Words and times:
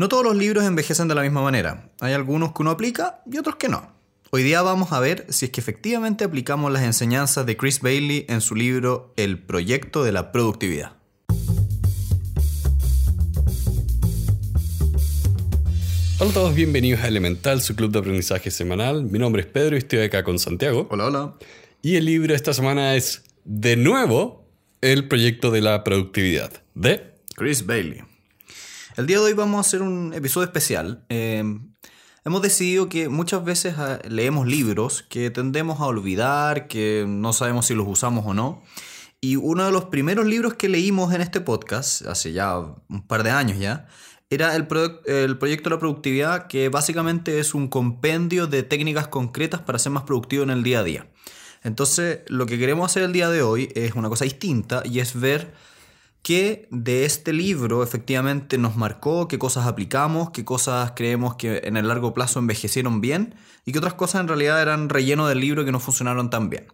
No 0.00 0.08
todos 0.08 0.24
los 0.24 0.34
libros 0.34 0.64
envejecen 0.64 1.08
de 1.08 1.14
la 1.14 1.20
misma 1.20 1.42
manera. 1.42 1.90
Hay 2.00 2.14
algunos 2.14 2.54
que 2.54 2.62
uno 2.62 2.70
aplica 2.70 3.20
y 3.30 3.36
otros 3.36 3.56
que 3.56 3.68
no. 3.68 3.92
Hoy 4.30 4.42
día 4.42 4.62
vamos 4.62 4.92
a 4.92 4.98
ver 4.98 5.26
si 5.28 5.44
es 5.44 5.50
que 5.50 5.60
efectivamente 5.60 6.24
aplicamos 6.24 6.72
las 6.72 6.84
enseñanzas 6.84 7.44
de 7.44 7.54
Chris 7.58 7.82
Bailey 7.82 8.24
en 8.30 8.40
su 8.40 8.54
libro 8.54 9.12
El 9.18 9.38
proyecto 9.38 10.02
de 10.02 10.12
la 10.12 10.32
productividad. 10.32 10.92
Hola 16.18 16.30
a 16.30 16.32
todos, 16.32 16.54
bienvenidos 16.54 17.02
a 17.02 17.08
Elemental, 17.08 17.60
su 17.60 17.76
club 17.76 17.92
de 17.92 17.98
aprendizaje 17.98 18.50
semanal. 18.50 19.04
Mi 19.04 19.18
nombre 19.18 19.42
es 19.42 19.48
Pedro 19.48 19.76
y 19.76 19.80
estoy 19.80 19.98
acá 19.98 20.24
con 20.24 20.38
Santiago. 20.38 20.88
Hola, 20.90 21.04
hola. 21.08 21.34
Y 21.82 21.96
el 21.96 22.06
libro 22.06 22.34
esta 22.34 22.54
semana 22.54 22.96
es, 22.96 23.22
de 23.44 23.76
nuevo, 23.76 24.48
El 24.80 25.08
proyecto 25.08 25.50
de 25.50 25.60
la 25.60 25.84
productividad 25.84 26.50
de 26.74 27.12
Chris 27.36 27.66
Bailey. 27.66 28.09
El 29.00 29.06
día 29.06 29.16
de 29.16 29.24
hoy 29.24 29.32
vamos 29.32 29.56
a 29.56 29.60
hacer 29.60 29.80
un 29.80 30.12
episodio 30.12 30.44
especial. 30.44 31.06
Eh, 31.08 31.42
hemos 32.22 32.42
decidido 32.42 32.90
que 32.90 33.08
muchas 33.08 33.42
veces 33.42 33.76
ah, 33.78 33.98
leemos 34.06 34.46
libros 34.46 35.06
que 35.08 35.30
tendemos 35.30 35.80
a 35.80 35.86
olvidar, 35.86 36.68
que 36.68 37.06
no 37.08 37.32
sabemos 37.32 37.64
si 37.64 37.74
los 37.74 37.88
usamos 37.88 38.26
o 38.26 38.34
no. 38.34 38.62
Y 39.18 39.36
uno 39.36 39.64
de 39.64 39.72
los 39.72 39.86
primeros 39.86 40.26
libros 40.26 40.52
que 40.52 40.68
leímos 40.68 41.14
en 41.14 41.22
este 41.22 41.40
podcast, 41.40 42.04
hace 42.04 42.32
ya 42.32 42.58
un 42.58 43.06
par 43.06 43.22
de 43.22 43.30
años 43.30 43.58
ya, 43.58 43.88
era 44.28 44.54
el, 44.54 44.68
el, 45.06 45.38
proyecto 45.38 45.70
de 45.70 45.76
la 45.76 45.80
productividad, 45.80 46.46
que 46.46 46.68
básicamente 46.68 47.38
es 47.38 47.54
un 47.54 47.68
compendio 47.68 48.48
de 48.48 48.64
técnicas 48.64 49.08
concretas 49.08 49.62
para 49.62 49.78
ser 49.78 49.92
más 49.92 50.02
productivo 50.02 50.42
en 50.42 50.50
el 50.50 50.62
día 50.62 50.80
a 50.80 50.84
día. 50.84 51.10
Entonces, 51.62 52.18
lo 52.26 52.44
que 52.44 52.58
queremos 52.58 52.90
hacer 52.90 53.04
el 53.04 53.14
día 53.14 53.30
de 53.30 53.40
hoy 53.40 53.72
es 53.74 53.94
una 53.94 54.10
cosa 54.10 54.24
distinta 54.24 54.82
y 54.84 55.00
es 55.00 55.18
ver 55.18 55.54
qué 56.22 56.68
de 56.70 57.04
este 57.04 57.32
libro 57.32 57.82
efectivamente 57.82 58.58
nos 58.58 58.76
marcó, 58.76 59.28
qué 59.28 59.38
cosas 59.38 59.66
aplicamos, 59.66 60.30
qué 60.30 60.44
cosas 60.44 60.92
creemos 60.94 61.36
que 61.36 61.62
en 61.64 61.76
el 61.76 61.88
largo 61.88 62.14
plazo 62.14 62.38
envejecieron 62.38 63.00
bien 63.00 63.34
y 63.64 63.72
qué 63.72 63.78
otras 63.78 63.94
cosas 63.94 64.20
en 64.20 64.28
realidad 64.28 64.60
eran 64.60 64.88
relleno 64.88 65.26
del 65.28 65.40
libro 65.40 65.64
que 65.64 65.72
no 65.72 65.80
funcionaron 65.80 66.30
tan 66.30 66.50
bien. 66.50 66.66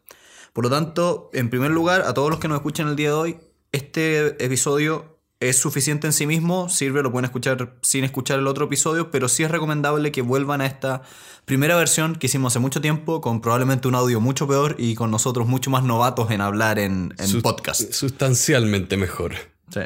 Por 0.52 0.64
lo 0.64 0.70
tanto, 0.70 1.30
en 1.32 1.50
primer 1.50 1.70
lugar, 1.70 2.02
a 2.02 2.14
todos 2.14 2.30
los 2.30 2.40
que 2.40 2.48
nos 2.48 2.56
escuchan 2.56 2.88
el 2.88 2.96
día 2.96 3.08
de 3.08 3.14
hoy, 3.14 3.36
este 3.72 4.42
episodio 4.44 5.15
es 5.40 5.58
suficiente 5.58 6.06
en 6.06 6.12
sí 6.12 6.26
mismo, 6.26 6.68
sirve, 6.68 7.02
lo 7.02 7.12
pueden 7.12 7.26
escuchar 7.26 7.76
sin 7.82 8.04
escuchar 8.04 8.38
el 8.38 8.46
otro 8.46 8.66
episodio, 8.66 9.10
pero 9.10 9.28
sí 9.28 9.42
es 9.42 9.50
recomendable 9.50 10.10
que 10.10 10.22
vuelvan 10.22 10.62
a 10.62 10.66
esta 10.66 11.02
primera 11.44 11.76
versión 11.76 12.16
que 12.16 12.26
hicimos 12.26 12.52
hace 12.52 12.58
mucho 12.58 12.80
tiempo, 12.80 13.20
con 13.20 13.42
probablemente 13.42 13.86
un 13.86 13.94
audio 13.94 14.20
mucho 14.20 14.48
peor 14.48 14.76
y 14.78 14.94
con 14.94 15.10
nosotros 15.10 15.46
mucho 15.46 15.70
más 15.70 15.84
novatos 15.84 16.30
en 16.30 16.40
hablar 16.40 16.78
en, 16.78 17.14
en 17.18 17.42
podcast. 17.42 17.92
Sustancialmente 17.92 18.96
mejor. 18.96 19.34
Sí. 19.72 19.80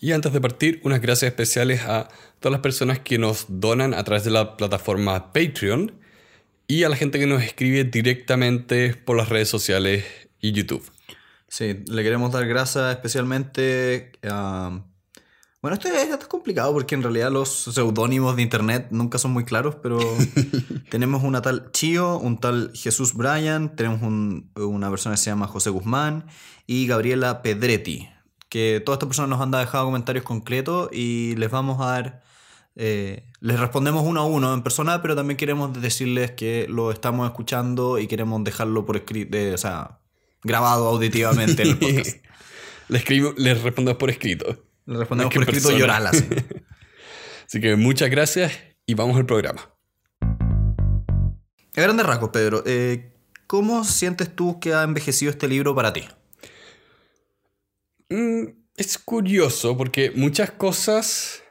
Y 0.00 0.12
antes 0.12 0.32
de 0.32 0.40
partir, 0.40 0.80
unas 0.84 1.00
gracias 1.00 1.30
especiales 1.30 1.82
a 1.82 2.08
todas 2.38 2.52
las 2.52 2.60
personas 2.60 3.00
que 3.00 3.18
nos 3.18 3.46
donan 3.48 3.94
a 3.94 4.04
través 4.04 4.24
de 4.24 4.30
la 4.30 4.56
plataforma 4.56 5.32
Patreon 5.32 5.92
y 6.68 6.84
a 6.84 6.88
la 6.88 6.96
gente 6.96 7.18
que 7.18 7.26
nos 7.26 7.42
escribe 7.42 7.84
directamente 7.84 8.94
por 8.94 9.16
las 9.16 9.30
redes 9.30 9.48
sociales 9.48 10.04
y 10.40 10.52
YouTube. 10.52 10.84
Sí, 11.48 11.82
le 11.86 12.02
queremos 12.02 12.30
dar 12.30 12.46
gracias 12.46 12.92
especialmente 12.92 14.12
a... 14.22 14.82
Bueno, 15.60 15.74
esto 15.74 15.88
es, 15.88 15.94
esto 16.04 16.18
es, 16.20 16.28
complicado 16.28 16.72
porque 16.72 16.94
en 16.94 17.02
realidad 17.02 17.32
los 17.32 17.48
seudónimos 17.48 18.36
de 18.36 18.42
internet 18.42 18.88
nunca 18.90 19.18
son 19.18 19.32
muy 19.32 19.44
claros, 19.44 19.74
pero 19.82 19.98
tenemos 20.90 21.24
una 21.24 21.42
tal 21.42 21.72
Chio, 21.72 22.16
un 22.18 22.38
tal 22.38 22.70
Jesús 22.74 23.14
Bryan, 23.14 23.74
tenemos 23.74 24.02
un, 24.02 24.52
una 24.54 24.88
persona 24.88 25.16
que 25.16 25.20
se 25.20 25.30
llama 25.30 25.48
José 25.48 25.70
Guzmán 25.70 26.26
y 26.66 26.86
Gabriela 26.86 27.42
Pedretti, 27.42 28.08
que 28.48 28.80
todas 28.84 28.98
estas 28.98 29.08
personas 29.08 29.30
nos 29.30 29.40
han 29.40 29.50
dejado 29.50 29.86
comentarios 29.86 30.24
concretos 30.24 30.90
y 30.92 31.34
les 31.36 31.50
vamos 31.50 31.80
a 31.80 31.86
dar, 31.86 32.22
eh, 32.76 33.24
les 33.40 33.58
respondemos 33.58 34.04
uno 34.06 34.20
a 34.20 34.26
uno 34.26 34.54
en 34.54 34.62
persona, 34.62 35.02
pero 35.02 35.16
también 35.16 35.36
queremos 35.36 35.72
decirles 35.80 36.30
que 36.32 36.66
lo 36.68 36.92
estamos 36.92 37.26
escuchando 37.26 37.98
y 37.98 38.06
queremos 38.06 38.44
dejarlo 38.44 38.86
por 38.86 38.96
escrito, 38.96 39.36
o 39.52 39.58
sea, 39.58 39.98
grabado 40.42 40.88
auditivamente 40.88 41.62
en 41.62 41.68
el 41.68 41.78
podcast. 41.78 42.16
le, 42.88 42.98
escribo, 42.98 43.34
respondemos 43.36 43.98
por 43.98 44.10
escrito. 44.10 44.66
Le 44.86 44.98
respondemos 44.98 45.32
por 45.32 45.42
escrito 45.42 45.76
y 45.76 45.82
oral 45.82 46.06
así. 46.06 46.24
así 47.46 47.60
que 47.60 47.76
muchas 47.76 48.10
gracias 48.10 48.52
y 48.86 48.94
vamos 48.94 49.16
al 49.16 49.26
programa. 49.26 49.74
A 50.20 51.80
grandes 51.80 52.06
rasgos, 52.06 52.30
Pedro, 52.30 52.62
eh, 52.66 53.12
¿cómo 53.46 53.84
sientes 53.84 54.34
tú 54.34 54.58
que 54.58 54.74
ha 54.74 54.82
envejecido 54.82 55.30
este 55.30 55.46
libro 55.46 55.74
para 55.74 55.92
ti? 55.92 56.08
Mm, 58.08 58.46
es 58.76 58.98
curioso 58.98 59.76
porque 59.76 60.10
muchas 60.14 60.50
cosas 60.50 61.42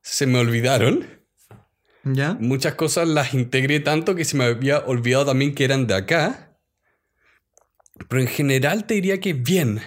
se 0.00 0.26
me 0.26 0.38
olvidaron. 0.38 1.06
¿Ya? 2.04 2.34
Muchas 2.38 2.74
cosas 2.74 3.08
las 3.08 3.32
integré 3.32 3.80
tanto 3.80 4.14
que 4.14 4.26
se 4.26 4.36
me 4.36 4.44
había 4.44 4.80
olvidado 4.80 5.26
también 5.26 5.54
que 5.54 5.64
eran 5.64 5.86
de 5.86 5.94
acá. 5.94 6.43
Pero 8.08 8.20
en 8.20 8.28
general 8.28 8.86
te 8.86 8.94
diría 8.94 9.20
que 9.20 9.32
bien. 9.32 9.80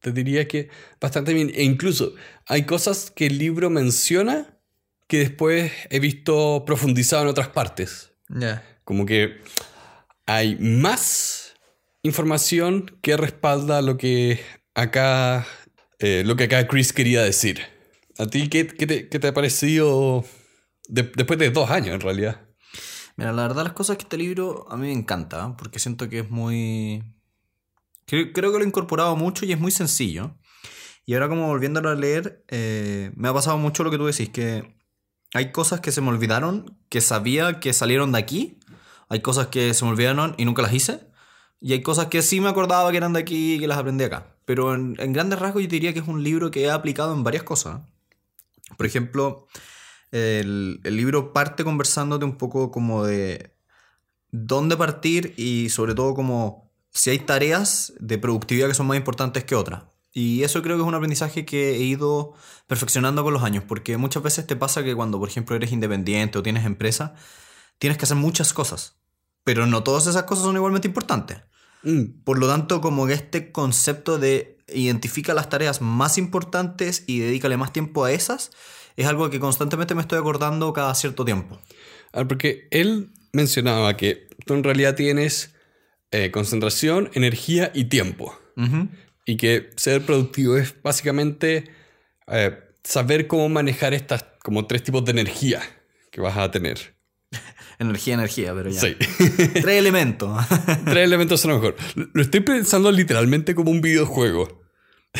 Te 0.00 0.12
diría 0.12 0.46
que 0.48 0.68
bastante 1.00 1.32
bien. 1.32 1.50
E 1.54 1.62
incluso 1.62 2.14
hay 2.46 2.64
cosas 2.64 3.10
que 3.10 3.26
el 3.26 3.38
libro 3.38 3.70
menciona 3.70 4.58
que 5.06 5.18
después 5.18 5.72
he 5.90 6.00
visto 6.00 6.64
profundizado 6.66 7.22
en 7.22 7.28
otras 7.28 7.48
partes. 7.48 8.12
Ya. 8.28 8.64
Como 8.84 9.06
que 9.06 9.40
hay 10.26 10.56
más 10.56 11.54
información 12.02 12.98
que 13.02 13.16
respalda 13.16 13.82
lo 13.82 13.96
que 13.96 14.40
acá, 14.74 15.46
eh, 15.98 16.22
lo 16.24 16.36
que 16.36 16.44
acá 16.44 16.66
Chris 16.66 16.92
quería 16.92 17.22
decir. 17.22 17.60
¿A 18.18 18.26
ti 18.26 18.48
qué, 18.48 18.66
qué, 18.66 18.86
te, 18.86 19.08
qué 19.08 19.18
te, 19.18 19.28
ha 19.28 19.34
parecido 19.34 20.24
después 20.88 21.38
de 21.38 21.50
dos 21.50 21.70
años 21.70 21.94
en 21.94 22.00
realidad? 22.00 22.40
Mira, 23.16 23.32
la 23.32 23.42
verdad 23.42 23.64
las 23.64 23.72
cosas 23.72 23.96
que 23.96 24.02
este 24.04 24.16
libro 24.16 24.66
a 24.70 24.76
mí 24.76 24.88
me 24.88 24.92
encanta, 24.92 25.56
porque 25.56 25.78
siento 25.78 26.08
que 26.08 26.20
es 26.20 26.30
muy 26.30 27.02
Creo, 28.06 28.32
que 28.32 28.40
lo 28.42 28.60
he 28.60 28.66
incorporado 28.66 29.16
mucho 29.16 29.46
y 29.46 29.52
es 29.52 29.58
muy 29.58 29.70
sencillo. 29.70 30.36
Y 31.06 31.14
ahora 31.14 31.28
como 31.28 31.48
volviéndolo 31.48 31.90
a 31.90 31.94
leer, 31.94 32.44
eh, 32.48 33.12
me 33.14 33.28
ha 33.28 33.32
pasado 33.32 33.58
mucho 33.58 33.84
lo 33.84 33.90
que 33.90 33.98
tú 33.98 34.06
decís, 34.06 34.30
que 34.30 34.74
hay 35.34 35.52
cosas 35.52 35.80
que 35.80 35.92
se 35.92 36.00
me 36.00 36.08
olvidaron, 36.08 36.78
que 36.88 37.00
sabía 37.00 37.60
que 37.60 37.72
salieron 37.72 38.12
de 38.12 38.18
aquí, 38.18 38.60
hay 39.08 39.20
cosas 39.20 39.48
que 39.48 39.74
se 39.74 39.84
me 39.84 39.90
olvidaron 39.90 40.34
y 40.38 40.44
nunca 40.44 40.62
las 40.62 40.72
hice, 40.72 41.08
y 41.60 41.72
hay 41.72 41.82
cosas 41.82 42.06
que 42.06 42.22
sí 42.22 42.40
me 42.40 42.48
acordaba 42.48 42.90
que 42.90 42.96
eran 42.96 43.12
de 43.12 43.20
aquí 43.20 43.54
y 43.54 43.60
que 43.60 43.66
las 43.66 43.78
aprendí 43.78 44.04
acá. 44.04 44.36
Pero 44.44 44.74
en, 44.74 44.94
grandes 45.12 45.38
rasgos 45.38 45.62
yo 45.62 45.68
diría 45.68 45.92
que 45.92 46.00
es 46.00 46.08
un 46.08 46.22
libro 46.22 46.50
que 46.50 46.62
he 46.64 46.70
aplicado 46.70 47.14
en 47.14 47.24
varias 47.24 47.42
cosas. 47.42 47.80
Por 48.76 48.86
ejemplo, 48.86 49.46
el, 50.10 50.80
el 50.84 50.96
libro 50.96 51.32
parte 51.32 51.64
conversándote 51.64 52.24
un 52.24 52.36
poco 52.36 52.70
como 52.70 53.04
de 53.04 53.54
dónde 54.30 54.76
partir 54.76 55.34
y 55.36 55.68
sobre 55.70 55.94
todo 55.94 56.14
como 56.14 56.63
si 56.94 57.10
hay 57.10 57.18
tareas 57.18 57.92
de 57.98 58.16
productividad 58.16 58.68
que 58.68 58.74
son 58.74 58.86
más 58.86 58.96
importantes 58.96 59.44
que 59.44 59.54
otras. 59.54 59.82
Y 60.12 60.44
eso 60.44 60.62
creo 60.62 60.76
que 60.76 60.82
es 60.82 60.88
un 60.88 60.94
aprendizaje 60.94 61.44
que 61.44 61.74
he 61.74 61.80
ido 61.80 62.34
perfeccionando 62.68 63.24
con 63.24 63.34
los 63.34 63.42
años, 63.42 63.64
porque 63.66 63.96
muchas 63.96 64.22
veces 64.22 64.46
te 64.46 64.54
pasa 64.54 64.84
que 64.84 64.94
cuando, 64.94 65.18
por 65.18 65.28
ejemplo, 65.28 65.56
eres 65.56 65.72
independiente 65.72 66.38
o 66.38 66.42
tienes 66.42 66.64
empresa, 66.64 67.14
tienes 67.78 67.98
que 67.98 68.04
hacer 68.04 68.16
muchas 68.16 68.52
cosas, 68.52 68.96
pero 69.42 69.66
no 69.66 69.82
todas 69.82 70.06
esas 70.06 70.22
cosas 70.22 70.44
son 70.44 70.54
igualmente 70.54 70.86
importantes. 70.86 71.38
Mm. 71.82 72.22
Por 72.22 72.38
lo 72.38 72.46
tanto, 72.46 72.80
como 72.80 73.08
que 73.08 73.14
este 73.14 73.50
concepto 73.50 74.18
de 74.18 74.56
identifica 74.72 75.34
las 75.34 75.48
tareas 75.48 75.80
más 75.80 76.16
importantes 76.16 77.02
y 77.08 77.18
dedícale 77.18 77.56
más 77.56 77.72
tiempo 77.72 78.04
a 78.04 78.12
esas, 78.12 78.52
es 78.96 79.06
algo 79.06 79.28
que 79.30 79.40
constantemente 79.40 79.96
me 79.96 80.00
estoy 80.00 80.20
acordando 80.20 80.72
cada 80.72 80.94
cierto 80.94 81.24
tiempo. 81.24 81.60
Ah, 82.12 82.24
porque 82.24 82.68
él 82.70 83.10
mencionaba 83.32 83.96
que 83.96 84.28
tú 84.46 84.54
en 84.54 84.62
realidad 84.62 84.94
tienes 84.94 85.53
eh, 86.16 86.30
concentración, 86.30 87.10
energía 87.14 87.72
y 87.74 87.86
tiempo. 87.86 88.38
Y 89.26 89.36
que 89.36 89.70
ser 89.74 90.06
productivo 90.06 90.56
es 90.56 90.80
básicamente 90.80 91.64
eh, 92.28 92.56
saber 92.84 93.26
cómo 93.26 93.48
manejar 93.48 93.94
estas 93.94 94.24
como 94.40 94.68
tres 94.68 94.84
tipos 94.84 95.04
de 95.04 95.10
energía 95.10 95.60
que 96.12 96.20
vas 96.20 96.36
a 96.36 96.52
tener. 96.52 96.94
energía, 97.80 98.14
energía, 98.14 98.54
pero 98.54 98.70
ya. 98.70 98.80
Sí. 98.80 98.94
tres 99.54 99.76
elementos. 99.76 100.40
tres 100.84 101.04
elementos 101.04 101.40
son 101.40 101.50
lo 101.50 101.56
mejor. 101.56 101.76
Lo 102.12 102.22
estoy 102.22 102.40
pensando 102.42 102.92
literalmente 102.92 103.56
como 103.56 103.72
un 103.72 103.80
videojuego. 103.80 104.62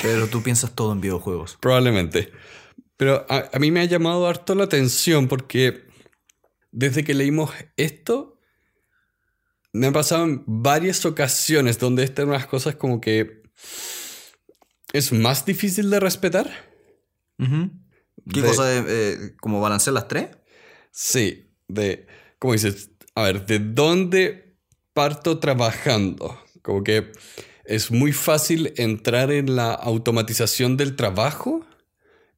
Pero 0.01 0.29
tú 0.29 0.45
piensas 0.45 0.77
todo 0.77 0.93
en 0.93 1.01
videojuegos. 1.01 1.59
Probablemente. 1.61 2.31
Pero 2.97 3.27
a, 3.29 3.51
a 3.53 3.59
mí 3.59 3.73
me 3.73 3.81
ha 3.81 3.85
llamado 3.85 4.29
harto 4.29 4.55
la 4.55 4.63
atención 4.63 5.27
porque 5.27 5.89
desde 6.71 7.03
que 7.03 7.15
leímos 7.15 7.51
esto, 7.77 8.34
me 9.75 9.89
han 9.89 9.93
pasado 9.93 10.25
en 10.25 10.45
varias 10.47 11.05
ocasiones 11.05 11.79
donde 11.79 12.05
están 12.05 12.29
unas 12.29 12.47
cosas 12.47 12.77
como 12.77 13.01
que 13.01 13.43
es 14.93 15.13
más 15.13 15.45
difícil 15.45 15.91
de 15.91 15.99
respetar. 15.99 16.49
¿Qué 17.37 18.41
cosa 18.41 18.67
de 18.67 18.85
eh, 18.87 19.37
como 19.41 19.61
balancear 19.61 19.93
las 19.93 20.07
tres? 20.07 20.29
Sí, 20.93 21.51
de, 21.67 22.07
como 22.39 22.53
dices, 22.53 22.91
a 23.17 23.25
ver, 23.25 23.47
¿de 23.47 23.59
dónde 23.59 24.57
parto 24.93 25.41
trabajando? 25.41 26.41
Como 26.63 26.85
que 26.85 27.11
es 27.65 27.91
muy 27.91 28.13
fácil 28.13 28.73
entrar 28.77 29.33
en 29.33 29.57
la 29.57 29.73
automatización 29.73 30.77
del 30.77 30.95
trabajo 30.95 31.67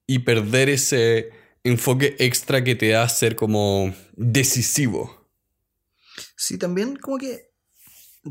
y 0.07 0.21
perder 0.21 0.71
ese 0.71 1.29
enfoque 1.65 2.17
extra 2.19 2.65
que 2.65 2.77
te 2.77 2.89
da 2.89 3.07
ser 3.11 3.37
como 3.37 3.95
decisivo. 4.17 5.26
Sí, 6.37 6.59
también 6.59 6.97
como 6.97 7.19
que... 7.19 7.51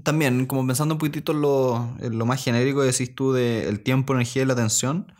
También, 0.04 0.46
como 0.46 0.66
pensando 0.68 0.96
un 0.96 1.00
poquitito 1.00 1.31
en 1.31 1.42
lo, 1.42 1.96
en 2.02 2.18
lo 2.18 2.25
más 2.25 2.44
genérico 2.44 2.81
que 2.81 2.88
decís 2.88 3.16
tú 3.16 3.31
de 3.31 3.68
el 3.68 3.81
tiempo, 3.81 4.13
energía 4.13 4.44
y 4.44 4.46
la 4.46 4.54
atención, 4.54 5.12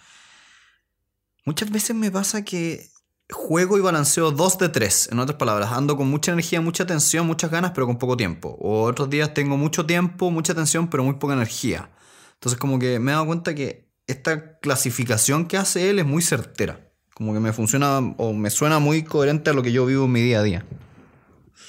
muchas 1.46 1.72
veces 1.72 1.96
me 1.96 2.12
pasa 2.12 2.44
que 2.44 2.90
juego 3.30 3.78
y 3.78 3.82
balanceo 3.82 4.32
dos 4.32 4.58
de 4.58 4.70
tres. 4.70 5.10
En 5.12 5.20
otras 5.20 5.38
palabras, 5.38 5.72
ando 5.72 5.98
con 5.98 6.10
mucha 6.10 6.32
energía, 6.32 6.62
mucha 6.62 6.84
atención, 6.84 7.26
muchas 7.26 7.52
ganas, 7.52 7.72
pero 7.72 7.88
con 7.88 7.98
poco 7.98 8.18
tiempo. 8.18 8.58
O 8.60 8.84
otros 8.84 9.10
días 9.10 9.34
tengo 9.34 9.58
mucho 9.58 9.86
tiempo, 9.86 10.30
mucha 10.30 10.54
atención, 10.54 10.90
pero 10.90 11.04
muy 11.04 11.16
poca 11.16 11.34
energía. 11.34 11.90
Entonces 12.34 12.60
como 12.60 12.78
que 12.78 13.00
me 13.00 13.12
he 13.12 13.14
dado 13.14 13.26
cuenta 13.26 13.56
que 13.56 13.90
esta 14.08 14.60
clasificación 14.60 15.48
que 15.48 15.58
hace 15.58 15.90
él 15.90 16.00
es 16.00 16.06
muy 16.06 16.22
certera. 16.22 16.92
Como 17.14 17.34
que 17.34 17.40
me 17.40 17.54
funciona 17.54 18.00
o 18.18 18.34
me 18.34 18.50
suena 18.50 18.80
muy 18.80 19.04
coherente 19.04 19.50
a 19.50 19.54
lo 19.54 19.64
que 19.64 19.72
yo 19.72 19.86
vivo 19.86 20.06
en 20.06 20.12
mi 20.12 20.22
día 20.22 20.40
a 20.40 20.44
día. 20.44 20.66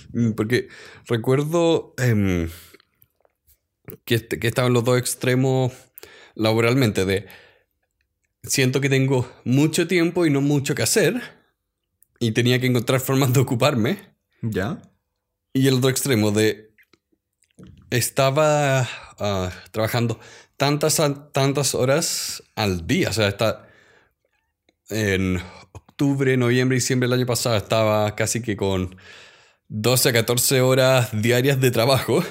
Mm, 0.13 0.33
porque 0.33 0.69
recuerdo 1.07 1.95
em, 1.99 2.49
que, 4.05 4.27
que 4.27 4.47
estaban 4.47 4.73
los 4.73 4.85
dos 4.85 4.99
extremos 4.99 5.73
laboralmente 6.35 7.05
de 7.05 7.27
siento 8.43 8.81
que 8.81 8.89
tengo 8.89 9.31
mucho 9.45 9.87
tiempo 9.87 10.27
y 10.27 10.31
no 10.31 10.41
mucho 10.41 10.75
que 10.75 10.83
hacer 10.83 11.21
y 12.19 12.33
tenía 12.33 12.61
que 12.61 12.67
encontrar 12.67 13.01
formas 13.01 13.33
de 13.33 13.41
ocuparme. 13.41 13.99
¿Ya? 14.43 14.81
Y 15.53 15.67
el 15.67 15.75
otro 15.75 15.91
extremo 15.91 16.31
de 16.31 16.75
estaba 17.91 18.89
ah, 19.19 19.51
trabajando 19.71 20.21
tantas, 20.57 21.01
tantas 21.33 21.75
horas 21.75 22.43
al 22.55 22.87
día. 22.87 23.11
O 23.11 23.13
sea, 23.13 23.29
está 23.29 23.69
en 24.89 25.41
octubre, 25.73 26.37
noviembre, 26.37 26.77
diciembre 26.77 27.09
del 27.09 27.19
año 27.19 27.27
pasado 27.27 27.57
estaba 27.57 28.15
casi 28.15 28.43
que 28.43 28.57
con 28.57 28.97
12 29.69 30.09
a 30.09 30.13
14 30.13 30.61
horas 30.61 31.11
diarias 31.13 31.61
de 31.61 31.71
trabajo. 31.71 32.23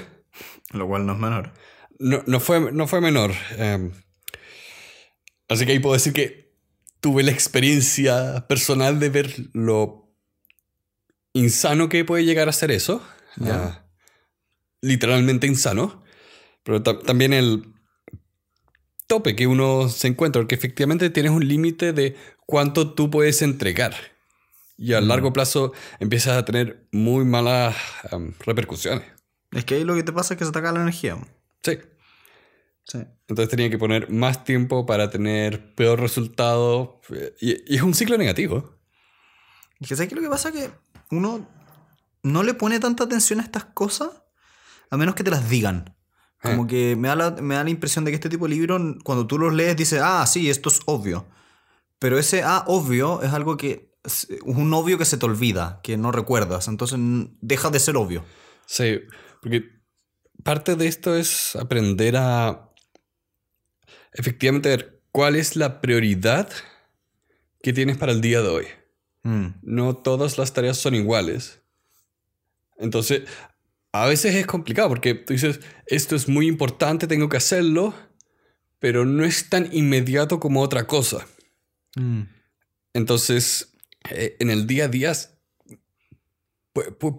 Lo 0.71 0.87
cual 0.87 1.05
no 1.05 1.13
es 1.13 1.19
menor. 1.19 1.53
No, 1.99 2.23
no, 2.25 2.39
fue, 2.39 2.71
no 2.71 2.87
fue 2.87 3.01
menor. 3.01 3.31
Em, 3.57 3.91
así 5.47 5.65
que 5.65 5.73
ahí 5.73 5.79
puedo 5.79 5.93
decir 5.93 6.13
que 6.13 6.53
tuve 6.99 7.23
la 7.23 7.31
experiencia 7.31 8.45
personal 8.47 8.99
de 8.99 9.09
ver 9.09 9.35
lo 9.53 10.11
insano 11.33 11.89
que 11.89 12.05
puede 12.05 12.25
llegar 12.25 12.49
a 12.49 12.53
ser 12.53 12.71
eso. 12.71 13.01
Ah, 13.41 13.85
literalmente 14.81 15.47
insano. 15.47 16.03
Pero 16.63 16.81
también 16.81 17.33
el 17.33 17.73
tope 19.07 19.35
que 19.35 19.45
uno 19.45 19.87
se 19.89 20.07
encuentra, 20.07 20.41
porque 20.41 20.55
efectivamente 20.55 21.09
tienes 21.09 21.31
un 21.31 21.47
límite 21.47 21.93
de 21.93 22.15
cuánto 22.45 22.93
tú 22.93 23.11
puedes 23.11 23.41
entregar. 23.41 24.14
Y 24.77 24.93
a 24.93 25.01
largo 25.01 25.31
plazo 25.31 25.71
empiezas 25.99 26.37
a 26.37 26.45
tener 26.45 26.87
muy 26.91 27.23
malas 27.23 27.75
repercusiones. 28.39 29.05
Es 29.51 29.63
que 29.63 29.75
ahí 29.75 29.83
lo 29.83 29.95
que 29.95 30.03
te 30.03 30.11
pasa 30.11 30.33
es 30.33 30.37
que 30.37 30.45
se 30.45 30.51
te 30.51 30.59
acaba 30.59 30.77
la 30.77 30.83
energía. 30.83 31.17
Sí. 31.63 31.79
sí. 32.83 32.99
Entonces 33.27 33.49
tenía 33.49 33.69
que 33.69 33.77
poner 33.77 34.09
más 34.09 34.43
tiempo 34.43 34.85
para 34.85 35.09
tener 35.09 35.73
peor 35.75 36.01
resultado. 36.01 36.99
Y, 37.39 37.73
es 37.73 37.81
un 37.81 37.93
ciclo 37.93 38.17
negativo. 38.17 38.75
Es 39.79 39.87
que 39.87 39.95
¿sabes 39.95 40.09
qué 40.09 40.15
lo 40.15 40.21
que 40.21 40.29
pasa? 40.29 40.51
Que 40.51 40.69
uno 41.11 41.47
no 42.23 42.43
le 42.43 42.53
pone 42.53 42.79
tanta 42.79 43.05
atención 43.05 43.39
a 43.39 43.43
estas 43.43 43.65
cosas 43.65 44.09
a 44.89 44.97
menos 44.97 45.15
que 45.15 45.23
te 45.23 45.31
las 45.31 45.49
digan. 45.49 45.95
Como 46.41 46.67
que 46.67 46.95
me 46.95 47.07
da, 47.07 47.15
la, 47.15 47.31
me 47.31 47.55
da 47.55 47.63
la 47.63 47.69
impresión 47.71 48.05
de 48.05 48.11
que 48.11 48.15
este 48.15 48.29
tipo 48.29 48.47
de 48.47 48.53
libros, 48.53 48.79
cuando 49.03 49.25
tú 49.25 49.39
los 49.39 49.51
lees, 49.53 49.75
dices, 49.75 49.99
ah, 50.03 50.25
sí, 50.27 50.49
esto 50.49 50.69
es 50.69 50.79
obvio. 50.85 51.25
Pero 51.97 52.19
ese 52.19 52.43
ah, 52.43 52.63
obvio 52.67 53.21
es 53.23 53.33
algo 53.33 53.57
que. 53.57 53.94
Un 54.43 54.73
obvio 54.73 54.97
que 54.97 55.05
se 55.05 55.17
te 55.17 55.25
olvida, 55.25 55.79
que 55.83 55.97
no 55.97 56.11
recuerdas. 56.11 56.67
Entonces 56.67 56.99
deja 57.41 57.69
de 57.69 57.79
ser 57.79 57.97
obvio. 57.97 58.23
Sí, 58.65 58.99
porque 59.41 59.69
parte 60.43 60.75
de 60.75 60.87
esto 60.87 61.15
es 61.15 61.55
aprender 61.55 62.15
a. 62.17 62.71
Efectivamente, 64.13 64.69
ver 64.69 65.01
cuál 65.11 65.35
es 65.35 65.55
la 65.55 65.81
prioridad 65.81 66.49
que 67.61 67.73
tienes 67.73 67.97
para 67.97 68.11
el 68.11 68.21
día 68.21 68.41
de 68.41 68.47
hoy. 68.47 68.65
Mm. 69.23 69.47
No 69.63 69.95
todas 69.95 70.37
las 70.37 70.53
tareas 70.53 70.77
son 70.77 70.95
iguales. 70.95 71.61
Entonces, 72.77 73.23
a 73.91 74.05
veces 74.07 74.35
es 74.35 74.45
complicado 74.45 74.89
porque 74.89 75.15
tú 75.15 75.33
dices, 75.33 75.61
esto 75.87 76.15
es 76.15 76.27
muy 76.27 76.47
importante, 76.47 77.07
tengo 77.07 77.29
que 77.29 77.37
hacerlo, 77.37 77.93
pero 78.79 79.05
no 79.05 79.23
es 79.25 79.49
tan 79.49 79.69
inmediato 79.73 80.39
como 80.39 80.61
otra 80.61 80.85
cosa. 80.85 81.25
Mm. 81.95 82.23
Entonces, 82.93 83.74
eh, 84.09 84.37
en 84.39 84.49
el 84.49 84.67
día 84.67 84.85
a 84.85 84.87
día 84.87 85.13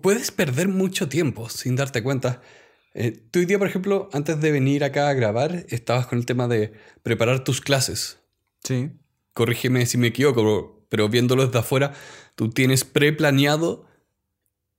puedes 0.02 0.30
perder 0.30 0.68
mucho 0.68 1.08
tiempo 1.08 1.48
sin 1.48 1.76
darte 1.76 2.02
cuenta. 2.02 2.42
Eh, 2.94 3.12
tú 3.30 3.40
hoy 3.40 3.46
día, 3.46 3.58
por 3.58 3.68
ejemplo, 3.68 4.08
antes 4.12 4.40
de 4.40 4.52
venir 4.52 4.84
acá 4.84 5.08
a 5.08 5.14
grabar, 5.14 5.66
estabas 5.68 6.06
con 6.06 6.18
el 6.18 6.26
tema 6.26 6.48
de 6.48 6.72
preparar 7.02 7.44
tus 7.44 7.60
clases. 7.60 8.18
Sí. 8.62 8.90
Corrígeme 9.32 9.86
si 9.86 9.98
me 9.98 10.08
equivoco, 10.08 10.86
pero 10.88 11.08
viéndolo 11.08 11.46
desde 11.46 11.58
afuera, 11.58 11.94
tú 12.34 12.50
tienes 12.50 12.84
preplaneado 12.84 13.86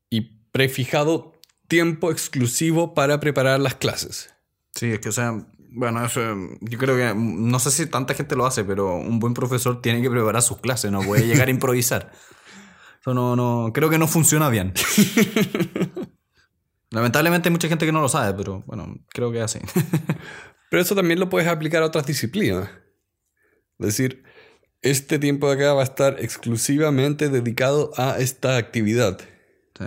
y 0.09 0.21
prefijado 0.51 1.33
tiempo 1.68 2.12
exclusivo 2.12 2.94
para 2.94 3.19
preparar 3.19 3.59
las 3.59 3.75
clases. 3.75 4.33
Sí, 4.74 4.92
es 4.92 5.00
que, 5.00 5.09
o 5.09 5.12
sea, 5.12 5.48
bueno, 5.78 6.04
eso, 6.04 6.20
yo 6.60 6.78
creo 6.80 6.96
que, 6.96 7.14
no 7.16 7.60
sé 7.60 7.70
si 7.70 7.86
tanta 7.86 8.16
gente 8.16 8.36
lo 8.36 8.48
hace, 8.48 8.64
pero 8.64 8.96
un 8.96 9.20
buen 9.20 9.36
profesor 9.36 9.80
tiene 9.80 10.02
que 10.02 10.10
preparar 10.10 10.42
sus 10.42 10.60
clases, 10.60 10.92
no 10.92 11.02
puede 11.02 11.28
llegar 11.28 11.50
a 11.50 11.52
improvisar. 11.52 12.12
Eso 13.00 13.14
no, 13.14 13.36
no, 13.36 13.72
creo 13.74 13.88
que 13.88 14.00
no 14.00 14.08
funciona 14.08 14.50
bien. 14.50 14.74
Lamentablemente 16.90 17.50
hay 17.50 17.52
mucha 17.52 17.68
gente 17.68 17.86
que 17.86 17.92
no 17.92 18.02
lo 18.02 18.10
sabe, 18.10 18.34
pero 18.36 18.64
bueno, 18.66 18.98
creo 19.10 19.32
que 19.32 19.38
es 19.38 19.44
así. 19.44 19.60
pero 20.72 20.82
eso 20.82 20.96
también 20.96 21.20
lo 21.20 21.30
puedes 21.30 21.48
aplicar 21.48 21.84
a 21.84 21.86
otras 21.86 22.08
disciplinas. 22.08 22.70
Es 23.78 23.86
decir, 23.86 24.24
este 24.82 25.20
tiempo 25.20 25.48
de 25.48 25.56
acá 25.56 25.74
va 25.74 25.82
a 25.82 25.86
estar 25.86 26.16
exclusivamente 26.20 27.30
dedicado 27.30 27.92
a 27.98 28.18
esta 28.18 28.58
actividad. 28.58 29.20
Sí. 29.78 29.86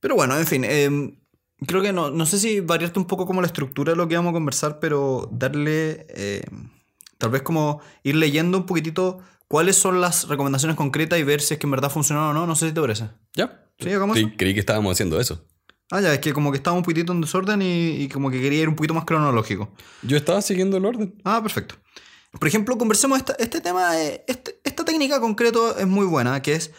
Pero 0.00 0.16
bueno, 0.16 0.38
en 0.38 0.46
fin, 0.46 0.64
em, 0.64 1.18
creo 1.66 1.82
que 1.82 1.92
no, 1.92 2.10
no 2.10 2.26
sé 2.26 2.38
si 2.38 2.60
variarte 2.60 2.98
un 2.98 3.06
poco 3.06 3.26
como 3.26 3.40
la 3.40 3.46
estructura 3.46 3.92
de 3.92 3.96
lo 3.96 4.08
que 4.08 4.16
vamos 4.16 4.30
a 4.30 4.34
conversar, 4.34 4.78
pero 4.80 5.28
darle, 5.32 6.06
em, 6.10 6.70
tal 7.18 7.30
vez 7.30 7.42
como 7.42 7.80
ir 8.02 8.16
leyendo 8.16 8.58
un 8.58 8.66
poquitito 8.66 9.18
cuáles 9.48 9.76
son 9.76 10.00
las 10.00 10.28
recomendaciones 10.28 10.76
concretas 10.76 11.18
y 11.18 11.22
ver 11.22 11.40
si 11.40 11.54
es 11.54 11.60
que 11.60 11.66
en 11.66 11.72
verdad 11.72 11.90
funcionan 11.90 12.24
o 12.24 12.32
no. 12.32 12.46
No 12.46 12.54
sé 12.54 12.68
si 12.68 12.74
te 12.74 12.80
parece. 12.80 13.10
Ya. 13.34 13.64
Sí, 13.78 13.92
hagamos 13.92 14.16
sí, 14.16 14.32
Creí 14.36 14.54
que 14.54 14.60
estábamos 14.60 14.92
haciendo 14.92 15.20
eso. 15.20 15.44
Ah, 15.90 16.00
ya, 16.00 16.12
es 16.12 16.18
que 16.20 16.32
como 16.34 16.50
que 16.50 16.58
estaba 16.58 16.76
un 16.76 16.82
poquitito 16.82 17.12
en 17.12 17.22
desorden 17.22 17.62
y, 17.62 18.02
y, 18.02 18.08
como 18.08 18.30
que 18.30 18.40
quería 18.40 18.62
ir 18.62 18.68
un 18.68 18.76
poquito 18.76 18.92
más 18.92 19.04
cronológico. 19.04 19.72
Yo 20.02 20.18
estaba 20.18 20.42
siguiendo 20.42 20.76
el 20.76 20.84
orden. 20.84 21.14
Ah, 21.24 21.40
perfecto. 21.42 21.76
Por 22.32 22.46
ejemplo, 22.46 22.76
conversemos 22.76 23.18
esta, 23.18 23.34
este 23.38 23.60
tema, 23.60 23.98
este, 23.98 24.60
esta 24.64 24.84
técnica 24.84 25.18
concreto 25.18 25.78
es 25.78 25.86
muy 25.86 26.04
buena, 26.04 26.42
que 26.42 26.54
es 26.54 26.72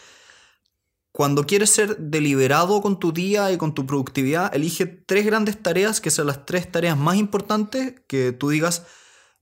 cuando 1.12 1.44
quieres 1.44 1.70
ser 1.70 1.96
deliberado 1.98 2.80
con 2.80 3.00
tu 3.00 3.12
día 3.12 3.50
y 3.50 3.56
con 3.56 3.74
tu 3.74 3.86
productividad, 3.86 4.54
elige 4.54 4.86
tres 4.86 5.26
grandes 5.26 5.60
tareas 5.60 6.00
que 6.00 6.10
son 6.10 6.28
las 6.28 6.46
tres 6.46 6.70
tareas 6.70 6.96
más 6.96 7.16
importantes 7.16 7.94
que 8.06 8.32
tú 8.32 8.50
digas, 8.50 8.86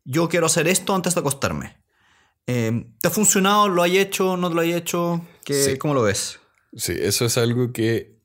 yo 0.04 0.28
quiero 0.28 0.46
hacer 0.46 0.66
esto 0.68 0.94
antes 0.94 1.14
de 1.14 1.20
acostarme. 1.20 1.76
Eh, 2.46 2.86
¿Te 3.00 3.08
ha 3.08 3.10
funcionado? 3.10 3.68
¿Lo 3.68 3.82
hay 3.82 3.98
hecho? 3.98 4.38
¿No 4.38 4.48
lo 4.48 4.60
hay 4.62 4.72
hecho? 4.72 5.26
¿Qué, 5.44 5.76
¿Cómo 5.78 5.92
lo 5.92 6.02
ves? 6.02 6.40
Sí, 6.74 6.94
eso 6.98 7.26
es 7.26 7.36
algo 7.36 7.72
que... 7.72 8.18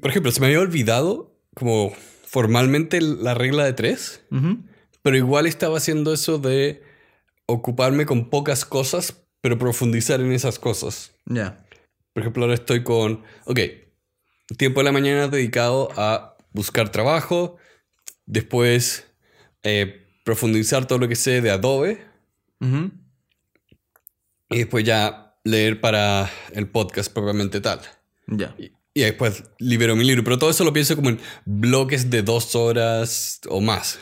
Por 0.00 0.10
ejemplo, 0.10 0.32
se 0.32 0.40
me 0.40 0.48
había 0.48 0.60
olvidado 0.60 1.38
como 1.54 1.92
formalmente 2.24 3.00
la 3.00 3.34
regla 3.34 3.64
de 3.64 3.72
tres, 3.72 4.22
pero 5.02 5.16
igual 5.16 5.46
estaba 5.46 5.78
haciendo 5.78 6.12
eso 6.12 6.38
de 6.38 6.82
ocuparme 7.46 8.04
con 8.04 8.28
pocas 8.28 8.64
cosas 8.64 9.22
pero 9.40 9.58
profundizar 9.58 10.20
en 10.20 10.32
esas 10.32 10.58
cosas. 10.58 11.12
Ya. 11.26 11.64
Por 12.12 12.22
ejemplo, 12.22 12.42
ahora 12.44 12.54
estoy 12.54 12.82
con, 12.82 13.22
ok, 13.44 13.60
tiempo 14.56 14.80
de 14.80 14.84
la 14.84 14.92
mañana 14.92 15.28
dedicado 15.28 15.90
a 15.96 16.36
buscar 16.52 16.90
trabajo, 16.90 17.56
después 18.26 19.06
eh, 19.62 20.06
profundizar 20.24 20.86
todo 20.86 20.98
lo 20.98 21.08
que 21.08 21.16
sé 21.16 21.40
de 21.40 21.50
Adobe, 21.50 22.04
y 24.50 24.58
después 24.58 24.84
ya 24.84 25.36
leer 25.44 25.80
para 25.80 26.30
el 26.52 26.68
podcast 26.68 27.12
propiamente 27.12 27.60
tal. 27.60 27.80
Ya. 28.26 28.54
Y, 28.58 28.72
después 28.92 29.44
libero 29.58 29.96
mi 29.96 30.04
libro, 30.04 30.22
pero 30.24 30.38
todo 30.38 30.50
eso 30.50 30.64
lo 30.64 30.72
pienso 30.72 30.94
como 30.94 31.08
en 31.08 31.20
bloques 31.46 32.10
de 32.10 32.22
dos 32.22 32.54
horas 32.54 33.40
o 33.48 33.60
más. 33.60 33.98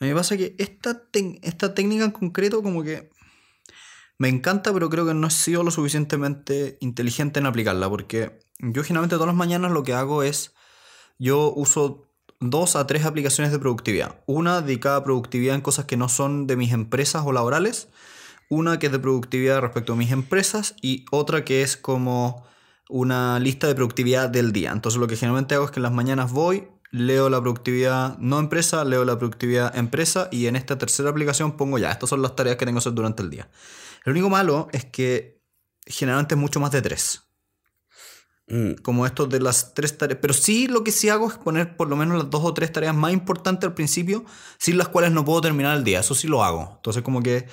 A 0.00 0.04
mí 0.04 0.08
me 0.08 0.14
pasa 0.14 0.36
que 0.36 0.56
esta, 0.58 1.02
esta 1.42 1.74
técnica 1.74 2.04
en 2.04 2.10
concreto 2.10 2.62
como 2.62 2.82
que 2.82 3.10
me 4.24 4.30
encanta, 4.30 4.72
pero 4.72 4.88
creo 4.88 5.04
que 5.04 5.12
no 5.12 5.26
he 5.26 5.30
sido 5.30 5.62
lo 5.64 5.70
suficientemente 5.70 6.78
inteligente 6.80 7.40
en 7.40 7.44
aplicarla, 7.44 7.90
porque 7.90 8.40
yo 8.58 8.82
generalmente 8.82 9.16
todas 9.16 9.26
las 9.26 9.36
mañanas 9.36 9.70
lo 9.70 9.82
que 9.82 9.92
hago 9.92 10.22
es, 10.22 10.54
yo 11.18 11.52
uso 11.54 12.08
dos 12.40 12.74
a 12.74 12.86
tres 12.86 13.04
aplicaciones 13.04 13.52
de 13.52 13.58
productividad. 13.58 14.22
Una 14.24 14.62
dedicada 14.62 14.96
a 14.96 15.04
productividad 15.04 15.54
en 15.54 15.60
cosas 15.60 15.84
que 15.84 15.98
no 15.98 16.08
son 16.08 16.46
de 16.46 16.56
mis 16.56 16.72
empresas 16.72 17.22
o 17.26 17.32
laborales, 17.32 17.88
Una 18.48 18.78
que 18.78 18.86
es 18.86 18.92
de 18.92 18.98
productividad 18.98 19.60
respecto 19.60 19.92
a 19.92 19.96
mis 19.96 20.10
empresas 20.10 20.74
y 20.80 21.04
otra 21.10 21.44
que 21.44 21.60
es 21.60 21.76
como 21.76 22.46
una 22.88 23.38
lista 23.40 23.66
de 23.66 23.74
productividad 23.74 24.30
del 24.30 24.52
día. 24.52 24.72
Entonces 24.72 24.98
lo 24.98 25.06
que 25.06 25.16
generalmente 25.16 25.54
hago 25.54 25.66
es 25.66 25.70
que 25.70 25.80
en 25.80 25.82
las 25.82 25.92
mañanas 25.92 26.32
voy, 26.32 26.68
leo 26.92 27.28
la 27.28 27.42
productividad 27.42 28.16
no 28.16 28.38
empresa, 28.38 28.84
leo 28.84 29.04
la 29.04 29.18
productividad 29.18 29.76
empresa 29.76 30.28
y 30.30 30.46
en 30.46 30.56
esta 30.56 30.78
tercera 30.78 31.10
aplicación 31.10 31.58
pongo 31.58 31.78
ya, 31.78 31.90
estas 31.90 32.08
son 32.08 32.22
las 32.22 32.34
tareas 32.34 32.56
que 32.56 32.64
tengo 32.64 32.78
que 32.78 32.84
hacer 32.84 32.94
durante 32.94 33.22
el 33.22 33.28
día. 33.28 33.48
Lo 34.04 34.12
único 34.12 34.30
malo 34.30 34.68
es 34.72 34.84
que 34.84 35.40
generalmente 35.86 36.34
es 36.34 36.40
mucho 36.40 36.60
más 36.60 36.70
de 36.70 36.82
tres. 36.82 37.22
Mm, 38.46 38.74
Como 38.82 39.06
esto 39.06 39.26
de 39.26 39.40
las 39.40 39.74
tres 39.74 39.96
tareas. 39.96 40.18
Pero 40.20 40.34
sí 40.34 40.66
lo 40.66 40.84
que 40.84 40.92
sí 40.92 41.08
hago 41.08 41.28
es 41.28 41.38
poner 41.38 41.76
por 41.76 41.88
lo 41.88 41.96
menos 41.96 42.18
las 42.18 42.30
dos 42.30 42.42
o 42.44 42.52
tres 42.52 42.70
tareas 42.72 42.94
más 42.94 43.12
importantes 43.12 43.66
al 43.66 43.74
principio, 43.74 44.24
sin 44.58 44.76
las 44.76 44.88
cuales 44.88 45.12
no 45.12 45.24
puedo 45.24 45.40
terminar 45.40 45.76
el 45.76 45.84
día. 45.84 46.00
Eso 46.00 46.14
sí 46.14 46.28
lo 46.28 46.44
hago. 46.44 46.74
Entonces 46.76 47.02
como 47.02 47.22
que 47.22 47.46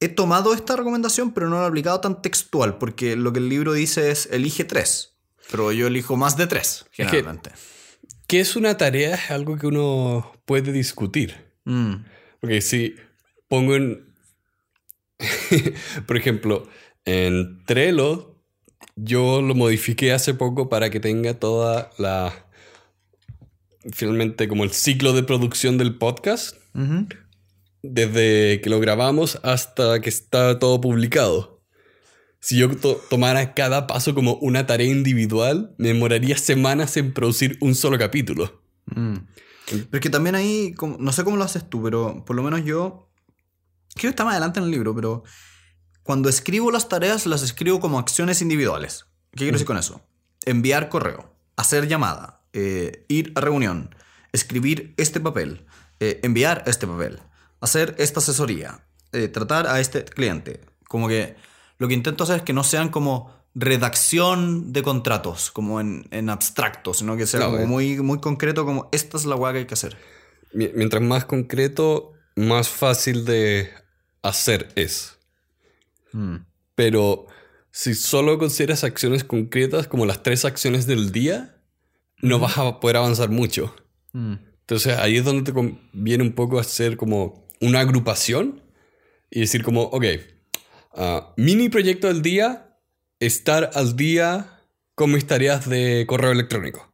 he 0.00 0.08
tomado 0.08 0.52
esta 0.54 0.74
recomendación, 0.74 1.32
pero 1.32 1.48
no 1.48 1.56
la 1.58 1.64
he 1.64 1.68
aplicado 1.68 2.00
tan 2.00 2.20
textual, 2.20 2.78
porque 2.78 3.14
lo 3.14 3.32
que 3.32 3.38
el 3.38 3.48
libro 3.48 3.72
dice 3.72 4.10
es 4.10 4.26
elige 4.32 4.64
tres. 4.64 5.14
Pero 5.50 5.70
yo 5.70 5.86
elijo 5.86 6.16
más 6.16 6.36
de 6.36 6.48
tres, 6.48 6.86
generalmente. 6.90 7.50
¿Qué 8.26 8.40
es 8.40 8.56
una 8.56 8.76
tarea? 8.76 9.14
Es 9.14 9.30
algo 9.30 9.56
que 9.58 9.66
uno 9.66 10.32
puede 10.44 10.72
discutir. 10.72 11.36
Mm, 11.64 11.94
Porque 12.40 12.60
si 12.62 12.96
pongo 13.48 13.76
en. 13.76 14.11
Por 16.06 16.16
ejemplo, 16.16 16.68
en 17.04 17.64
Trello, 17.64 18.36
yo 18.96 19.42
lo 19.42 19.54
modifiqué 19.54 20.12
hace 20.12 20.34
poco 20.34 20.68
para 20.68 20.90
que 20.90 21.00
tenga 21.00 21.34
toda 21.34 21.90
la. 21.98 22.46
Finalmente, 23.92 24.46
como 24.48 24.62
el 24.64 24.70
ciclo 24.70 25.12
de 25.12 25.24
producción 25.24 25.76
del 25.76 25.96
podcast, 25.98 26.56
desde 27.82 28.60
que 28.60 28.70
lo 28.70 28.78
grabamos 28.78 29.40
hasta 29.42 30.00
que 30.00 30.08
está 30.08 30.58
todo 30.60 30.80
publicado. 30.80 31.60
Si 32.38 32.56
yo 32.58 32.68
to- 32.76 33.00
tomara 33.10 33.54
cada 33.54 33.86
paso 33.86 34.14
como 34.14 34.34
una 34.36 34.66
tarea 34.66 34.86
individual, 34.88 35.74
me 35.78 35.88
demoraría 35.88 36.36
semanas 36.36 36.96
en 36.96 37.12
producir 37.12 37.56
un 37.60 37.74
solo 37.74 37.98
capítulo. 37.98 38.62
Mm. 38.86 39.14
Pero 39.66 39.88
es 39.92 40.00
que 40.00 40.10
también 40.10 40.34
ahí, 40.34 40.74
no 40.98 41.12
sé 41.12 41.24
cómo 41.24 41.36
lo 41.36 41.44
haces 41.44 41.68
tú, 41.68 41.82
pero 41.82 42.24
por 42.24 42.34
lo 42.36 42.42
menos 42.42 42.64
yo, 42.64 43.08
que 43.94 44.08
está 44.08 44.24
más 44.24 44.32
adelante 44.32 44.58
en 44.60 44.64
el 44.66 44.70
libro, 44.72 44.94
pero 44.94 45.22
cuando 46.02 46.28
escribo 46.28 46.70
las 46.70 46.88
tareas 46.88 47.26
las 47.26 47.42
escribo 47.42 47.78
como 47.80 47.98
acciones 47.98 48.42
individuales. 48.42 49.06
¿Qué 49.32 49.38
quiero 49.38 49.52
decir 49.52 49.66
con 49.66 49.78
eso? 49.78 50.00
Enviar 50.44 50.88
correo, 50.88 51.34
hacer 51.56 51.86
llamada, 51.88 52.42
eh, 52.52 53.04
ir 53.08 53.32
a 53.34 53.40
reunión, 53.40 53.94
escribir 54.32 54.94
este 54.96 55.20
papel, 55.20 55.64
eh, 56.00 56.20
enviar 56.22 56.64
este 56.66 56.86
papel, 56.86 57.20
hacer 57.60 57.94
esta 57.98 58.20
asesoría, 58.20 58.84
eh, 59.12 59.28
tratar 59.28 59.66
a 59.68 59.78
este 59.80 60.04
cliente. 60.04 60.60
Como 60.88 61.06
que 61.08 61.36
lo 61.78 61.88
que 61.88 61.94
intento 61.94 62.24
hacer 62.24 62.36
es 62.38 62.42
que 62.42 62.52
no 62.52 62.64
sean 62.64 62.88
como 62.88 63.32
redacción 63.54 64.72
de 64.72 64.82
contratos, 64.82 65.50
como 65.50 65.80
en, 65.80 66.06
en 66.10 66.30
abstracto, 66.30 66.94
sino 66.94 67.16
que 67.16 67.26
sea 67.26 67.40
como 67.46 67.58
muy, 67.66 68.00
muy 68.00 68.20
concreto, 68.20 68.64
como 68.64 68.88
esta 68.92 69.16
es 69.16 69.24
la 69.24 69.36
hueá 69.36 69.52
que 69.52 69.58
hay 69.60 69.66
que 69.66 69.74
hacer. 69.74 69.96
Mi- 70.52 70.70
Mientras 70.74 71.02
más 71.02 71.24
concreto, 71.24 72.12
más 72.36 72.68
fácil 72.68 73.24
de 73.24 73.70
hacer 74.22 74.68
es. 74.76 75.18
Mm. 76.12 76.36
Pero 76.74 77.26
si 77.70 77.94
solo 77.94 78.38
consideras 78.38 78.84
acciones 78.84 79.24
concretas 79.24 79.86
como 79.86 80.06
las 80.06 80.22
tres 80.22 80.44
acciones 80.44 80.86
del 80.86 81.12
día, 81.12 81.56
no 82.18 82.38
vas 82.38 82.58
a 82.58 82.80
poder 82.80 82.98
avanzar 82.98 83.30
mucho. 83.30 83.74
Mm. 84.12 84.34
Entonces 84.60 84.96
ahí 84.98 85.16
es 85.16 85.24
donde 85.24 85.42
te 85.42 85.52
conviene 85.52 86.22
un 86.22 86.32
poco 86.32 86.58
hacer 86.58 86.96
como 86.96 87.46
una 87.60 87.80
agrupación 87.80 88.62
y 89.30 89.40
decir 89.40 89.62
como, 89.62 89.82
ok, 89.82 90.04
ah, 90.94 91.32
mini 91.36 91.68
proyecto 91.68 92.08
del 92.08 92.22
día, 92.22 92.76
estar 93.20 93.70
al 93.74 93.96
día 93.96 94.60
con 94.94 95.12
mis 95.12 95.26
tareas 95.26 95.68
de 95.68 96.04
correo 96.06 96.32
electrónico. 96.32 96.92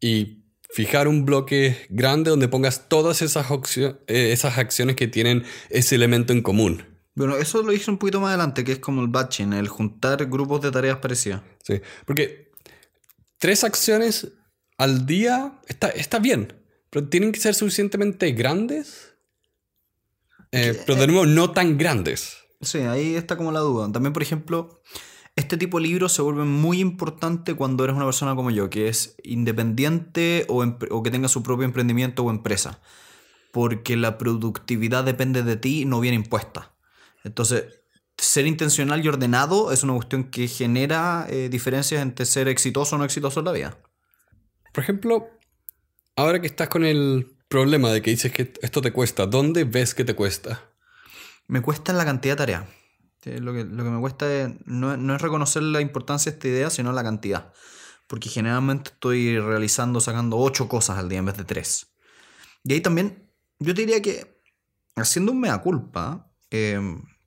Y 0.00 0.37
fijar 0.70 1.08
un 1.08 1.24
bloque 1.24 1.86
grande 1.88 2.30
donde 2.30 2.48
pongas 2.48 2.88
todas 2.88 3.22
esas, 3.22 3.46
opcio- 3.48 3.98
eh, 4.06 4.32
esas 4.32 4.58
acciones 4.58 4.96
que 4.96 5.08
tienen 5.08 5.44
ese 5.70 5.94
elemento 5.94 6.32
en 6.32 6.42
común. 6.42 6.84
Bueno, 7.14 7.36
eso 7.36 7.62
lo 7.62 7.72
hice 7.72 7.90
un 7.90 7.98
poquito 7.98 8.20
más 8.20 8.28
adelante, 8.28 8.62
que 8.62 8.72
es 8.72 8.78
como 8.78 9.00
el 9.02 9.08
batching, 9.08 9.52
el 9.52 9.68
juntar 9.68 10.26
grupos 10.26 10.60
de 10.60 10.70
tareas 10.70 10.98
parecidas. 10.98 11.42
Sí, 11.64 11.80
porque 12.06 12.52
tres 13.38 13.64
acciones 13.64 14.28
al 14.76 15.04
día 15.06 15.58
está, 15.66 15.88
está 15.88 16.20
bien, 16.20 16.52
pero 16.90 17.08
tienen 17.08 17.32
que 17.32 17.40
ser 17.40 17.54
suficientemente 17.54 18.30
grandes. 18.32 19.14
Eh, 20.52 20.80
pero 20.86 20.98
de 20.98 21.06
nuevo, 21.08 21.26
no 21.26 21.50
tan 21.50 21.76
grandes. 21.76 22.36
Sí, 22.60 22.78
ahí 22.78 23.16
está 23.16 23.36
como 23.36 23.52
la 23.52 23.60
duda. 23.60 23.90
También, 23.92 24.12
por 24.12 24.22
ejemplo, 24.22 24.80
este 25.38 25.56
tipo 25.56 25.78
de 25.78 25.86
libros 25.86 26.12
se 26.12 26.20
vuelve 26.20 26.44
muy 26.44 26.80
importante 26.80 27.54
cuando 27.54 27.84
eres 27.84 27.94
una 27.94 28.04
persona 28.04 28.34
como 28.34 28.50
yo, 28.50 28.68
que 28.70 28.88
es 28.88 29.14
independiente 29.22 30.44
o, 30.48 31.02
que 31.02 31.10
tenga 31.12 31.28
su 31.28 31.44
propio 31.44 31.64
emprendimiento 31.64 32.24
o 32.24 32.30
empresa. 32.30 32.80
Porque 33.52 33.96
la 33.96 34.18
productividad 34.18 35.04
depende 35.04 35.44
de 35.44 35.56
ti, 35.56 35.84
no 35.84 36.00
viene 36.00 36.16
impuesta. 36.16 36.74
Entonces, 37.22 37.66
ser 38.16 38.48
intencional 38.48 39.04
y 39.04 39.06
ordenado 39.06 39.70
es 39.70 39.84
una 39.84 39.94
cuestión 39.94 40.24
que 40.24 40.48
genera 40.48 41.28
eh, 41.30 41.48
diferencias 41.48 42.02
entre 42.02 42.26
ser 42.26 42.48
exitoso 42.48 42.96
o 42.96 42.98
no 42.98 43.04
exitoso 43.04 43.38
en 43.38 43.46
la 43.46 43.52
vida. 43.52 43.78
Por 44.74 44.82
ejemplo, 44.82 45.28
ahora 46.16 46.40
que 46.40 46.48
estás 46.48 46.68
con 46.68 46.84
el 46.84 47.36
problema 47.46 47.92
de 47.92 48.02
que 48.02 48.10
dices 48.10 48.32
que 48.32 48.52
esto 48.60 48.82
te 48.82 48.92
cuesta, 48.92 49.26
¿dónde 49.26 49.62
ves 49.62 49.94
que 49.94 50.04
te 50.04 50.16
cuesta? 50.16 50.68
Me 51.46 51.62
cuesta 51.62 51.92
la 51.92 52.04
cantidad 52.04 52.32
de 52.34 52.38
tareas. 52.38 52.77
Sí, 53.22 53.38
Lo 53.38 53.52
que, 53.52 53.64
lo 53.64 53.84
que 53.84 53.90
me 53.90 54.00
cuesta 54.00 54.32
es, 54.32 54.50
no, 54.64 54.96
no 54.96 55.14
es 55.14 55.22
reconocer 55.22 55.62
la 55.62 55.80
importancia 55.80 56.30
de 56.30 56.36
esta 56.36 56.48
idea, 56.48 56.70
sino 56.70 56.92
la 56.92 57.02
cantidad. 57.02 57.52
Porque 58.06 58.28
generalmente 58.28 58.90
estoy 58.90 59.38
realizando, 59.38 60.00
sacando 60.00 60.38
ocho 60.38 60.68
cosas 60.68 60.98
al 60.98 61.08
día 61.08 61.18
en 61.18 61.26
vez 61.26 61.36
de 61.36 61.44
tres. 61.44 61.88
Y 62.64 62.72
ahí 62.72 62.80
también, 62.80 63.30
yo 63.58 63.74
te 63.74 63.82
diría 63.82 64.00
que, 64.00 64.40
haciendo 64.96 65.32
un 65.32 65.40
mea 65.40 65.58
culpa, 65.58 66.30
eh, 66.50 66.78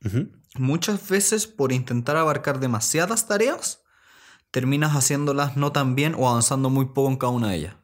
Ujú. 0.03 0.31
muchas 0.55 1.07
veces 1.07 1.45
por 1.47 1.71
intentar 1.71 2.17
abarcar 2.17 2.59
demasiadas 2.59 3.27
tareas, 3.27 3.83
terminas 4.49 4.93
haciéndolas 4.93 5.57
no 5.57 5.71
tan 5.71 5.95
bien 5.95 6.15
o 6.17 6.29
avanzando 6.29 6.69
muy 6.69 6.85
poco 6.85 7.09
en 7.09 7.17
cada 7.17 7.33
una 7.33 7.49
de 7.49 7.55
ellas. 7.57 7.75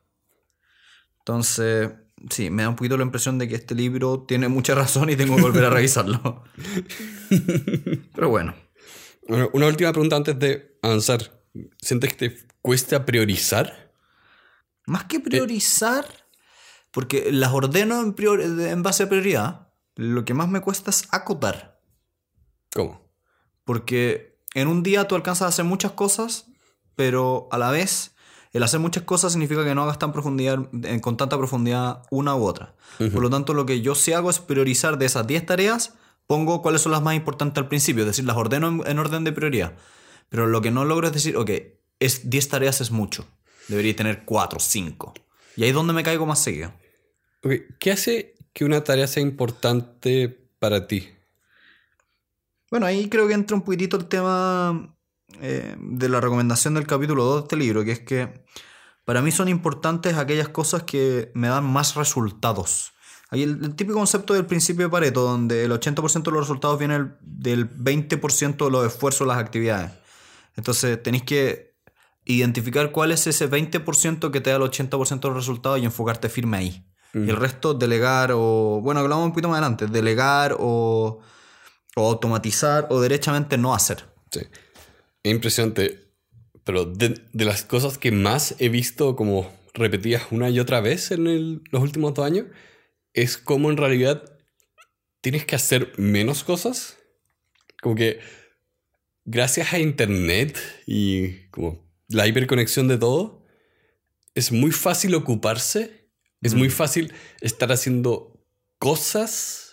Entonces, 1.19 1.91
sí, 2.29 2.49
me 2.49 2.63
da 2.63 2.69
un 2.69 2.75
poquito 2.75 2.97
la 2.97 3.03
impresión 3.03 3.37
de 3.37 3.47
que 3.47 3.55
este 3.55 3.75
libro 3.75 4.23
tiene 4.27 4.47
mucha 4.47 4.75
razón 4.75 5.09
y 5.09 5.15
tengo 5.15 5.35
que 5.35 5.41
volver 5.41 5.65
a 5.65 5.69
revisarlo. 5.77 6.43
Pero 8.15 8.29
bueno, 8.29 8.55
Bueno, 9.27 9.49
una 9.53 9.67
última 9.67 9.91
pregunta 9.91 10.15
antes 10.15 10.37
de 10.39 10.77
avanzar. 10.81 11.41
¿Sientes 11.81 12.13
que 12.15 12.29
te 12.29 12.47
cuesta 12.61 13.05
priorizar? 13.05 13.87
más 14.89 15.03
que 15.03 15.19
priorizar, 15.19 16.05
porque 16.91 17.29
las 17.33 17.51
ordeno 17.51 17.99
en, 18.01 18.15
prior- 18.15 18.41
en 18.41 18.83
base 18.83 19.03
a 19.03 19.09
prioridad, 19.09 19.67
lo 19.97 20.23
que 20.23 20.33
más 20.33 20.47
me 20.47 20.61
cuesta 20.61 20.91
es 20.91 21.09
acotar. 21.11 21.81
¿Cómo? 22.73 23.11
Porque 23.65 24.39
en 24.53 24.69
un 24.69 24.83
día 24.83 25.05
tú 25.05 25.15
alcanzas 25.15 25.41
a 25.45 25.49
hacer 25.49 25.65
muchas 25.65 25.91
cosas, 25.91 26.45
pero 26.95 27.49
a 27.51 27.57
la 27.57 27.69
vez 27.69 28.15
el 28.57 28.63
hacer 28.63 28.79
muchas 28.79 29.03
cosas 29.03 29.31
significa 29.31 29.63
que 29.63 29.73
no 29.73 29.83
hagas 29.83 29.99
tan 29.99 30.11
profundidad, 30.11 30.59
con 31.01 31.17
tanta 31.17 31.37
profundidad 31.37 32.03
una 32.09 32.35
u 32.35 32.43
otra. 32.43 32.75
Por 32.97 33.21
lo 33.21 33.29
tanto, 33.29 33.53
lo 33.53 33.65
que 33.65 33.81
yo 33.81 33.95
sí 33.95 34.13
hago 34.13 34.29
es 34.29 34.39
priorizar 34.39 34.97
de 34.97 35.05
esas 35.05 35.25
10 35.25 35.45
tareas, 35.45 35.93
pongo 36.25 36.61
cuáles 36.61 36.81
son 36.81 36.91
las 36.91 37.01
más 37.01 37.15
importantes 37.15 37.61
al 37.61 37.69
principio, 37.69 38.03
es 38.03 38.07
decir, 38.07 38.25
las 38.25 38.35
ordeno 38.35 38.67
en, 38.67 38.83
en 38.85 38.99
orden 38.99 39.23
de 39.23 39.31
prioridad. 39.31 39.73
Pero 40.29 40.47
lo 40.47 40.61
que 40.61 40.71
no 40.71 40.85
logro 40.85 41.07
es 41.07 41.13
decir, 41.13 41.37
ok, 41.37 41.51
es 41.99 42.29
10 42.29 42.49
tareas 42.49 42.81
es 42.81 42.91
mucho, 42.91 43.27
debería 43.67 43.95
tener 43.95 44.25
4, 44.25 44.59
5. 44.59 45.13
Y 45.55 45.63
ahí 45.63 45.69
es 45.69 45.75
donde 45.75 45.93
me 45.93 46.03
caigo 46.03 46.25
más 46.25 46.41
seguido. 46.43 46.73
¿Qué 47.79 47.91
hace 47.91 48.35
que 48.53 48.65
una 48.65 48.83
tarea 48.83 49.07
sea 49.07 49.23
importante 49.23 50.49
para 50.59 50.87
ti? 50.87 51.09
Bueno, 52.69 52.85
ahí 52.85 53.07
creo 53.07 53.27
que 53.27 53.33
entra 53.33 53.55
un 53.55 53.61
poquitito 53.61 53.97
el 53.97 54.07
tema 54.07 54.96
eh, 55.41 55.75
de 55.77 56.09
la 56.09 56.21
recomendación 56.21 56.73
del 56.73 56.87
capítulo 56.87 57.23
2 57.23 57.35
de 57.35 57.41
este 57.41 57.55
libro, 57.57 57.83
que 57.83 57.91
es 57.91 57.99
que 57.99 58.43
para 59.05 59.21
mí 59.21 59.31
son 59.31 59.47
importantes 59.47 60.17
aquellas 60.17 60.49
cosas 60.49 60.83
que 60.83 61.31
me 61.33 61.47
dan 61.47 61.65
más 61.65 61.95
resultados. 61.95 62.91
Hay 63.29 63.43
el, 63.43 63.63
el 63.63 63.75
típico 63.75 63.97
concepto 63.97 64.33
del 64.33 64.45
principio 64.45 64.85
de 64.85 64.89
Pareto, 64.89 65.21
donde 65.21 65.65
el 65.65 65.71
80% 65.71 66.23
de 66.23 66.31
los 66.31 66.41
resultados 66.41 66.79
vienen 66.79 67.15
del 67.21 67.69
20% 67.69 68.65
de 68.65 68.71
los 68.71 68.87
esfuerzos 68.87 69.27
de 69.27 69.33
las 69.33 69.37
actividades. 69.37 69.91
Entonces 70.55 71.01
tenéis 71.01 71.23
que 71.23 71.75
identificar 72.25 72.91
cuál 72.91 73.11
es 73.11 73.25
ese 73.27 73.49
20% 73.49 74.31
que 74.31 74.41
te 74.41 74.49
da 74.49 74.57
el 74.57 74.61
80% 74.61 75.19
de 75.19 75.27
los 75.27 75.37
resultados 75.37 75.79
y 75.79 75.85
enfocarte 75.85 76.29
firme 76.29 76.57
ahí. 76.57 76.83
Y 77.13 77.29
el 77.29 77.35
resto, 77.37 77.73
delegar 77.73 78.31
o, 78.31 78.79
bueno, 78.83 78.99
hablamos 78.99 79.25
un 79.25 79.31
poquito 79.31 79.47
más 79.47 79.59
adelante, 79.59 79.87
delegar 79.87 80.55
o, 80.59 81.19
o 81.95 82.07
automatizar 82.07 82.85
o 82.91 83.01
derechamente 83.01 83.57
no 83.57 83.73
hacer. 83.73 84.05
Sí. 84.29 84.41
Es 85.27 85.33
impresionante. 85.35 86.05
Pero 86.63 86.85
de, 86.85 87.21
de 87.31 87.45
las 87.45 87.63
cosas 87.63 87.97
que 87.97 88.11
más 88.11 88.55
he 88.59 88.69
visto 88.69 89.15
como 89.15 89.51
repetidas 89.73 90.23
una 90.31 90.49
y 90.49 90.59
otra 90.59 90.81
vez 90.81 91.11
en 91.11 91.27
el- 91.27 91.61
los 91.71 91.81
últimos 91.81 92.13
dos 92.13 92.25
años, 92.25 92.47
es 93.13 93.37
como 93.37 93.69
en 93.69 93.77
realidad 93.77 94.23
tienes 95.21 95.45
que 95.45 95.55
hacer 95.55 95.93
menos 95.97 96.43
cosas. 96.43 96.97
Como 97.81 97.95
que 97.95 98.19
gracias 99.25 99.73
a 99.73 99.79
Internet 99.79 100.57
y 100.85 101.47
como 101.49 101.85
la 102.09 102.27
hiperconexión 102.27 102.87
de 102.87 102.97
todo, 102.97 103.45
es 104.35 104.51
muy 104.51 104.71
fácil 104.71 105.15
ocuparse, 105.15 106.09
es 106.41 106.53
muy 106.53 106.69
fácil 106.69 107.13
estar 107.41 107.71
haciendo 107.71 108.39
cosas 108.77 109.66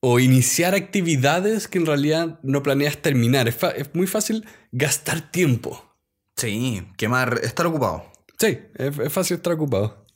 o 0.00 0.20
iniciar 0.20 0.74
actividades 0.74 1.68
que 1.68 1.78
en 1.78 1.86
realidad 1.86 2.38
no 2.42 2.62
planeas 2.62 2.98
terminar. 2.98 3.48
Es, 3.48 3.58
es 3.76 3.94
muy 3.94 4.06
fácil 4.06 4.46
gastar 4.72 5.30
tiempo. 5.30 5.96
Sí, 6.36 6.86
quemar, 6.96 7.40
estar 7.42 7.66
ocupado. 7.66 8.12
Sí, 8.38 8.58
es, 8.76 9.12
fácil 9.12 9.38
estar 9.38 9.52
ocupado. 9.52 10.06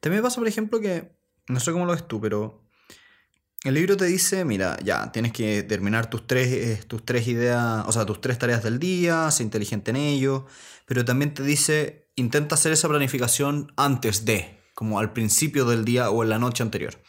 También 0.00 0.22
pasa, 0.22 0.36
por 0.36 0.48
ejemplo, 0.48 0.80
que, 0.80 1.10
no 1.48 1.58
sé 1.60 1.72
cómo 1.72 1.86
lo 1.86 1.92
ves 1.92 2.06
tú, 2.06 2.20
pero 2.20 2.62
el 3.64 3.74
libro 3.74 3.96
te 3.96 4.04
dice, 4.04 4.44
mira, 4.44 4.78
ya, 4.84 5.10
tienes 5.10 5.32
que 5.32 5.62
terminar 5.62 6.10
tus 6.10 6.26
tres, 6.26 6.48
eh, 6.48 6.84
tus 6.86 7.04
tres 7.04 7.26
ideas, 7.26 7.84
o 7.86 7.92
sea, 7.92 8.04
tus 8.04 8.20
tres 8.20 8.38
tareas 8.38 8.62
del 8.62 8.78
día, 8.78 9.30
sé 9.30 9.42
inteligente 9.42 9.90
en 9.90 9.96
ello, 9.96 10.46
pero 10.84 11.04
también 11.04 11.32
te 11.32 11.42
dice, 11.42 12.10
intenta 12.14 12.54
hacer 12.54 12.72
esa 12.72 12.88
planificación 12.88 13.72
antes 13.76 14.26
de, 14.26 14.60
como 14.74 14.98
al 14.98 15.14
principio 15.14 15.64
del 15.64 15.86
día 15.86 16.10
o 16.10 16.22
en 16.22 16.28
la 16.28 16.38
noche 16.38 16.62
anterior. 16.62 17.02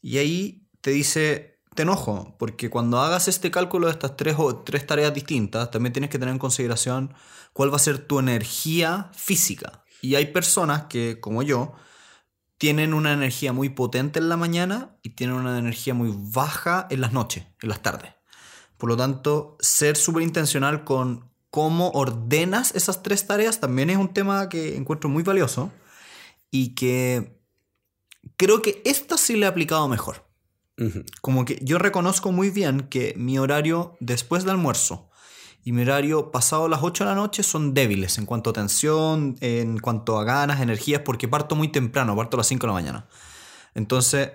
Y 0.00 0.18
ahí 0.18 0.63
te 0.84 0.90
dice, 0.90 1.62
te 1.74 1.80
enojo, 1.80 2.36
porque 2.38 2.68
cuando 2.68 3.00
hagas 3.00 3.26
este 3.26 3.50
cálculo 3.50 3.86
de 3.86 3.94
estas 3.94 4.18
tres, 4.18 4.36
tres 4.66 4.86
tareas 4.86 5.14
distintas, 5.14 5.70
también 5.70 5.94
tienes 5.94 6.10
que 6.10 6.18
tener 6.18 6.30
en 6.34 6.38
consideración 6.38 7.14
cuál 7.54 7.72
va 7.72 7.76
a 7.76 7.78
ser 7.78 8.06
tu 8.06 8.18
energía 8.18 9.10
física. 9.14 9.82
Y 10.02 10.16
hay 10.16 10.26
personas 10.26 10.82
que, 10.90 11.20
como 11.20 11.42
yo, 11.42 11.72
tienen 12.58 12.92
una 12.92 13.14
energía 13.14 13.54
muy 13.54 13.70
potente 13.70 14.18
en 14.18 14.28
la 14.28 14.36
mañana 14.36 14.98
y 15.02 15.14
tienen 15.14 15.36
una 15.36 15.58
energía 15.58 15.94
muy 15.94 16.12
baja 16.14 16.86
en 16.90 17.00
las 17.00 17.14
noches, 17.14 17.46
en 17.62 17.70
las 17.70 17.80
tardes. 17.80 18.12
Por 18.76 18.90
lo 18.90 18.96
tanto, 18.98 19.56
ser 19.60 19.96
súper 19.96 20.22
intencional 20.22 20.84
con 20.84 21.30
cómo 21.48 21.92
ordenas 21.92 22.74
esas 22.74 23.02
tres 23.02 23.26
tareas 23.26 23.58
también 23.58 23.88
es 23.88 23.96
un 23.96 24.12
tema 24.12 24.50
que 24.50 24.76
encuentro 24.76 25.08
muy 25.08 25.22
valioso 25.22 25.72
y 26.50 26.74
que 26.74 27.40
creo 28.36 28.60
que 28.60 28.82
esta 28.84 29.16
sí 29.16 29.36
le 29.36 29.46
he 29.46 29.48
aplicado 29.48 29.88
mejor. 29.88 30.33
Como 31.20 31.44
que 31.44 31.58
yo 31.62 31.78
reconozco 31.78 32.32
muy 32.32 32.50
bien 32.50 32.88
que 32.88 33.14
mi 33.16 33.38
horario 33.38 33.96
después 34.00 34.42
del 34.42 34.50
almuerzo 34.52 35.08
y 35.62 35.72
mi 35.72 35.82
horario 35.82 36.30
pasado 36.30 36.68
las 36.68 36.82
8 36.82 37.04
de 37.04 37.10
la 37.10 37.16
noche 37.16 37.42
son 37.42 37.72
débiles 37.74 38.18
en 38.18 38.26
cuanto 38.26 38.50
a 38.50 38.52
tensión, 38.52 39.36
en 39.40 39.78
cuanto 39.78 40.18
a 40.18 40.24
ganas, 40.24 40.60
energías, 40.60 41.02
porque 41.02 41.28
parto 41.28 41.56
muy 41.56 41.68
temprano, 41.68 42.14
parto 42.16 42.36
a 42.36 42.38
las 42.38 42.48
5 42.48 42.66
de 42.66 42.68
la 42.68 42.74
mañana. 42.74 43.06
Entonces, 43.74 44.32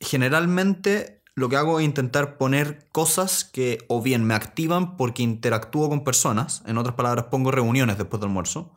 generalmente 0.00 1.22
lo 1.36 1.48
que 1.48 1.56
hago 1.56 1.78
es 1.78 1.84
intentar 1.84 2.38
poner 2.38 2.88
cosas 2.90 3.44
que 3.44 3.84
o 3.88 4.02
bien 4.02 4.24
me 4.24 4.34
activan 4.34 4.96
porque 4.96 5.22
interactúo 5.22 5.88
con 5.88 6.02
personas, 6.02 6.62
en 6.66 6.78
otras 6.78 6.96
palabras 6.96 7.26
pongo 7.26 7.50
reuniones 7.50 7.98
después 7.98 8.20
del 8.20 8.30
almuerzo, 8.30 8.74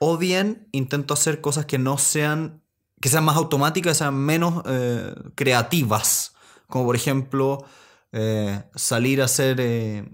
o 0.00 0.18
bien 0.18 0.66
intento 0.72 1.14
hacer 1.14 1.40
cosas 1.40 1.66
que 1.66 1.78
no 1.78 1.98
sean, 1.98 2.63
que 3.00 3.08
sean 3.08 3.24
más 3.24 3.36
automáticas, 3.36 3.98
sean 3.98 4.14
menos 4.14 4.62
eh, 4.66 5.14
creativas, 5.34 6.34
como 6.66 6.86
por 6.86 6.96
ejemplo 6.96 7.64
eh, 8.12 8.62
salir 8.74 9.22
a 9.22 9.26
hacer... 9.26 9.60
Eh, 9.60 10.04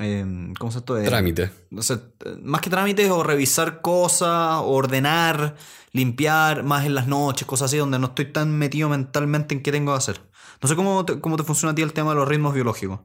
Em, 0.00 0.54
¿cómo 0.54 0.72
se 0.72 0.78
esto? 0.78 1.02
trámite. 1.02 1.50
Sé, 1.80 1.98
más 2.42 2.62
que 2.62 2.70
trámites 2.70 3.10
o 3.10 3.22
revisar 3.22 3.82
cosas, 3.82 4.62
ordenar, 4.64 5.56
limpiar 5.92 6.62
más 6.62 6.86
en 6.86 6.94
las 6.94 7.06
noches, 7.06 7.46
cosas 7.46 7.66
así, 7.66 7.76
donde 7.76 7.98
no 7.98 8.06
estoy 8.06 8.32
tan 8.32 8.50
metido 8.56 8.88
mentalmente 8.88 9.54
en 9.54 9.62
qué 9.62 9.70
tengo 9.70 9.92
que 9.92 9.98
hacer. 9.98 10.20
No 10.62 10.68
sé 10.70 10.74
cómo 10.74 11.04
te, 11.04 11.20
cómo 11.20 11.36
te 11.36 11.42
funciona 11.42 11.72
a 11.72 11.74
ti 11.74 11.82
el 11.82 11.92
tema 11.92 12.10
de 12.10 12.16
los 12.16 12.28
ritmos 12.28 12.54
biológicos. 12.54 13.00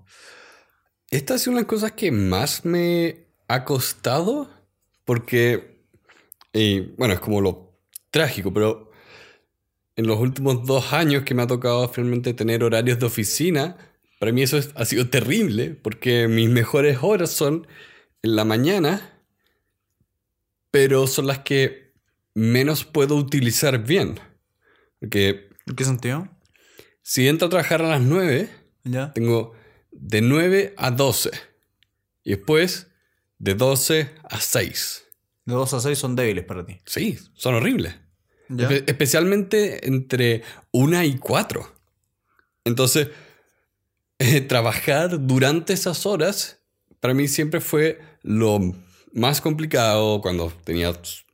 Esta 1.09 1.35
es 1.35 1.47
una 1.47 1.57
de 1.57 1.63
las 1.63 1.69
cosas 1.69 1.91
que 1.91 2.11
más 2.11 2.63
me 2.63 3.27
ha 3.49 3.65
costado 3.65 4.49
porque, 5.03 5.85
bueno, 6.97 7.13
es 7.13 7.19
como 7.19 7.41
lo 7.41 7.77
trágico, 8.09 8.53
pero 8.53 8.91
en 9.95 10.07
los 10.07 10.19
últimos 10.19 10.65
dos 10.65 10.93
años 10.93 11.23
que 11.23 11.33
me 11.33 11.43
ha 11.43 11.47
tocado 11.47 11.87
finalmente 11.89 12.33
tener 12.33 12.63
horarios 12.63 12.99
de 12.99 13.05
oficina, 13.05 13.77
para 14.19 14.31
mí 14.31 14.43
eso 14.43 14.59
ha 14.75 14.85
sido 14.85 15.09
terrible 15.09 15.71
porque 15.71 16.27
mis 16.27 16.49
mejores 16.49 16.99
horas 17.01 17.31
son 17.31 17.67
en 18.21 18.35
la 18.35 18.43
mañana, 18.45 19.21
pero 20.71 21.07
son 21.07 21.27
las 21.27 21.39
que 21.39 21.93
menos 22.33 22.83
puedo 22.83 23.15
utilizar 23.15 23.85
bien. 23.85 24.19
Porque, 24.99 25.49
¿En 25.67 25.75
qué 25.75 25.85
sentido? 25.85 26.27
Si 27.01 27.27
entro 27.27 27.47
a 27.47 27.49
trabajar 27.49 27.81
a 27.81 27.87
las 27.87 28.01
9, 28.01 28.49
¿Ya? 28.83 29.13
tengo 29.13 29.53
de 29.91 30.21
9 30.21 30.73
a 30.77 30.91
12. 30.91 31.31
Y 32.23 32.31
después 32.31 32.87
de 33.37 33.53
12 33.53 34.11
a 34.23 34.41
6. 34.41 35.05
De 35.45 35.53
2 35.53 35.73
a 35.73 35.79
6 35.79 35.97
son 35.97 36.15
débiles 36.15 36.43
para 36.45 36.65
ti. 36.65 36.79
Sí, 36.85 37.17
son 37.33 37.55
horribles. 37.55 37.95
Especialmente 38.49 39.87
entre 39.87 40.43
1 40.71 41.03
y 41.03 41.17
4. 41.17 41.71
Entonces, 42.65 43.09
eh, 44.19 44.41
trabajar 44.41 45.25
durante 45.25 45.73
esas 45.73 46.05
horas 46.05 46.61
para 46.99 47.13
mí 47.13 47.27
siempre 47.27 47.61
fue 47.61 47.99
lo 48.23 48.59
más 49.13 49.39
complicado 49.39 50.21
cuando 50.21 50.51
tenía 50.63 50.91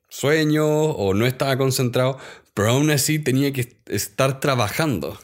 sueño 0.09 0.67
o 0.67 1.13
no 1.13 1.25
estaba 1.25 1.57
concentrado, 1.57 2.17
pero 2.53 2.71
aún 2.71 2.91
así 2.91 3.19
tenía 3.19 3.53
que 3.53 3.77
estar 3.85 4.41
trabajando. 4.41 5.17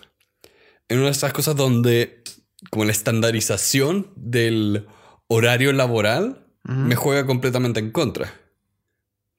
En 0.87 0.99
una 0.99 1.07
de 1.07 1.11
esas 1.11 1.33
cosas 1.33 1.57
donde 1.57 2.23
como 2.71 2.85
la 2.85 2.91
estandarización 2.91 4.11
del 4.15 4.87
horario 5.27 5.73
laboral 5.73 6.45
me 6.63 6.95
juega 6.95 7.25
completamente 7.25 7.79
en 7.81 7.91
contra. 7.91 8.33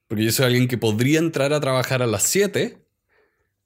Porque 0.09 0.25
yo 0.25 0.31
soy 0.31 0.47
alguien 0.47 0.67
que 0.67 0.79
podría 0.79 1.19
entrar 1.19 1.53
a 1.53 1.59
trabajar 1.61 2.01
a 2.01 2.07
las 2.07 2.23
7 2.23 2.83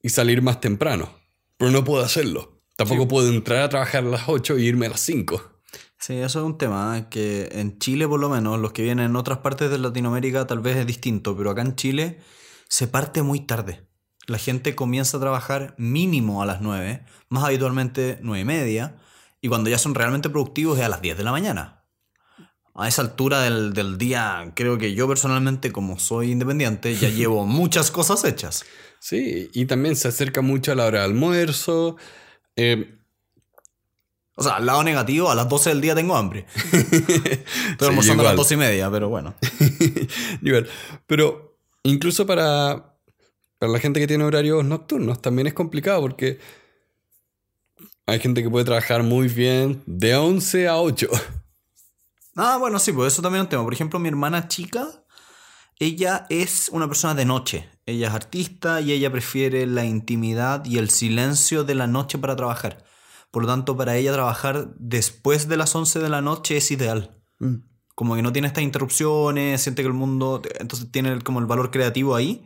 y 0.01 0.09
salir 0.09 0.41
más 0.41 0.59
temprano, 0.59 1.09
pero 1.57 1.71
no 1.71 1.85
puedo 1.85 2.03
hacerlo. 2.03 2.61
Tampoco 2.75 3.07
puedo 3.07 3.29
entrar 3.29 3.63
a 3.63 3.69
trabajar 3.69 4.03
a 4.03 4.07
las 4.07 4.23
8 4.27 4.57
e 4.57 4.61
irme 4.61 4.87
a 4.87 4.89
las 4.89 4.99
5. 4.99 5.41
Sí, 5.97 6.15
eso 6.15 6.39
es 6.39 6.45
un 6.45 6.57
tema 6.57 6.97
¿eh? 6.97 7.05
que 7.09 7.47
en 7.53 7.79
Chile 7.79 8.09
por 8.09 8.19
lo 8.19 8.27
menos, 8.27 8.59
los 8.59 8.73
que 8.73 8.83
vienen 8.83 9.05
en 9.05 9.15
otras 9.15 9.37
partes 9.37 9.71
de 9.71 9.77
Latinoamérica 9.77 10.45
tal 10.45 10.59
vez 10.59 10.75
es 10.75 10.85
distinto, 10.85 11.37
pero 11.37 11.51
acá 11.51 11.61
en 11.61 11.77
Chile 11.77 12.19
se 12.67 12.87
parte 12.87 13.21
muy 13.21 13.39
tarde. 13.39 13.87
La 14.27 14.37
gente 14.37 14.75
comienza 14.75 15.15
a 15.15 15.21
trabajar 15.21 15.75
mínimo 15.77 16.43
a 16.43 16.45
las 16.45 16.59
9, 16.59 17.05
más 17.29 17.45
habitualmente 17.45 18.19
9 18.21 18.41
y 18.41 18.45
media, 18.45 18.97
y 19.39 19.47
cuando 19.47 19.69
ya 19.69 19.77
son 19.77 19.95
realmente 19.95 20.29
productivos 20.29 20.77
es 20.77 20.83
a 20.83 20.89
las 20.89 21.01
10 21.01 21.17
de 21.17 21.23
la 21.23 21.31
mañana. 21.31 21.82
A 22.75 22.87
esa 22.87 23.03
altura 23.03 23.41
del, 23.41 23.73
del 23.73 23.97
día, 23.97 24.51
creo 24.55 24.77
que 24.77 24.93
yo 24.93 25.07
personalmente, 25.07 25.71
como 25.71 25.99
soy 25.99 26.31
independiente, 26.31 26.95
ya 26.95 27.09
llevo 27.09 27.45
muchas 27.45 27.91
cosas 27.91 28.23
hechas. 28.23 28.65
Sí, 28.99 29.49
y 29.53 29.65
también 29.65 29.95
se 29.95 30.07
acerca 30.07 30.41
mucho 30.41 30.71
a 30.71 30.75
la 30.75 30.85
hora 30.85 30.99
de 30.99 31.05
almuerzo, 31.05 31.97
eh, 32.55 32.97
o 34.35 34.41
sea, 34.41 34.55
al 34.55 34.65
lado 34.65 34.83
negativo, 34.83 35.29
a 35.29 35.35
las 35.35 35.47
12 35.47 35.69
del 35.69 35.81
día 35.81 35.93
tengo 35.93 36.15
hambre. 36.15 36.45
Estoy 37.71 37.87
almorzando 37.87 38.23
a 38.23 38.27
las 38.27 38.35
12 38.35 38.53
y 38.55 38.57
media, 38.57 38.89
pero 38.89 39.09
bueno. 39.09 39.35
Pero 41.07 41.57
incluso 41.83 42.25
para, 42.25 42.97
para 43.59 43.71
la 43.71 43.79
gente 43.79 43.99
que 43.99 44.07
tiene 44.07 44.23
horarios 44.23 44.65
nocturnos 44.65 45.21
también 45.21 45.47
es 45.47 45.53
complicado 45.53 46.01
porque 46.01 46.39
hay 48.07 48.19
gente 48.19 48.41
que 48.41 48.49
puede 48.49 48.65
trabajar 48.65 49.03
muy 49.03 49.27
bien 49.27 49.83
de 49.85 50.15
11 50.15 50.67
a 50.67 50.77
8. 50.77 51.09
Ah, 52.35 52.57
bueno, 52.57 52.79
sí, 52.79 52.91
pues 52.91 53.13
eso 53.13 53.21
también 53.21 53.41
es 53.41 53.45
un 53.45 53.49
tema. 53.49 53.63
Por 53.63 53.73
ejemplo, 53.73 53.99
mi 53.99 54.09
hermana 54.09 54.47
chica, 54.47 54.87
ella 55.79 56.25
es 56.29 56.69
una 56.69 56.87
persona 56.87 57.13
de 57.13 57.25
noche. 57.25 57.69
Ella 57.85 58.07
es 58.07 58.13
artista 58.13 58.81
y 58.81 58.91
ella 58.91 59.11
prefiere 59.11 59.65
la 59.67 59.85
intimidad 59.85 60.65
y 60.65 60.77
el 60.77 60.89
silencio 60.89 61.63
de 61.63 61.75
la 61.75 61.87
noche 61.87 62.17
para 62.17 62.35
trabajar. 62.35 62.83
Por 63.31 63.43
lo 63.43 63.49
tanto, 63.49 63.75
para 63.75 63.95
ella 63.97 64.13
trabajar 64.13 64.73
después 64.77 65.47
de 65.47 65.57
las 65.57 65.75
11 65.75 65.99
de 65.99 66.09
la 66.09 66.21
noche 66.21 66.57
es 66.57 66.71
ideal. 66.71 67.17
Mm. 67.39 67.55
Como 67.95 68.15
que 68.15 68.21
no 68.21 68.31
tiene 68.31 68.47
estas 68.47 68.63
interrupciones, 68.63 69.61
siente 69.61 69.83
que 69.83 69.87
el 69.87 69.93
mundo, 69.93 70.41
entonces 70.59 70.91
tiene 70.91 71.21
como 71.21 71.39
el 71.39 71.45
valor 71.45 71.69
creativo 71.69 72.15
ahí. 72.15 72.45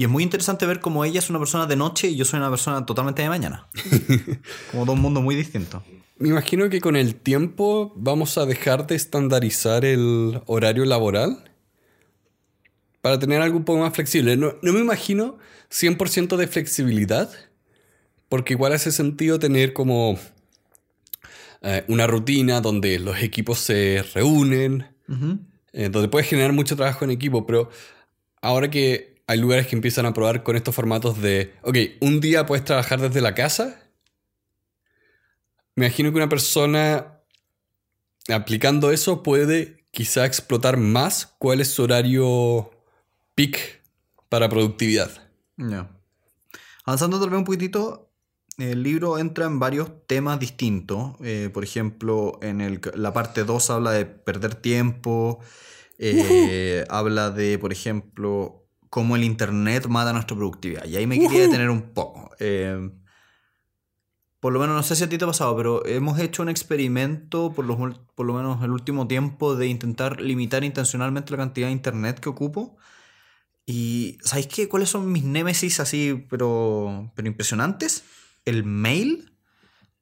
Y 0.00 0.04
es 0.04 0.08
muy 0.08 0.22
interesante 0.22 0.64
ver 0.64 0.80
cómo 0.80 1.04
ella 1.04 1.18
es 1.18 1.28
una 1.28 1.38
persona 1.38 1.66
de 1.66 1.76
noche 1.76 2.08
y 2.08 2.16
yo 2.16 2.24
soy 2.24 2.38
una 2.38 2.48
persona 2.48 2.86
totalmente 2.86 3.20
de 3.20 3.28
mañana. 3.28 3.68
como 4.70 4.86
dos 4.86 4.96
mundos 4.96 5.22
muy 5.22 5.34
distintos. 5.34 5.82
Me 6.16 6.30
imagino 6.30 6.70
que 6.70 6.80
con 6.80 6.96
el 6.96 7.16
tiempo 7.16 7.92
vamos 7.96 8.38
a 8.38 8.46
dejar 8.46 8.86
de 8.86 8.94
estandarizar 8.94 9.84
el 9.84 10.40
horario 10.46 10.86
laboral 10.86 11.52
para 13.02 13.18
tener 13.18 13.42
algo 13.42 13.58
un 13.58 13.66
poco 13.66 13.80
más 13.80 13.92
flexible. 13.92 14.38
No, 14.38 14.54
me 14.62 14.80
imagino 14.80 15.36
100% 15.70 16.38
de 16.38 16.46
flexibilidad, 16.46 17.30
porque 18.30 18.54
igual 18.54 18.72
hace 18.72 18.92
sentido 18.92 19.38
tener 19.38 19.74
como 19.74 20.18
eh, 21.60 21.84
una 21.88 22.06
rutina 22.06 22.62
donde 22.62 22.98
los 23.00 23.22
equipos 23.22 23.58
se 23.58 24.02
reúnen, 24.14 24.86
eh, 25.74 25.90
donde 25.90 26.08
puedes 26.08 26.26
generar 26.26 26.54
mucho 26.54 26.74
trabajo 26.74 27.04
en 27.04 27.10
equipo, 27.10 27.44
pero 27.44 27.68
ahora 28.40 28.70
que 28.70 29.09
hay 29.30 29.38
lugares 29.38 29.66
que 29.68 29.76
empiezan 29.76 30.06
a 30.06 30.12
probar 30.12 30.42
con 30.42 30.56
estos 30.56 30.74
formatos 30.74 31.20
de, 31.22 31.54
ok, 31.62 31.76
un 32.00 32.20
día 32.20 32.46
puedes 32.46 32.64
trabajar 32.64 33.00
desde 33.00 33.20
la 33.20 33.34
casa 33.34 33.80
me 35.76 35.86
imagino 35.86 36.10
que 36.10 36.16
una 36.16 36.28
persona 36.28 37.20
aplicando 38.28 38.90
eso 38.90 39.22
puede 39.22 39.86
quizá 39.92 40.26
explotar 40.26 40.76
más 40.76 41.34
cuál 41.38 41.60
es 41.60 41.70
su 41.70 41.82
horario 41.84 42.70
peak 43.34 43.80
para 44.28 44.48
productividad. 44.48 45.10
Ya. 45.56 45.90
Avanzando 46.84 47.18
tal 47.18 47.30
vez 47.30 47.38
un 47.38 47.44
poquitito, 47.44 48.10
el 48.58 48.82
libro 48.82 49.18
entra 49.18 49.46
en 49.46 49.58
varios 49.58 49.90
temas 50.06 50.38
distintos. 50.38 51.12
Eh, 51.22 51.50
por 51.52 51.64
ejemplo, 51.64 52.38
en 52.42 52.60
el- 52.60 52.80
la 52.94 53.12
parte 53.12 53.44
2 53.44 53.70
habla 53.70 53.92
de 53.92 54.04
perder 54.06 54.54
tiempo. 54.56 55.40
eh, 56.02 56.86
habla 56.88 57.30
de, 57.30 57.58
por 57.58 57.72
ejemplo, 57.72 58.59
cómo 58.90 59.16
el 59.16 59.24
Internet 59.24 59.86
mata 59.86 60.12
nuestra 60.12 60.36
productividad. 60.36 60.84
Y 60.84 60.96
ahí 60.96 61.06
me 61.06 61.18
quería 61.18 61.42
detener 61.42 61.70
un 61.70 61.94
poco. 61.94 62.30
Eh, 62.40 62.90
por 64.40 64.52
lo 64.52 64.58
menos, 64.58 64.74
no 64.74 64.82
sé 64.82 64.96
si 64.96 65.04
a 65.04 65.08
ti 65.08 65.16
te 65.16 65.24
ha 65.24 65.28
pasado, 65.28 65.56
pero 65.56 65.86
hemos 65.86 66.18
hecho 66.18 66.42
un 66.42 66.48
experimento, 66.48 67.52
por 67.52 67.64
lo, 67.64 67.76
por 68.14 68.26
lo 68.26 68.34
menos 68.34 68.62
el 68.64 68.70
último 68.70 69.06
tiempo, 69.06 69.54
de 69.54 69.68
intentar 69.68 70.20
limitar 70.20 70.64
intencionalmente 70.64 71.30
la 71.30 71.36
cantidad 71.36 71.68
de 71.68 71.72
Internet 71.72 72.20
que 72.20 72.30
ocupo. 72.30 72.76
Y 73.64 74.18
¿sabéis 74.22 74.48
qué? 74.48 74.68
¿Cuáles 74.68 74.88
son 74.88 75.12
mis 75.12 75.24
némesis 75.24 75.78
así, 75.78 76.26
pero, 76.28 77.12
pero 77.14 77.28
impresionantes? 77.28 78.02
El 78.44 78.64
mail 78.64 79.32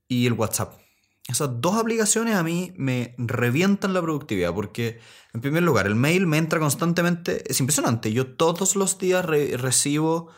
y 0.07 0.27
el 0.27 0.33
WhatsApp. 0.33 0.79
Esas 1.29 1.61
dos 1.61 1.77
aplicaciones 1.77 2.35
a 2.37 2.43
mí 2.43 2.73
me 2.77 3.15
revientan 3.19 3.93
la 3.93 4.01
productividad 4.01 4.55
porque, 4.55 4.99
en 5.35 5.43
primer 5.43 5.63
lugar, 5.63 5.87
el 5.87 5.95
mail 5.95 6.27
me 6.27 6.39
entra 6.39 6.59
constantemente. 6.59 7.45
Es 7.51 7.61
impresionante. 7.61 8.13
Yo 8.13 8.35
todos 8.35 8.77
los 8.77 8.97
días 8.99 9.25
re- 9.27 9.57
recibo 9.59 10.31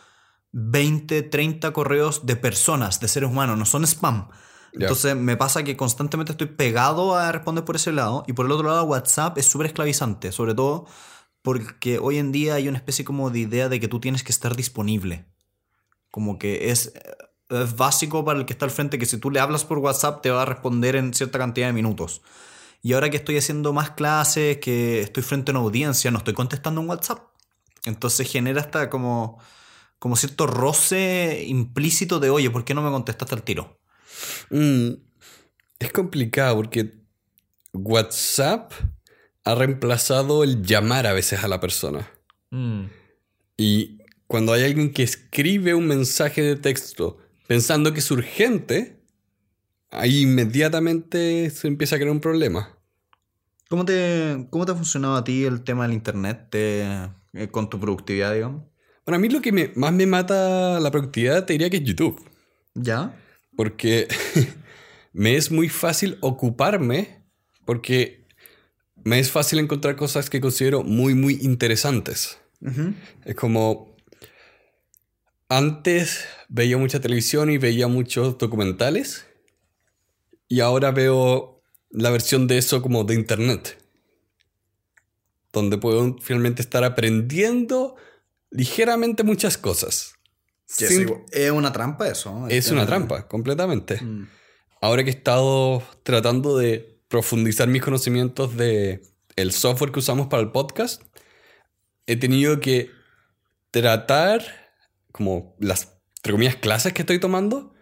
20, 0.51 1.23
30 1.23 1.73
correos 1.73 2.27
de 2.27 2.35
personas, 2.35 2.99
de 2.99 3.07
seres 3.07 3.31
humanos, 3.31 3.57
no 3.57 3.67
son 3.67 3.85
spam. 3.85 4.29
Entonces 4.73 5.15
me 5.17 5.37
pasa 5.37 5.63
que 5.63 5.77
constantemente 5.77 6.33
estoy 6.33 6.49
pegado 6.49 7.17
a 7.17 7.31
responder 7.31 7.65
por 7.65 7.77
ese 7.77 7.93
lado 7.93 8.25
y 8.27 8.33
por 8.33 8.47
el 8.47 8.53
otro 8.53 8.69
lado 8.69 8.83
WhatsApp 8.85 9.39
es 9.39 9.47
súper 9.47 9.69
esclavizante, 9.69 10.33
sobre 10.33 10.55
todo 10.55 10.87
porque 11.43 11.99
hoy 11.99 12.19
en 12.19 12.33
día 12.33 12.55
hay 12.55 12.69
una 12.69 12.79
especie 12.79 13.05
como 13.05 13.31
de 13.31 13.39
idea 13.41 13.69
de 13.69 13.81
que 13.81 13.89
tú 13.89 13.99
tienes 14.01 14.23
que 14.23 14.31
estar 14.33 14.55
disponible. 14.57 15.25
Como 16.11 16.39
que 16.39 16.71
es, 16.71 16.93
es 17.51 17.77
básico 17.77 18.25
para 18.25 18.39
el 18.39 18.47
que 18.47 18.53
está 18.53 18.65
al 18.65 18.71
frente 18.71 18.99
que 18.99 19.07
si 19.07 19.19
tú 19.19 19.31
le 19.31 19.41
hablas 19.41 19.65
por 19.65 19.79
WhatsApp 19.79 20.23
te 20.23 20.31
va 20.31 20.43
a 20.43 20.45
responder 20.45 20.97
en 20.97 21.13
cierta 21.13 21.39
cantidad 21.39 21.67
de 21.67 21.73
minutos. 21.73 22.23
Y 22.83 22.95
ahora 22.95 23.11
que 23.11 23.17
estoy 23.17 23.37
haciendo 23.37 23.73
más 23.73 23.91
clases, 23.91 24.59
que 24.59 25.01
estoy 25.01 25.23
frente 25.23 25.51
a 25.51 25.53
una 25.53 25.61
audiencia, 25.61 26.11
no 26.11 26.19
estoy 26.19 26.35
contestando 26.35 26.81
en 26.81 26.89
WhatsApp. 26.89 27.21
Entonces 27.85 28.31
genera 28.31 28.61
hasta 28.61 28.89
como, 28.89 29.39
como 29.99 30.17
cierto 30.17 30.47
roce 30.47 31.45
implícito 31.47 32.21
de, 32.21 32.31
oye, 32.31 32.51
¿por 32.51 32.65
qué 32.65 32.75
no 32.75 32.83
me 32.83 32.91
contestaste 32.91 33.35
al 33.35 33.43
tiro? 33.43 33.81
Mm, 34.51 34.93
es 35.79 35.93
complicado 35.93 36.57
porque 36.57 37.01
WhatsApp 37.73 38.73
ha 39.45 39.55
reemplazado 39.55 40.45
el 40.45 40.63
llamar 40.63 41.07
a 41.07 41.13
veces 41.13 41.43
a 41.45 41.49
la 41.49 41.61
persona. 41.61 42.11
Y 43.57 43.99
cuando 44.27 44.53
hay 44.53 44.65
alguien 44.65 44.93
que 44.93 45.03
escribe 45.03 45.75
un 45.75 45.87
mensaje 45.87 46.43
de 46.43 46.57
texto 46.57 47.19
pensando 47.55 47.93
que 47.93 47.99
es 47.99 48.09
urgente, 48.13 49.03
ahí 49.91 50.21
inmediatamente 50.21 51.51
se 51.51 51.67
empieza 51.67 51.97
a 51.97 51.99
crear 51.99 52.13
un 52.13 52.21
problema. 52.21 52.79
¿Cómo 53.69 53.85
te, 53.85 54.47
cómo 54.51 54.65
te 54.67 54.71
ha 54.71 54.77
funcionado 54.77 55.17
a 55.17 55.25
ti 55.25 55.45
el 55.45 55.65
tema 55.65 55.83
del 55.83 55.93
Internet 55.95 56.47
te- 56.49 56.85
eh, 57.33 57.49
con 57.51 57.69
tu 57.69 57.81
productividad, 57.81 58.33
digamos? 58.35 58.63
Bueno, 59.05 59.17
a 59.17 59.19
mí 59.19 59.29
lo 59.29 59.41
que 59.41 59.51
me- 59.51 59.73
más 59.75 59.93
me 59.93 60.07
mata 60.07 60.79
la 60.79 60.93
productividad 60.93 61.45
te 61.45 61.55
diría 61.55 61.69
que 61.71 61.79
es 61.79 61.83
YouTube. 61.83 62.25
¿Ya? 62.75 63.17
Porque 63.57 64.07
me 65.13 65.35
es 65.35 65.51
muy 65.51 65.69
fácil 65.69 66.19
ocuparme 66.21 67.25
porque 67.65 68.29
me 69.03 69.19
es 69.19 69.33
fácil 69.33 69.59
encontrar 69.59 69.97
cosas 69.97 70.31
que 70.31 70.41
considero 70.41 70.85
muy, 70.85 71.15
muy 71.15 71.35
interesantes. 71.43 72.39
Es 73.25 73.35
como... 73.35 73.90
Antes 75.51 76.27
veía 76.49 76.79
mucha 76.79 77.01
televisión 77.01 77.51
y 77.51 77.59
veía 77.59 77.89
muchos 77.89 78.39
documentales 78.39 79.27
y 80.47 80.61
ahora 80.61 80.93
veo 80.93 81.61
la 81.91 82.11
versión 82.11 82.47
de 82.47 82.57
eso 82.57 82.81
como 82.83 83.03
de 83.03 83.17
internet. 83.17 83.77
Donde 85.53 85.77
puedo 85.77 86.17
finalmente 86.21 86.63
estar 86.63 86.85
aprendiendo 86.85 87.97
ligeramente 88.53 89.25
muchas 89.25 89.59
cosas. 89.59 90.15
Sí, 90.67 90.87
Sin- 90.87 91.09
sí, 91.09 91.15
es 91.33 91.51
una 91.51 91.73
trampa 91.73 92.07
eso. 92.09 92.47
es 92.49 92.71
una 92.71 92.87
trampa, 92.87 93.27
completamente. 93.27 94.01
Mm. 94.01 94.29
Ahora 94.81 95.03
que 95.03 95.11
he 95.11 95.15
estado 95.15 95.83
tratando 96.05 96.57
de 96.57 97.01
profundizar 97.09 97.67
mis 97.67 97.83
conocimientos 97.83 98.57
de 98.57 99.03
el 99.35 99.51
software 99.51 99.91
que 99.91 99.99
usamos 99.99 100.29
para 100.29 100.45
el 100.45 100.53
podcast, 100.53 101.03
he 102.07 102.15
tenido 102.15 102.61
que 102.61 102.89
tratar 103.73 104.60
como 105.13 105.57
las 105.59 106.01
entre 106.23 106.61
clases 106.61 106.93
que 106.93 107.03
estoy 107.03 107.19
tomando 107.19 107.73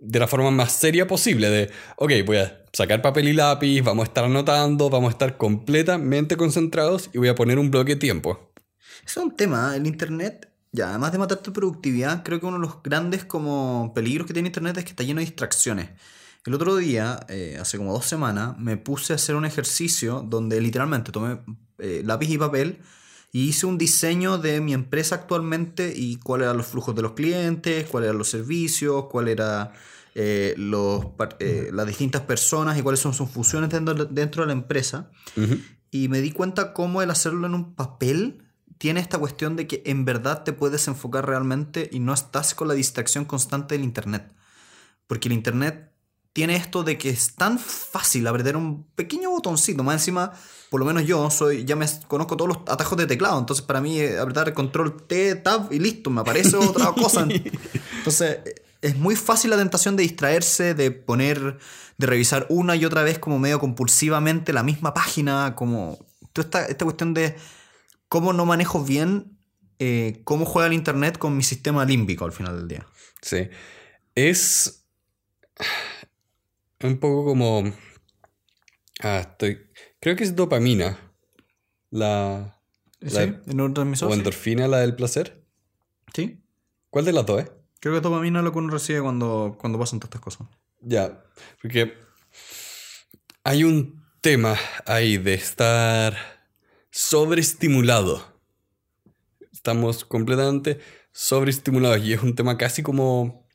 de 0.00 0.20
la 0.20 0.28
forma 0.28 0.50
más 0.50 0.72
seria 0.72 1.06
posible 1.06 1.50
de, 1.50 1.70
ok, 1.96 2.12
voy 2.24 2.36
a 2.36 2.64
sacar 2.72 3.02
papel 3.02 3.28
y 3.28 3.32
lápiz, 3.32 3.82
vamos 3.82 4.04
a 4.04 4.08
estar 4.08 4.24
anotando, 4.24 4.90
vamos 4.90 5.08
a 5.08 5.12
estar 5.12 5.36
completamente 5.36 6.36
concentrados 6.36 7.10
y 7.12 7.18
voy 7.18 7.28
a 7.28 7.34
poner 7.34 7.58
un 7.58 7.70
bloque 7.70 7.94
de 7.94 8.00
tiempo. 8.00 8.52
Es 9.04 9.16
un 9.16 9.34
tema, 9.34 9.74
el 9.74 9.86
Internet, 9.86 10.52
ya, 10.70 10.90
además 10.90 11.10
de 11.12 11.18
matar 11.18 11.38
tu 11.38 11.52
productividad, 11.52 12.22
creo 12.22 12.38
que 12.38 12.46
uno 12.46 12.58
de 12.58 12.66
los 12.66 12.80
grandes 12.82 13.24
como 13.24 13.92
peligros 13.92 14.26
que 14.26 14.34
tiene 14.34 14.48
Internet 14.48 14.78
es 14.78 14.84
que 14.84 14.90
está 14.90 15.02
lleno 15.02 15.18
de 15.18 15.26
distracciones. 15.26 15.90
El 16.46 16.54
otro 16.54 16.76
día, 16.76 17.18
eh, 17.28 17.58
hace 17.60 17.76
como 17.76 17.92
dos 17.92 18.06
semanas, 18.06 18.56
me 18.56 18.76
puse 18.76 19.12
a 19.12 19.16
hacer 19.16 19.34
un 19.34 19.44
ejercicio 19.44 20.24
donde 20.24 20.60
literalmente 20.60 21.10
tomé 21.10 21.40
eh, 21.78 22.02
lápiz 22.04 22.30
y 22.30 22.38
papel 22.38 22.78
y 23.32 23.48
hice 23.48 23.66
un 23.66 23.78
diseño 23.78 24.38
de 24.38 24.60
mi 24.60 24.72
empresa 24.72 25.16
actualmente 25.16 25.92
y 25.94 26.16
cuáles 26.16 26.46
eran 26.46 26.56
los 26.56 26.66
flujos 26.66 26.94
de 26.94 27.02
los 27.02 27.12
clientes, 27.12 27.86
cuáles 27.88 28.08
eran 28.08 28.18
los 28.18 28.30
servicios, 28.30 29.06
cuáles 29.10 29.32
eran 29.32 29.70
eh, 30.14 30.54
los, 30.56 31.06
eh, 31.38 31.70
las 31.72 31.86
distintas 31.86 32.22
personas 32.22 32.78
y 32.78 32.82
cuáles 32.82 33.00
son 33.00 33.12
sus 33.12 33.30
funciones 33.30 33.70
dentro, 33.70 33.94
dentro 34.06 34.42
de 34.42 34.46
la 34.46 34.52
empresa. 34.52 35.10
Y 35.90 36.08
me 36.08 36.20
di 36.20 36.32
cuenta 36.32 36.72
cómo 36.72 37.02
el 37.02 37.10
hacerlo 37.10 37.46
en 37.46 37.54
un 37.54 37.74
papel 37.74 38.44
tiene 38.78 39.00
esta 39.00 39.18
cuestión 39.18 39.56
de 39.56 39.66
que 39.66 39.82
en 39.86 40.04
verdad 40.04 40.44
te 40.44 40.52
puedes 40.52 40.88
enfocar 40.88 41.26
realmente 41.26 41.88
y 41.92 42.00
no 42.00 42.14
estás 42.14 42.54
con 42.54 42.68
la 42.68 42.74
distracción 42.74 43.24
constante 43.24 43.74
del 43.74 43.84
Internet. 43.84 44.32
Porque 45.06 45.28
el 45.28 45.34
Internet 45.34 45.92
tiene 46.32 46.56
esto 46.56 46.84
de 46.84 46.98
que 46.98 47.10
es 47.10 47.34
tan 47.34 47.58
fácil 47.58 48.26
apretar 48.26 48.56
un 48.56 48.84
pequeño 48.94 49.30
botoncito. 49.30 49.82
Más 49.82 49.96
encima, 49.96 50.32
por 50.70 50.80
lo 50.80 50.86
menos 50.86 51.04
yo 51.04 51.30
soy 51.30 51.64
ya 51.64 51.76
me 51.76 51.86
conozco 52.06 52.36
todos 52.36 52.48
los 52.48 52.58
atajos 52.68 52.96
de 52.98 53.06
teclado. 53.06 53.38
Entonces 53.38 53.64
para 53.64 53.80
mí 53.80 53.98
eh, 53.98 54.18
apretar 54.18 54.52
control 54.54 55.02
T, 55.06 55.36
tab 55.36 55.72
y 55.72 55.78
listo, 55.78 56.10
me 56.10 56.20
aparece 56.20 56.56
otra 56.58 56.92
cosa. 56.92 57.26
Entonces 57.98 58.38
es 58.80 58.96
muy 58.96 59.16
fácil 59.16 59.50
la 59.50 59.56
tentación 59.56 59.96
de 59.96 60.04
distraerse, 60.04 60.74
de 60.74 60.90
poner, 60.90 61.58
de 61.96 62.06
revisar 62.06 62.46
una 62.48 62.76
y 62.76 62.84
otra 62.84 63.02
vez 63.02 63.18
como 63.18 63.38
medio 63.38 63.58
compulsivamente 63.58 64.52
la 64.52 64.62
misma 64.62 64.94
página, 64.94 65.54
como 65.56 65.98
toda 66.32 66.44
esta, 66.44 66.66
esta 66.66 66.84
cuestión 66.84 67.14
de 67.14 67.36
cómo 68.08 68.32
no 68.32 68.46
manejo 68.46 68.84
bien 68.84 69.38
eh, 69.80 70.22
cómo 70.24 70.44
juega 70.44 70.66
el 70.66 70.72
Internet 70.72 71.18
con 71.18 71.36
mi 71.36 71.44
sistema 71.44 71.84
límbico 71.84 72.24
al 72.24 72.32
final 72.32 72.56
del 72.56 72.68
día. 72.68 72.86
Sí. 73.22 73.48
Es 74.14 74.84
un 76.82 76.98
poco 76.98 77.24
como... 77.24 77.72
Ah, 79.00 79.18
estoy... 79.30 79.66
Creo 80.00 80.16
que 80.16 80.24
es 80.24 80.34
dopamina. 80.36 80.98
La... 81.90 82.60
¿Sí? 83.00 83.14
La- 83.14 83.22
¿El 83.22 83.42
neurotransmisor? 83.56 84.08
o 84.08 84.12
Sí. 84.12 84.18
endorfina, 84.18 84.68
la 84.68 84.78
del 84.80 84.94
placer. 84.96 85.44
Sí. 86.14 86.40
¿Cuál 86.90 87.04
de 87.04 87.12
las 87.12 87.26
dos, 87.26 87.42
eh? 87.42 87.52
Creo 87.80 87.94
que 87.94 88.00
dopamina 88.00 88.40
es 88.40 88.44
lo 88.44 88.52
que 88.52 88.58
uno 88.58 88.70
recibe 88.72 89.00
cuando, 89.02 89.56
cuando 89.60 89.78
pasan 89.78 90.00
todas 90.00 90.08
estas 90.08 90.20
cosas. 90.22 90.48
Ya, 90.80 91.22
porque 91.62 91.94
hay 93.44 93.64
un 93.64 94.04
tema 94.20 94.56
ahí 94.86 95.16
de 95.16 95.34
estar 95.34 96.16
sobreestimulado. 96.90 98.40
Estamos 99.52 100.04
completamente 100.04 100.80
sobreestimulados 101.12 102.00
y 102.04 102.12
es 102.12 102.22
un 102.22 102.34
tema 102.34 102.56
casi 102.58 102.82
como... 102.82 103.48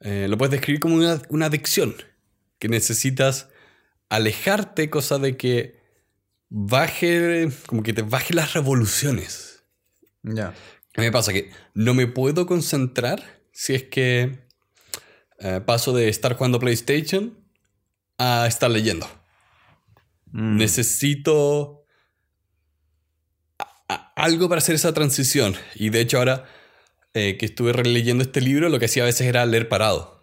eh, 0.00 0.26
lo 0.28 0.36
puedes 0.38 0.52
describir 0.52 0.80
como 0.80 0.96
una, 0.96 1.20
una 1.28 1.46
adicción, 1.46 1.94
que 2.58 2.68
necesitas 2.68 3.48
alejarte, 4.08 4.88
cosa 4.90 5.18
de 5.18 5.36
que 5.36 5.80
baje, 6.48 7.48
como 7.66 7.82
que 7.82 7.92
te 7.92 8.02
baje 8.02 8.34
las 8.34 8.54
revoluciones. 8.54 9.64
Ya. 10.22 10.48
A 10.48 11.00
mí 11.00 11.06
me 11.06 11.12
pasa 11.12 11.32
que 11.32 11.50
no 11.74 11.92
me 11.94 12.06
puedo 12.06 12.46
concentrar 12.46 13.22
si 13.52 13.74
es 13.74 13.82
que 13.84 14.46
eh, 15.40 15.60
paso 15.66 15.92
de 15.92 16.08
estar 16.08 16.34
jugando 16.36 16.58
PlayStation 16.58 17.38
a 18.18 18.46
estar 18.46 18.70
leyendo. 18.70 19.06
Mm. 20.32 20.56
Necesito 20.56 21.84
a- 23.58 23.84
a- 23.88 24.12
algo 24.16 24.48
para 24.48 24.58
hacer 24.60 24.74
esa 24.74 24.94
transición. 24.94 25.54
Y 25.74 25.90
de 25.90 26.00
hecho 26.00 26.18
ahora 26.18 26.46
eh, 27.14 27.36
que 27.38 27.46
estuve 27.46 27.72
releyendo 27.72 28.22
este 28.24 28.40
libro, 28.40 28.68
lo 28.68 28.78
que 28.78 28.86
hacía 28.86 29.02
a 29.02 29.06
veces 29.06 29.26
era 29.26 29.44
leer 29.46 29.68
parado. 29.68 30.15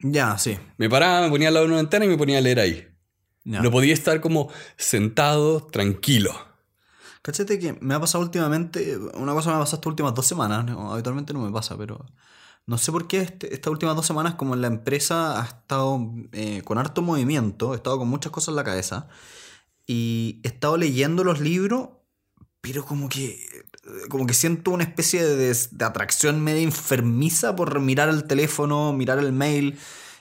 Ya, 0.00 0.36
sí. 0.38 0.58
Me 0.76 0.88
paraba, 0.90 1.22
me 1.22 1.30
ponía 1.30 1.48
al 1.48 1.54
lado 1.54 1.66
de 1.66 1.72
una 1.72 1.80
ventana 1.80 2.04
y 2.04 2.08
me 2.08 2.18
ponía 2.18 2.38
a 2.38 2.40
leer 2.40 2.60
ahí. 2.60 2.88
Ya. 3.44 3.60
No 3.60 3.70
podía 3.70 3.94
estar 3.94 4.20
como 4.20 4.50
sentado, 4.76 5.66
tranquilo. 5.66 6.32
Cáchate 7.22 7.58
que 7.58 7.72
me 7.80 7.94
ha 7.94 8.00
pasado 8.00 8.22
últimamente, 8.22 8.96
una 9.14 9.32
cosa 9.32 9.50
me 9.50 9.56
ha 9.56 9.60
pasado 9.60 9.76
estas 9.76 9.86
últimas 9.86 10.14
dos 10.14 10.26
semanas, 10.26 10.64
no, 10.66 10.92
habitualmente 10.92 11.32
no 11.32 11.40
me 11.40 11.50
pasa, 11.50 11.76
pero 11.78 12.04
no 12.66 12.76
sé 12.76 12.92
por 12.92 13.06
qué 13.06 13.20
este- 13.20 13.52
estas 13.54 13.70
últimas 13.70 13.96
dos 13.96 14.04
semanas 14.06 14.34
como 14.34 14.52
en 14.54 14.60
la 14.60 14.66
empresa 14.66 15.40
ha 15.40 15.44
estado 15.46 16.00
eh, 16.32 16.60
con 16.64 16.76
harto 16.76 17.00
movimiento, 17.00 17.72
he 17.72 17.76
estado 17.76 17.98
con 17.98 18.08
muchas 18.08 18.30
cosas 18.30 18.48
en 18.48 18.56
la 18.56 18.64
cabeza 18.64 19.08
y 19.86 20.40
he 20.44 20.48
estado 20.48 20.76
leyendo 20.76 21.24
los 21.24 21.40
libros, 21.40 21.88
pero 22.60 22.84
como 22.84 23.08
que, 23.08 23.38
como 24.08 24.26
que 24.26 24.34
siento 24.34 24.70
una 24.70 24.84
especie 24.84 25.24
de, 25.24 25.54
de 25.70 25.84
atracción 25.84 26.42
media 26.42 26.62
enfermiza 26.62 27.54
por 27.54 27.78
mirar 27.80 28.08
el 28.08 28.24
teléfono, 28.24 28.92
mirar 28.92 29.18
el 29.18 29.32
mail 29.32 29.78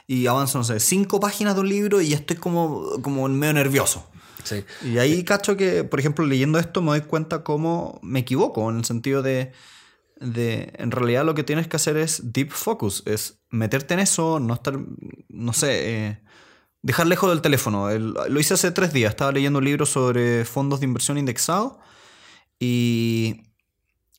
y 0.08 0.28
avanzo, 0.28 0.58
no 0.58 0.64
sé, 0.64 0.80
cinco 0.80 1.20
páginas 1.20 1.56
de 1.56 1.62
un 1.62 1.70
libro 1.70 2.02
y 2.02 2.10
ya 2.10 2.18
estoy 2.18 2.36
como, 2.38 3.02
como 3.02 3.28
medio 3.30 3.54
nervioso. 3.54 4.06
Sí. 4.44 4.66
Y 4.84 4.98
ahí 4.98 5.24
cacho 5.24 5.56
que, 5.56 5.86
por 5.86 6.00
ejemplo, 6.02 6.26
leyendo 6.26 6.60
esto 6.60 6.82
me 6.82 6.90
doy 6.90 7.02
cuenta 7.02 7.44
cómo 7.44 8.00
me 8.04 8.20
equivoco, 8.20 8.70
en 8.70 8.80
el 8.80 8.86
sentido 8.86 9.22
de, 9.22 9.54
de, 10.20 10.74
en 10.78 10.92
realidad 10.92 11.24
lo 11.24 11.34
que 11.34 11.44
tienes 11.46 11.68
que 11.68 11.78
hacer 11.78 11.96
es 11.96 12.34
deep 12.34 12.52
focus, 12.52 13.04
es 13.06 13.40
meterte 13.50 13.94
en 13.94 14.02
eso, 14.02 14.42
no 14.42 14.54
estar, 14.56 14.78
no 15.30 15.54
sé, 15.54 15.70
eh, 16.08 16.20
dejar 16.82 17.08
lejos 17.08 17.30
del 17.30 17.40
teléfono. 17.42 17.90
El- 17.90 18.14
lo 18.28 18.40
hice 18.42 18.56
hace 18.56 18.72
tres 18.72 18.92
días, 18.92 19.12
estaba 19.12 19.32
leyendo 19.32 19.60
un 19.60 19.66
libro 19.66 19.86
sobre 19.86 20.44
fondos 20.44 20.82
de 20.82 20.88
inversión 20.88 21.18
indexados 21.18 21.78
y, 22.60 23.44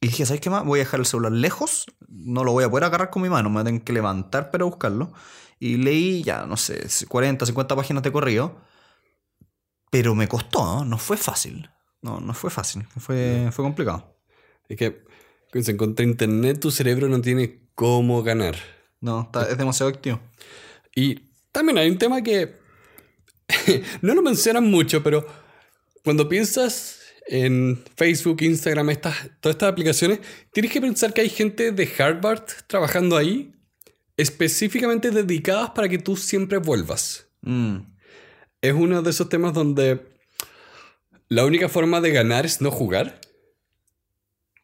y 0.05 0.09
dije, 0.09 0.27
¿sabes 0.27 0.41
qué 0.41 0.51
más? 0.51 0.65
Voy 0.65 0.81
a 0.81 0.85
dejar 0.85 1.01
el 1.01 1.07
celular 1.07 1.33
lejos, 1.33 1.87
no 2.09 2.45
lo 2.45 2.53
voy 2.53 2.65
a 2.65 2.69
poder 2.71 2.85
agarrar 2.85 3.11
con 3.11 3.23
mi 3.23 3.29
mano, 3.29 3.49
me 3.49 3.55
voy 3.55 3.63
a 3.63 3.65
tener 3.65 3.83
que 3.83 3.93
levantar 3.93 4.51
para 4.51 4.65
buscarlo. 4.65 5.13
Y 5.59 5.77
leí 5.77 6.23
ya, 6.23 6.45
no 6.47 6.57
sé, 6.57 6.87
40, 7.09 7.47
50 7.47 7.75
páginas 7.77 8.03
de 8.03 8.13
corrido. 8.13 8.61
Pero 9.91 10.15
me 10.15 10.29
costó, 10.29 10.63
¿no? 10.65 10.85
No 10.85 10.99
fue 10.99 11.17
fácil. 11.17 11.71
No, 12.03 12.21
no 12.21 12.35
fue 12.35 12.51
fácil. 12.51 12.85
Fue, 12.99 13.49
fue 13.53 13.65
complicado. 13.65 14.19
Es 14.69 14.77
que, 14.77 15.05
fíjense, 15.49 15.77
contra 15.77 16.05
internet 16.05 16.61
tu 16.61 16.71
cerebro 16.71 17.09
no 17.09 17.21
tiene 17.21 17.69
cómo 17.75 18.23
ganar. 18.23 18.57
No, 19.01 19.23
está- 19.23 19.49
es 19.49 19.57
demasiado 19.57 19.91
activo. 19.91 20.21
Y 20.95 21.31
también 21.53 21.79
hay 21.79 21.89
un 21.91 21.99
tema 21.99 22.23
que 22.23 22.57
no 24.03 24.15
lo 24.15 24.23
mencionan 24.23 24.71
mucho, 24.71 25.03
pero 25.03 25.27
cuando 26.03 26.29
piensas 26.29 27.01
en 27.27 27.83
Facebook, 27.97 28.43
Instagram, 28.43 28.91
estas, 28.91 29.17
todas 29.41 29.55
estas 29.55 29.73
aplicaciones, 29.73 30.21
tienes 30.53 30.73
que 30.73 30.81
pensar 30.81 31.13
que 31.13 31.23
hay 31.23 31.29
gente 31.29 31.73
de 31.73 31.91
Harvard 31.99 32.45
trabajando 32.67 33.17
ahí, 33.17 33.55
específicamente 34.17 35.11
dedicadas 35.11 35.71
para 35.71 35.89
que 35.89 35.99
tú 35.99 36.17
siempre 36.17 36.59
vuelvas. 36.59 37.29
Mm, 37.43 37.79
Es 38.61 38.73
uno 38.73 39.03
de 39.03 39.11
esos 39.11 39.29
temas 39.29 39.53
donde 39.53 40.01
la 41.29 41.45
única 41.45 41.69
forma 41.69 42.01
de 42.01 42.11
ganar 42.11 42.47
es 42.47 42.61
no 42.61 42.71
jugar. 42.71 43.21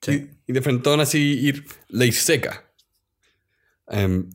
sí. 0.03 0.29
Y, 0.47 0.51
y 0.51 0.53
de 0.53 0.63
frente 0.63 0.91
así 1.01 1.19
ir 1.19 1.67
ley 1.89 2.13
seca. 2.13 2.71
Em, 3.89 4.31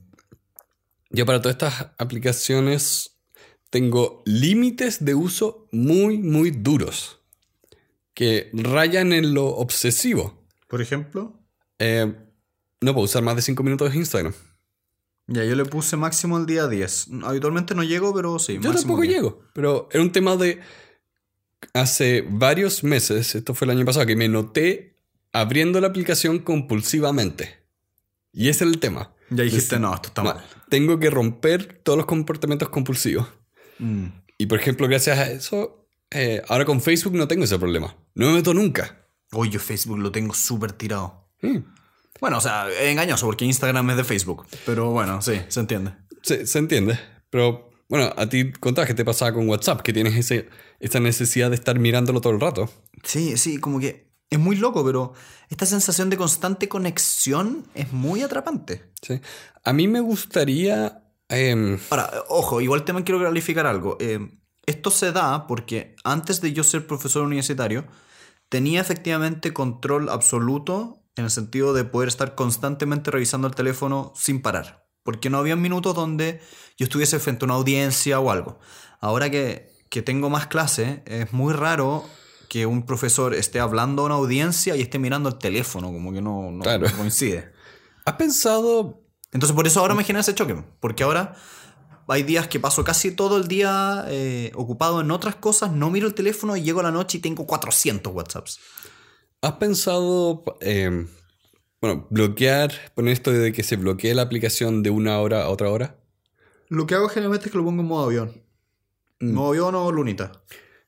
yo 1.10 1.26
para 1.26 1.42
todas 1.42 1.56
estas 1.56 1.92
aplicaciones 1.98 3.18
tengo 3.70 4.22
límites 4.26 5.04
de 5.04 5.16
uso 5.16 5.68
muy, 5.72 6.18
muy 6.18 6.52
duros. 6.52 7.22
Que 8.16 8.50
rayan 8.54 9.14
en 9.14 9.34
lo 9.36 9.46
obsesivo. 9.48 10.44
Por 10.68 10.82
ejemplo, 10.82 11.40
Em, 11.78 12.16
no 12.82 12.94
puedo 12.94 13.06
usar 13.06 13.22
más 13.22 13.36
de 13.36 13.42
5 13.44 13.62
minutos 13.62 13.92
de 13.92 13.98
Instagram. 14.00 14.34
ya 15.28 15.44
yo 15.44 15.56
le 15.56 15.66
puse 15.66 15.98
máximo 15.98 16.38
el 16.38 16.46
día 16.48 16.68
10. 16.68 17.08
Habitualmente 17.24 17.76
no 17.76 17.84
llego, 17.84 18.14
pero 18.16 18.40
sí. 18.40 18.58
Yo 18.62 18.74
tampoco 18.74 19.02
10. 19.02 19.14
llego, 19.14 19.44
pero 19.54 19.88
era 19.92 20.02
un 20.02 20.12
tema 20.12 20.36
de 20.38 20.60
hace 21.74 22.24
varios 22.28 22.84
meses, 22.84 23.36
esto 23.36 23.54
fue 23.54 23.66
el 23.66 23.72
año 23.72 23.86
pasado, 23.86 24.06
que 24.06 24.16
me 24.16 24.30
noté 24.30 24.98
abriendo 25.34 25.82
la 25.82 25.88
aplicación 25.88 26.40
compulsivamente. 26.40 27.58
Y 28.32 28.50
ese 28.50 28.64
es 28.66 28.72
el 28.72 28.80
tema. 28.80 29.14
Ya 29.30 29.44
dijiste, 29.44 29.80
no, 29.80 29.94
esto 29.94 30.10
está 30.10 30.24
No, 30.24 30.34
mal. 30.36 30.46
tengo 30.70 31.00
que 31.00 31.10
romper 31.10 31.82
todos 31.84 31.98
los 31.98 32.06
comportamientos 32.06 32.70
compulsivos. 32.70 33.28
Mm. 33.80 34.06
Y 34.38 34.46
por 34.46 34.60
ejemplo, 34.60 34.88
gracias 34.88 35.18
a 35.18 35.30
eso, 35.32 35.85
eh, 36.12 36.42
ahora 36.48 36.66
con 36.66 36.82
Facebook 36.82 37.16
no 37.16 37.28
tengo 37.28 37.44
ese 37.44 37.58
problema. 37.60 37.96
No 38.14 38.28
me 38.28 38.34
meto 38.34 38.54
nunca. 38.54 39.08
Oye, 39.32 39.52
yo 39.52 39.60
Facebook 39.60 40.00
lo 40.00 40.12
tengo 40.12 40.34
súper 40.34 40.72
tirado. 40.72 41.30
Mm. 41.42 41.58
Bueno, 42.22 42.38
o 42.38 42.42
sea, 42.42 42.70
es 42.70 42.90
engañoso 42.92 43.26
porque 43.26 43.46
Instagram 43.46 43.90
es 43.92 43.98
de 43.98 44.04
Facebook. 44.04 44.46
Pero 44.66 44.92
bueno, 44.92 45.22
sí, 45.22 45.42
se 45.50 45.60
entiende. 45.60 45.94
Se, 46.22 46.48
se 46.48 46.60
entiende. 46.60 46.98
Pero 47.30 47.70
bueno, 47.90 48.14
a 48.16 48.30
ti 48.30 48.52
contabas 48.54 48.88
que 48.88 48.94
te 48.94 49.04
pasaba 49.04 49.34
con 49.34 49.50
WhatsApp, 49.50 49.82
que 49.82 49.92
tienes 49.94 50.16
ese, 50.16 50.48
esa 50.80 51.00
necesidad 51.00 51.50
de 51.50 51.56
estar 51.56 51.78
mirándolo 51.78 52.22
todo 52.22 52.34
el 52.34 52.40
rato. 52.40 52.70
Sí, 53.04 53.38
sí, 53.38 53.58
como 53.60 53.80
que 53.80 54.12
es 54.30 54.40
muy 54.40 54.56
loco, 54.56 54.86
pero 54.86 55.14
esta 55.50 55.66
sensación 55.66 56.10
de 56.10 56.18
constante 56.18 56.70
conexión 56.70 57.68
es 57.76 57.92
muy 57.92 58.22
atrapante. 58.22 58.92
Sí. 59.02 59.20
A 59.64 59.74
mí 59.74 59.88
me 59.88 60.00
gustaría... 60.00 61.04
em, 61.28 61.78
Ahora, 61.90 62.12
ojo, 62.30 62.62
igual 62.62 62.86
también 62.86 63.04
quiero 63.04 63.20
clarificar 63.20 63.68
algo. 63.68 63.98
Eh, 64.00 64.20
esto 64.68 64.90
se 64.92 65.12
da 65.12 65.48
porque 65.48 65.96
antes 66.04 66.42
de 66.42 66.54
yo 66.54 66.64
ser 66.64 66.88
profesor 66.88 67.24
universitario, 67.24 67.86
tenía 68.50 68.82
efectivamente 68.82 69.54
control 69.54 70.10
absoluto 70.10 71.02
en 71.16 71.26
el 71.26 71.32
sentido 71.32 71.74
de 71.74 71.84
poder 71.86 72.10
estar 72.10 72.36
constantemente 72.36 73.10
revisando 73.12 73.48
el 73.48 73.56
teléfono 73.56 74.12
sin 74.16 74.42
parar. 74.42 74.86
Porque 75.04 75.30
no 75.30 75.38
había 75.38 75.56
minutos 75.56 75.94
donde 75.96 76.42
yo 76.78 76.84
estuviese 76.86 77.20
frente 77.20 77.46
a 77.46 77.48
una 77.48 77.54
audiencia 77.56 78.20
o 78.20 78.32
algo. 78.32 78.60
Ahora 79.00 79.30
que, 79.30 79.72
que 79.90 80.02
tengo 80.02 80.30
más 80.30 80.48
clase, 80.48 81.04
es 81.06 81.32
muy 81.32 81.54
raro 81.54 82.04
que 82.50 82.66
un 82.66 82.86
profesor 82.86 83.34
esté 83.34 83.60
hablando 83.60 84.02
a 84.02 84.06
una 84.06 84.16
audiencia 84.16 84.76
y 84.76 84.82
esté 84.82 84.98
mirando 85.00 85.30
el 85.30 85.38
teléfono, 85.38 85.88
como 85.92 86.12
que 86.12 86.22
no, 86.22 86.52
no- 86.52 86.64
Claro. 86.64 86.88
no 86.90 86.98
coincide. 86.98 87.52
¿Has 88.06 88.16
pensado 88.16 89.02
Entonces 89.32 89.56
por 89.56 89.68
eso 89.68 89.80
ahora 89.82 89.96
me 89.96 90.04
genera 90.04 90.22
ese 90.22 90.34
choque, 90.36 90.56
porque 90.80 91.04
ahora 91.04 91.36
hay 92.08 92.24
días 92.24 92.48
que 92.48 92.60
paso 92.60 92.84
casi 92.84 93.12
todo 93.12 93.38
el 93.38 93.48
día 93.48 94.06
eh, 94.08 94.52
ocupado 94.56 95.02
en 95.02 95.12
otras 95.12 95.36
cosas, 95.36 95.72
no 95.72 95.90
miro 95.90 96.08
el 96.08 96.14
teléfono 96.14 96.56
y 96.56 96.62
llego 96.62 96.80
a 96.80 96.84
la 96.84 96.92
noche 96.92 97.18
y 97.18 97.22
tengo 97.22 97.48
400 97.48 98.14
WhatsApps. 98.14 98.60
¿Has 99.42 99.54
pensado, 99.54 100.44
eh, 100.62 101.08
bueno, 101.82 102.08
bloquear, 102.10 102.72
poner 102.96 103.14
esto 103.14 103.32
de 103.32 103.52
que 103.54 103.64
se 103.64 103.76
bloquee 103.76 104.14
la 104.14 104.24
aplicación 104.24 104.84
de 104.84 104.90
una 104.90 105.20
hora 105.20 105.44
a 105.44 105.50
otra 105.50 105.70
hora? 105.70 105.98
Lo 106.68 106.88
que 106.88 106.96
hago 106.96 107.10
generalmente 107.10 107.48
es 107.48 107.52
que 107.52 107.58
lo 107.58 107.66
pongo 107.66 107.82
en 107.82 107.88
modo 107.88 108.06
avión. 108.06 108.44
Modo 109.20 109.50
avión 109.50 109.76
o 109.76 109.92
lunita. 109.92 110.32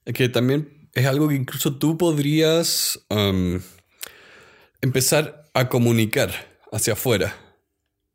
Es 0.06 0.14
que 0.14 0.30
también 0.30 0.90
es 0.94 1.06
algo 1.06 1.28
que 1.28 1.36
incluso 1.36 1.78
tú 1.78 1.98
podrías 1.98 3.06
um, 3.10 3.60
empezar 4.82 5.50
a 5.54 5.70
comunicar 5.70 6.32
hacia 6.72 6.94
afuera. 6.94 7.36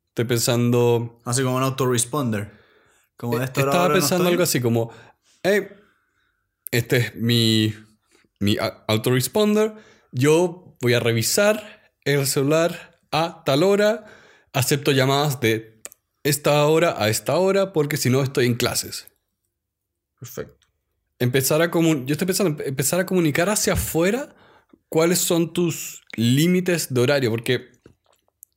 Estoy 0.08 0.24
pensando... 0.24 1.20
Así 1.24 1.42
como 1.42 1.56
un 1.56 1.62
autoresponder. 1.62 2.61
Como 3.16 3.38
de 3.38 3.44
esto 3.44 3.60
Estaba 3.60 3.82
ahora 3.82 3.94
no 3.94 4.00
pensando 4.00 4.24
estoy. 4.24 4.32
algo 4.32 4.42
así 4.42 4.60
como, 4.60 4.90
hey, 5.42 5.68
este 6.70 6.96
es 6.98 7.14
mi, 7.16 7.74
mi 8.40 8.56
autoresponder, 8.88 9.74
yo 10.12 10.76
voy 10.80 10.94
a 10.94 11.00
revisar 11.00 11.92
el 12.04 12.26
celular 12.26 13.00
a 13.12 13.42
tal 13.44 13.62
hora, 13.62 14.04
acepto 14.52 14.90
llamadas 14.92 15.40
de 15.40 15.80
esta 16.24 16.64
hora 16.66 16.94
a 17.02 17.08
esta 17.08 17.36
hora 17.36 17.72
porque 17.72 17.96
si 17.96 18.10
no 18.10 18.22
estoy 18.22 18.46
en 18.46 18.54
clases. 18.54 19.08
Perfecto. 20.18 20.66
Empezar 21.18 21.62
a 21.62 21.70
comun- 21.70 22.06
yo 22.06 22.12
estoy 22.12 22.26
pensando 22.26 22.62
en 22.62 22.68
empezar 22.68 22.98
a 23.00 23.06
comunicar 23.06 23.48
hacia 23.48 23.74
afuera 23.74 24.34
cuáles 24.88 25.18
son 25.20 25.52
tus 25.52 26.02
límites 26.16 26.92
de 26.92 27.00
horario, 27.00 27.30
porque 27.30 27.70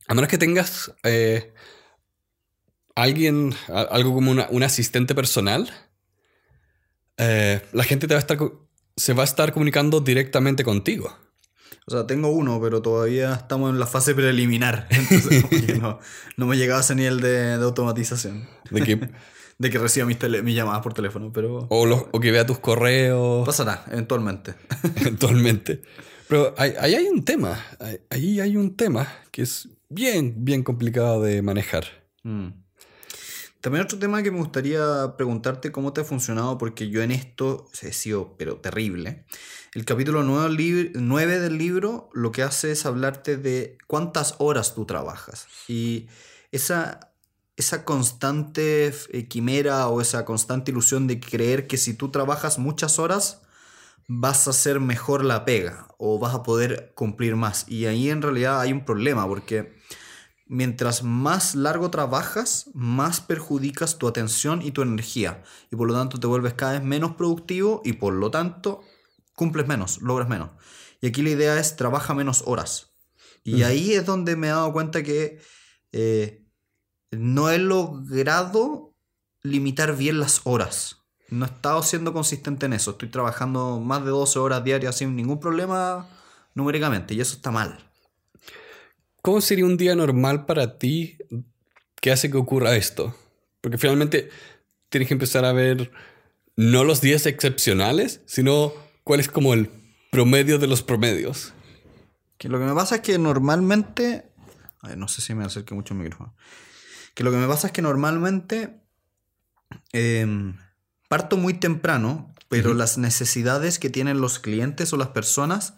a 0.08 0.14
menos 0.14 0.30
que 0.30 0.38
tengas 0.38 0.92
eh, 1.04 1.54
alguien, 2.96 3.54
algo 3.68 4.14
como 4.14 4.32
una- 4.32 4.48
un 4.50 4.64
asistente 4.64 5.14
personal, 5.16 5.70
eh, 7.18 7.62
la 7.74 7.84
gente 7.84 8.08
te 8.08 8.14
va 8.14 8.20
a 8.20 8.22
estar, 8.22 8.38
se 8.96 9.14
va 9.14 9.24
a 9.24 9.26
estar 9.26 9.54
comunicando 9.54 10.00
directamente 10.02 10.64
contigo. 10.64 11.16
O 11.88 11.92
sea, 11.92 12.08
tengo 12.08 12.30
uno, 12.30 12.60
pero 12.62 12.82
todavía 12.82 13.34
estamos 13.36 13.70
en 13.72 13.80
la 13.80 13.86
fase 13.86 14.16
preliminar. 14.16 14.88
Entonces, 14.92 15.80
no, 15.82 16.00
no 16.38 16.46
me 16.48 16.58
llegaba 16.58 16.80
a 16.80 16.84
ese 16.84 16.96
nivel 16.96 17.20
de, 17.22 17.58
de 17.58 17.64
automatización. 17.64 18.48
De 18.72 18.82
que, 18.82 19.10
De 19.58 19.70
que 19.70 19.78
reciba 19.78 20.06
mis, 20.06 20.20
tele- 20.20 20.42
mis 20.44 20.54
llamadas 20.56 20.82
por 20.82 20.94
teléfono, 20.94 21.32
pero 21.32 21.68
o, 21.70 21.86
los- 21.86 22.06
o 22.12 22.20
que 22.20 22.30
vea 22.32 22.46
tus 22.46 22.60
correos 22.60 23.46
pasará 23.46 23.86
eventualmente. 23.90 24.56
eventualmente. 24.98 25.82
Pero 26.28 26.54
ahí, 26.58 26.74
ahí 26.80 26.96
hay 26.96 27.06
un 27.08 27.24
tema, 27.24 27.64
ahí- 27.80 28.00
ahí 28.10 28.40
hay 28.42 28.58
un 28.58 28.76
tema 28.76 29.08
que 29.32 29.44
es 29.44 29.70
bien, 29.90 30.44
bien 30.44 30.62
complicado 30.64 31.22
de 31.22 31.42
manejar. 31.42 31.86
Mm. 32.24 32.48
También 33.66 33.84
otro 33.84 33.98
tema 33.98 34.22
que 34.22 34.30
me 34.30 34.38
gustaría 34.38 35.16
preguntarte 35.18 35.72
cómo 35.72 35.92
te 35.92 36.02
ha 36.02 36.04
funcionado, 36.04 36.56
porque 36.60 36.90
yo 36.90 37.02
en 37.02 37.10
esto 37.10 37.68
he 37.82 37.94
sido, 37.94 38.36
pero 38.38 38.58
terrible. 38.58 39.26
El 39.74 39.86
capítulo 39.86 40.22
9, 40.22 41.40
del 41.40 41.58
libro 41.58 42.12
lo 42.14 42.32
que 42.32 42.44
hace 42.44 42.72
es 42.72 42.86
hablarte 42.86 43.38
de 43.38 43.80
cuántas 43.88 44.36
horas 44.38 44.76
tú 44.76 44.86
trabajas. 44.86 45.48
Y 45.68 46.10
esa, 46.52 47.12
esa 47.58 47.86
constante 47.86 48.94
eh, 49.10 49.28
quimera 49.28 49.88
o 49.88 50.00
esa 50.00 50.26
constante 50.26 50.70
ilusión 50.70 51.08
de 51.08 51.20
creer 51.20 51.66
que 51.66 51.78
si 51.78 51.96
tú 51.96 52.12
trabajas 52.12 52.60
muchas 52.60 53.00
horas 53.00 53.42
vas 54.08 54.46
a 54.46 54.52
hacer 54.52 54.80
mejor 54.80 55.26
la 55.26 55.44
pega 55.44 55.88
o 55.98 56.20
vas 56.20 56.36
a 56.36 56.44
poder 56.44 56.92
cumplir 56.94 57.36
más. 57.36 57.66
Y 57.68 57.88
ahí 57.88 58.12
en 58.12 58.22
realidad 58.22 58.62
hay 58.62 58.72
un 58.72 58.86
problema 58.86 59.28
porque 59.28 59.74
mientras 60.48 61.04
más 61.04 61.56
largo 61.56 61.90
trabajas, 61.90 62.70
más 62.74 63.22
perjudicas 63.22 63.98
tu 63.98 64.08
atención 64.08 64.62
y 64.62 64.72
tu 64.72 64.82
energía. 64.82 65.44
Y 65.72 65.76
por 65.76 65.88
lo 65.88 65.94
tanto 65.94 66.20
te 66.20 66.28
vuelves 66.28 66.54
cada 66.54 66.74
vez 66.74 66.84
menos 66.84 67.16
productivo 67.16 67.82
y 67.84 67.94
por 67.94 68.14
lo 68.14 68.32
tanto 68.32 68.82
cumples 69.36 69.68
menos, 69.68 70.02
logras 70.02 70.30
menos. 70.30 70.52
Y 71.02 71.08
aquí 71.08 71.22
la 71.22 71.32
idea 71.32 71.60
es 71.60 71.76
trabaja 71.76 72.14
menos 72.14 72.44
horas. 72.46 72.92
Y 73.44 73.62
ahí 73.62 73.94
es 73.94 74.06
donde 74.08 74.36
me 74.36 74.48
he 74.48 74.50
dado 74.50 74.74
cuenta 74.74 75.04
que 75.04 75.40
eh, 75.92 76.44
no 77.12 77.52
he 77.52 77.60
logrado 77.60 78.96
limitar 79.44 79.96
bien 79.96 80.20
las 80.20 80.42
horas. 80.46 81.04
No 81.30 81.46
he 81.46 81.50
estado 81.50 81.84
siendo 81.84 82.12
consistente 82.12 82.66
en 82.66 82.74
eso. 82.74 82.92
Estoy 82.92 83.10
trabajando 83.10 83.80
más 83.80 84.04
de 84.04 84.10
12 84.10 84.40
horas 84.40 84.64
diarias 84.64 84.98
sin 84.98 85.16
ningún 85.16 85.40
problema 85.40 86.08
numéricamente 86.56 87.14
y 87.14 87.22
eso 87.22 87.36
está 87.36 87.52
mal. 87.52 87.92
¿Cómo 89.26 89.42
sería 89.42 89.66
un 89.66 89.76
día 89.76 89.96
normal 89.96 90.46
para 90.46 90.78
ti 90.78 91.18
que 92.00 92.12
hace 92.12 92.30
que 92.30 92.38
ocurra 92.38 92.76
esto? 92.76 93.18
Porque 93.60 93.80
finalmente 93.80 94.30
tienes 94.90 95.08
que 95.08 95.16
empezar 95.16 95.46
a 95.46 95.52
ver 95.52 95.92
no 96.56 96.84
los 96.84 97.02
días 97.02 97.26
excepcionales, 97.26 98.22
sino 98.28 98.72
cuál 99.04 99.20
es 99.22 99.28
como 99.28 99.56
el 99.56 99.72
promedio 100.12 100.60
de 100.60 100.68
los 100.68 100.84
promedios. 100.84 101.56
Que 102.38 102.50
lo 102.50 102.60
que 102.60 102.66
me 102.66 102.76
pasa 102.76 102.98
es 102.98 103.02
que 103.02 103.18
normalmente. 103.18 104.30
A 104.82 104.90
ver, 104.90 104.98
no 105.00 105.08
sé 105.08 105.24
si 105.24 105.34
me 105.34 105.44
acerque 105.44 105.74
mucho 105.74 105.96
el 105.96 106.02
micrófono. 106.02 106.36
Que 107.16 107.24
lo 107.24 107.32
que 107.32 107.38
me 107.38 107.48
pasa 107.48 107.66
es 107.66 107.74
que 107.74 107.82
normalmente. 107.82 108.80
em, 109.92 110.56
parto 111.10 111.36
muy 111.36 111.56
temprano, 111.56 112.32
pero 112.48 112.76
las 112.76 113.00
necesidades 113.00 113.80
que 113.80 113.90
tienen 113.90 114.22
los 114.22 114.38
clientes 114.38 114.94
o 114.94 114.98
las 114.98 115.08
personas 115.08 115.74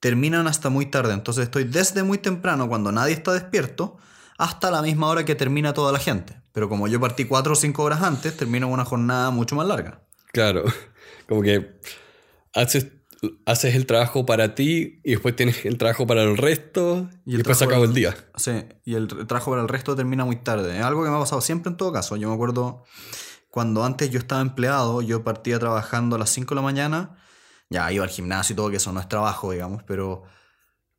terminan 0.00 0.46
hasta 0.46 0.70
muy 0.70 0.86
tarde. 0.86 1.12
Entonces 1.14 1.44
estoy 1.44 1.64
desde 1.64 2.02
muy 2.02 2.18
temprano, 2.18 2.68
cuando 2.68 2.90
nadie 2.90 3.12
está 3.14 3.32
despierto, 3.32 3.98
hasta 4.38 4.70
la 4.70 4.82
misma 4.82 5.08
hora 5.08 5.24
que 5.24 5.34
termina 5.34 5.74
toda 5.74 5.92
la 5.92 5.98
gente. 5.98 6.40
Pero 6.52 6.68
como 6.68 6.88
yo 6.88 6.98
partí 6.98 7.26
cuatro 7.26 7.52
o 7.52 7.56
cinco 7.56 7.82
horas 7.84 8.02
antes, 8.02 8.36
termino 8.36 8.66
una 8.68 8.84
jornada 8.84 9.30
mucho 9.30 9.54
más 9.54 9.66
larga. 9.66 10.00
Claro, 10.32 10.64
como 11.28 11.42
que 11.42 11.78
haces, 12.54 12.88
haces 13.44 13.74
el 13.74 13.86
trabajo 13.86 14.24
para 14.26 14.54
ti 14.54 15.00
y 15.04 15.10
después 15.12 15.36
tienes 15.36 15.64
el 15.66 15.76
trabajo 15.76 16.06
para 16.06 16.22
el 16.22 16.36
resto 16.36 17.08
y, 17.26 17.32
el 17.32 17.38
después 17.38 17.58
se 17.58 17.64
acabó 17.64 17.84
el 17.84 17.92
día. 17.94 18.16
Sí, 18.36 18.64
y 18.84 18.94
el 18.94 19.06
tra- 19.06 19.26
trabajo 19.26 19.50
para 19.50 19.62
el 19.62 19.68
resto 19.68 19.94
termina 19.94 20.24
muy 20.24 20.36
tarde. 20.36 20.78
Es 20.78 20.84
algo 20.84 21.04
que 21.04 21.10
me 21.10 21.16
ha 21.16 21.20
pasado 21.20 21.40
siempre 21.42 21.70
en 21.70 21.76
todo 21.76 21.92
caso. 21.92 22.16
Yo 22.16 22.28
me 22.28 22.34
acuerdo 22.34 22.84
cuando 23.50 23.84
antes 23.84 24.10
yo 24.10 24.18
estaba 24.18 24.40
empleado, 24.40 25.02
yo 25.02 25.22
partía 25.24 25.58
trabajando 25.58 26.16
a 26.16 26.18
las 26.18 26.30
5 26.30 26.54
de 26.54 26.56
la 26.56 26.62
mañana, 26.62 27.16
ya 27.70 27.90
iba 27.92 28.04
al 28.04 28.10
gimnasio 28.10 28.52
y 28.52 28.56
todo, 28.56 28.70
que 28.70 28.76
eso 28.76 28.92
no 28.92 29.00
es 29.00 29.08
trabajo, 29.08 29.52
digamos, 29.52 29.82
pero, 29.84 30.24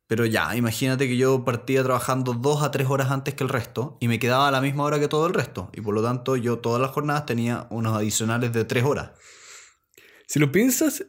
pero 0.06 0.26
ya, 0.26 0.56
imagínate 0.56 1.06
que 1.06 1.16
yo 1.16 1.44
partía 1.44 1.84
trabajando 1.84 2.32
dos 2.32 2.62
a 2.62 2.70
tres 2.70 2.88
horas 2.88 3.10
antes 3.10 3.34
que 3.34 3.44
el 3.44 3.50
resto 3.50 3.98
y 4.00 4.08
me 4.08 4.18
quedaba 4.18 4.48
a 4.48 4.50
la 4.50 4.60
misma 4.60 4.84
hora 4.84 4.98
que 4.98 5.08
todo 5.08 5.26
el 5.26 5.34
resto. 5.34 5.70
Y 5.74 5.80
por 5.80 5.94
lo 5.94 6.02
tanto 6.02 6.36
yo 6.36 6.58
todas 6.58 6.80
las 6.80 6.90
jornadas 6.90 7.26
tenía 7.26 7.68
unos 7.70 7.96
adicionales 7.96 8.52
de 8.52 8.64
tres 8.64 8.84
horas. 8.84 9.12
Si 10.26 10.40
lo 10.40 10.50
piensas, 10.50 11.04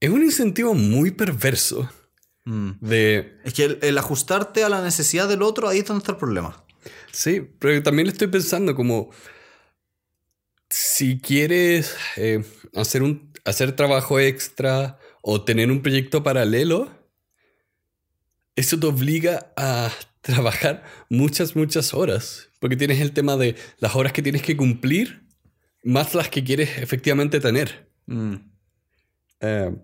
es 0.00 0.10
un 0.10 0.22
incentivo 0.22 0.72
muy 0.74 1.10
perverso 1.10 1.88
Mm. 2.48 2.78
de... 2.80 3.38
Es 3.44 3.52
que 3.52 3.64
el, 3.64 3.78
el 3.82 3.98
ajustarte 3.98 4.64
a 4.64 4.70
la 4.70 4.82
necesidad 4.82 5.28
del 5.28 5.42
otro, 5.42 5.68
ahí 5.68 5.80
es 5.80 5.84
donde 5.84 6.00
está 6.00 6.12
el 6.12 6.18
problema. 6.18 6.64
Sí, 7.12 7.46
pero 7.58 7.82
también 7.82 8.06
le 8.06 8.12
estoy 8.12 8.28
pensando 8.28 8.74
como... 8.74 9.10
Si 10.70 11.18
quieres 11.20 11.94
eh, 12.16 12.44
hacer, 12.74 13.02
un, 13.02 13.27
hacer 13.48 13.72
trabajo 13.72 14.20
extra 14.20 14.98
o 15.22 15.42
tener 15.42 15.70
un 15.70 15.82
proyecto 15.82 16.22
paralelo, 16.22 16.90
eso 18.56 18.78
te 18.78 18.86
obliga 18.86 19.52
a 19.56 19.90
trabajar 20.20 20.84
muchas, 21.08 21.56
muchas 21.56 21.94
horas. 21.94 22.50
Porque 22.60 22.76
tienes 22.76 23.00
el 23.00 23.12
tema 23.12 23.36
de 23.36 23.56
las 23.78 23.94
horas 23.94 24.12
que 24.12 24.22
tienes 24.22 24.42
que 24.42 24.56
cumplir 24.56 25.28
más 25.84 26.14
las 26.14 26.28
que 26.28 26.42
quieres 26.42 26.78
efectivamente 26.78 27.40
tener. 27.40 27.88
Mm. 28.06 28.34
Eh, 29.40 29.76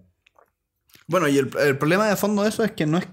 Bueno, 1.06 1.28
y 1.28 1.38
el, 1.38 1.50
el 1.60 1.78
problema 1.78 2.08
de 2.08 2.16
fondo 2.16 2.42
de 2.42 2.48
eso 2.48 2.64
es 2.64 2.72
que 2.72 2.84
no 2.84 2.98
es, 2.98 3.06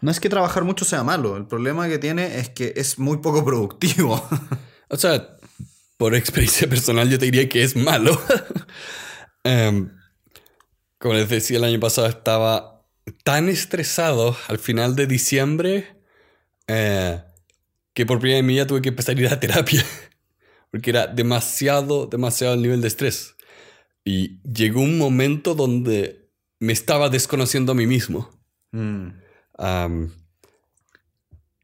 no 0.00 0.10
es 0.10 0.18
que 0.18 0.28
trabajar 0.28 0.64
mucho 0.64 0.84
sea 0.84 1.04
malo. 1.04 1.36
El 1.36 1.46
problema 1.46 1.88
que 1.88 1.98
tiene 1.98 2.38
es 2.38 2.48
que 2.50 2.72
es 2.76 2.98
muy 2.98 3.18
poco 3.18 3.44
productivo. 3.44 4.28
o 4.88 4.96
sea, 4.96 5.36
por 5.96 6.14
experiencia 6.16 6.68
personal 6.68 7.08
yo 7.08 7.18
te 7.18 7.26
diría 7.26 7.48
que 7.48 7.62
es 7.62 7.76
malo. 7.76 8.20
Em, 9.44 9.90
como 10.98 11.14
les 11.14 11.28
decía 11.28 11.58
el 11.58 11.64
año 11.64 11.80
pasado, 11.80 12.06
estaba 12.06 12.84
tan 13.24 13.48
estresado 13.48 14.36
al 14.48 14.58
final 14.58 14.94
de 14.94 15.06
diciembre 15.06 15.96
eh, 16.68 17.22
que 17.94 18.06
por 18.06 18.20
primera 18.20 18.36
vez 18.36 18.40
en 18.40 18.46
mi 18.46 18.52
vida 18.54 18.66
tuve 18.66 18.82
que 18.82 18.90
empezar 18.90 19.16
a 19.16 19.20
ir 19.20 19.28
a 19.28 19.40
terapia. 19.40 19.84
Porque 20.70 20.90
era 20.90 21.06
demasiado, 21.06 22.06
demasiado 22.06 22.54
el 22.54 22.62
nivel 22.62 22.80
de 22.80 22.88
estrés. 22.88 23.36
Y 24.04 24.40
llegó 24.42 24.80
un 24.80 24.96
momento 24.96 25.54
donde 25.54 26.30
me 26.60 26.72
estaba 26.72 27.08
desconociendo 27.08 27.72
a 27.72 27.74
mí 27.74 27.86
mismo. 27.86 28.30
Mm. 28.70 29.08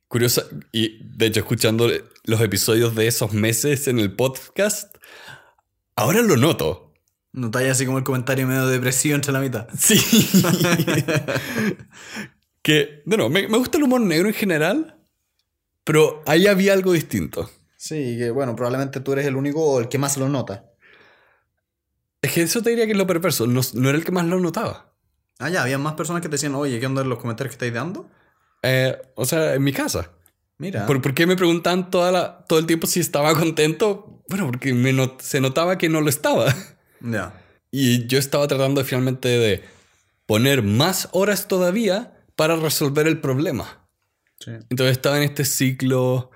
Curiosa, 0.09 0.45
y 0.73 0.99
de 1.03 1.27
hecho 1.27 1.41
escuchando 1.41 1.91
los 2.25 2.41
episodios 2.41 2.95
de 2.95 3.07
esos 3.07 3.33
meses 3.33 3.89
en 3.89 3.99
el 3.99 4.15
podcast, 4.15 4.97
ahora 5.97 6.23
lo 6.23 6.37
noto. 6.37 6.88
Notáis 7.39 7.71
así 7.71 7.87
como 7.87 7.99
el 7.99 8.05
comentario 8.05 8.47
medio 8.47 8.67
depresivo 8.67 9.15
entre 9.15 9.33
la 9.33 9.41
mitad. 9.41 9.69
Sí. 9.79 9.97
que, 12.63 13.03
bueno, 13.07 13.29
me, 13.29 13.49
me 13.49 13.59
gusta 13.59 13.79
el 13.79 13.85
humor 13.85 14.01
negro 14.01 14.29
en 14.29 14.35
general, 14.35 14.99
pero 15.85 16.23
ahí 16.27 16.47
había 16.47 16.73
algo 16.73 16.93
distinto. 16.93 17.51
Sí, 17.77 18.17
que 18.19 18.31
bueno, 18.31 18.57
probablemente 18.57 19.01
tú 19.01 19.13
eres 19.13 19.27
el 19.27 19.37
único 19.37 19.63
o 19.65 19.81
el 19.81 19.89
que 19.89 19.99
más 19.99 20.17
lo 20.17 20.29
nota. 20.29 20.67
Es 22.21 22.33
que 22.33 22.43
eso 22.43 22.63
te 22.63 22.71
diría 22.71 22.87
que 22.87 22.93
es 22.93 22.99
lo 22.99 23.07
perverso, 23.07 23.47
no, 23.47 23.61
no 23.75 23.89
era 23.89 23.97
el 23.99 24.05
que 24.05 24.11
más 24.13 24.27
lo 24.27 24.41
notaba. 24.41 24.93
Ah, 25.39 25.49
ya, 25.51 25.63
había 25.63 25.79
más 25.79 25.95
personas 25.95 26.21
que 26.21 26.29
te 26.29 26.33
decían, 26.33 26.57
oye, 26.57 26.81
¿qué 26.81 26.87
onda 26.87 27.03
en 27.03 27.09
los 27.09 27.21
comentarios 27.21 27.53
que 27.53 27.65
estáis 27.65 27.73
dando? 27.75 28.11
Eh, 28.65 29.01
o 29.15 29.25
sea, 29.25 29.55
en 29.55 29.63
mi 29.63 29.73
casa. 29.73 30.11
Mira. 30.59 30.85
¿Por, 30.87 31.01
por 31.01 31.15
qué 31.15 31.27
me 31.27 31.37
preguntan 31.37 31.91
toda 31.91 32.11
la- 32.11 32.45
todo 32.49 32.59
el 32.59 32.67
tiempo 32.67 32.89
si 32.89 32.99
estaba 32.99 33.33
contento? 33.35 34.25
Bueno, 34.29 34.47
porque 34.47 34.75
me 34.75 34.93
not- 34.93 35.21
se 35.21 35.41
notaba 35.41 35.79
que 35.79 35.89
no 35.89 36.01
lo 36.01 36.09
estaba. 36.11 36.53
Ya. 37.01 37.41
Y 37.71 38.07
yo 38.07 38.19
estaba 38.19 38.49
tratando 38.49 38.85
finalmente 38.85 39.29
de 39.29 39.65
poner 40.27 40.63
más 40.63 41.09
horas 41.13 41.49
todavía 41.49 42.25
para 42.37 42.57
resolver 42.57 43.07
el 43.07 43.21
problema. 43.21 43.89
Sí, 44.41 44.53
Entonces 44.71 44.93
estaba 44.93 45.17
en 45.17 45.25
este 45.25 45.45
ciclo 45.45 46.31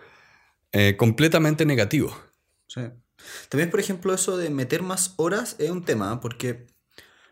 eh, 0.73 0.97
completamente 0.97 1.65
negativo. 1.65 2.17
sí. 2.67 2.83
También, 3.49 3.71
por 3.71 3.79
ejemplo, 3.79 4.13
eso 4.13 4.37
de 4.37 4.51
meter 4.51 4.83
más 4.83 5.15
horas 5.17 5.55
es 5.61 5.71
un 5.71 5.85
tema, 5.85 6.21
porque 6.21 6.67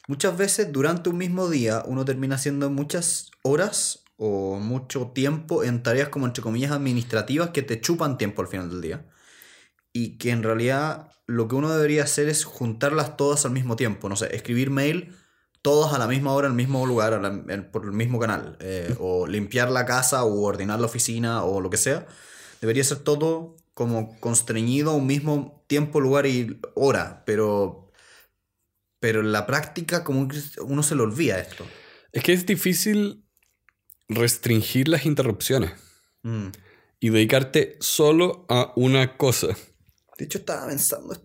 muchas 0.07 0.37
veces 0.37 0.71
durante 0.71 1.11
un 1.11 1.19
mismo 1.19 1.49
día 1.49 1.83
uno 1.87 2.05
termina 2.05 2.37
haciendo 2.37 2.71
muchas 2.71 3.31
horas 3.43 4.05
o 4.17 4.59
mucho 4.61 5.13
tiempo 5.15 5.65
en 5.65 5.83
tareas 5.83 6.09
como 6.09 6.27
entre 6.27 6.43
comillas 6.43 6.73
administrativas 6.73 7.51
que 7.51 7.63
te 7.63 7.81
chupan 7.81 8.19
tiempo 8.19 8.43
al 8.43 8.49
final 8.49 8.71
del 8.71 8.81
día. 8.81 9.07
Y 9.93 10.19
que 10.19 10.31
en 10.31 10.43
realidad 10.43 11.11
lo 11.27 11.49
que 11.49 11.55
uno 11.57 11.71
debería 11.75 12.05
hacer 12.05 12.29
es 12.29 12.45
juntarlas 12.45 13.17
todas 13.17 13.45
al 13.45 13.53
mismo 13.53 13.77
tiempo. 13.77 14.09
No 14.09 14.17
sé, 14.17 14.35
escribir 14.35 14.71
mail 14.71 15.15
todas 15.63 15.93
a 15.93 15.99
la 15.99 16.07
misma 16.07 16.33
hora, 16.33 16.47
en 16.47 16.53
el 16.53 16.57
mismo 16.57 16.87
lugar, 16.87 17.13
a 17.13 17.21
la- 17.21 17.29
en- 17.55 17.71
por 17.71 17.85
el 17.85 17.93
mismo 17.93 18.19
canal. 18.19 18.57
eh, 18.61 18.95
o 18.99 19.27
limpiar 19.27 19.71
la 19.71 19.85
casa 19.87 20.25
o 20.25 20.41
ordenar 20.43 20.81
la 20.81 20.87
oficina 20.87 21.43
o 21.45 21.61
lo 21.61 21.69
que 21.71 21.77
sea. 21.77 22.07
Debería 22.61 22.83
ser 22.85 22.99
todo 22.99 23.57
como 23.75 24.19
constreñido 24.21 24.91
a 24.91 24.95
un 24.95 25.07
mismo 25.07 25.65
tiempo, 25.67 26.01
lugar 26.01 26.27
y 26.27 26.61
hora. 26.75 27.23
Pero, 27.27 27.91
pero 29.01 29.21
en 29.21 29.33
la 29.33 29.47
práctica 29.47 30.05
como 30.05 30.29
uno 30.63 30.83
se 30.83 30.95
le 30.95 31.03
olvida 31.03 31.39
esto. 31.41 31.65
Es 32.13 32.23
que 32.23 32.33
es 32.33 32.45
difícil 32.47 33.25
restringir 34.09 34.89
las 34.89 35.07
interrupciones 35.07 35.73
Mm. 36.23 36.49
y 37.01 37.09
dedicarte 37.11 37.77
solo 37.81 38.45
a 38.49 38.73
una 38.77 39.17
cosa. 39.17 39.49
De 40.21 40.27
hecho, 40.27 40.37
estaba 40.37 40.67
pensando, 40.67 41.17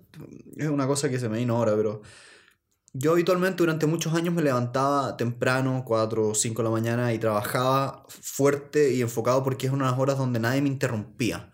es 0.55 0.69
una 0.69 0.87
cosa 0.87 1.09
que 1.09 1.19
se 1.19 1.27
me 1.27 1.39
vino 1.39 1.57
ahora, 1.57 1.75
pero 1.75 2.01
yo 2.93 3.11
habitualmente 3.11 3.57
durante 3.57 3.85
muchos 3.87 4.13
años 4.13 4.33
me 4.33 4.41
levantaba 4.41 5.17
temprano, 5.17 5.83
4 5.85 6.29
o 6.29 6.33
5 6.33 6.61
de 6.61 6.63
la 6.63 6.69
mañana, 6.71 7.13
y 7.13 7.19
trabajaba 7.19 8.05
fuerte 8.07 8.93
y 8.93 9.01
enfocado 9.01 9.43
porque 9.43 9.67
es 9.67 9.73
unas 9.73 9.99
horas 9.99 10.17
donde 10.17 10.39
nadie 10.39 10.61
me 10.61 10.69
interrumpía. 10.69 11.51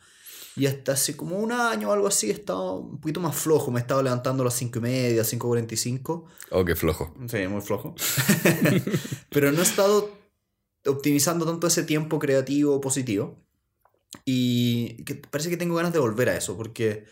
Y 0.56 0.68
hasta 0.68 0.92
hace 0.92 1.18
como 1.18 1.40
un 1.40 1.52
año 1.52 1.90
o 1.90 1.94
algo 1.94 2.06
así 2.06 2.30
estaba 2.30 2.76
un 2.76 3.00
poquito 3.00 3.20
más 3.20 3.36
flojo, 3.36 3.72
me 3.72 3.80
estaba 3.80 4.04
levantando 4.04 4.44
a 4.44 4.46
las 4.46 4.54
5 4.54 4.78
y 4.78 4.82
media, 4.84 5.24
5.45. 5.24 6.26
Oh, 6.52 6.64
qué 6.64 6.76
flojo. 6.76 7.12
Sí, 7.28 7.48
muy 7.48 7.62
flojo. 7.62 7.96
Pero 9.32 9.52
no 9.52 9.62
he 9.62 9.64
estado 9.64 10.12
optimizando 10.86 11.48
tanto 11.48 11.66
ese 11.66 11.82
tiempo 11.82 12.20
creativo 12.20 12.80
positivo. 12.80 13.44
Y 14.26 15.04
que 15.06 15.16
parece 15.16 15.50
que 15.50 15.58
tengo 15.58 15.74
ganas 15.74 15.94
de 15.94 15.98
volver 15.98 16.30
a 16.30 16.38
eso, 16.38 16.56
porque 16.56 17.06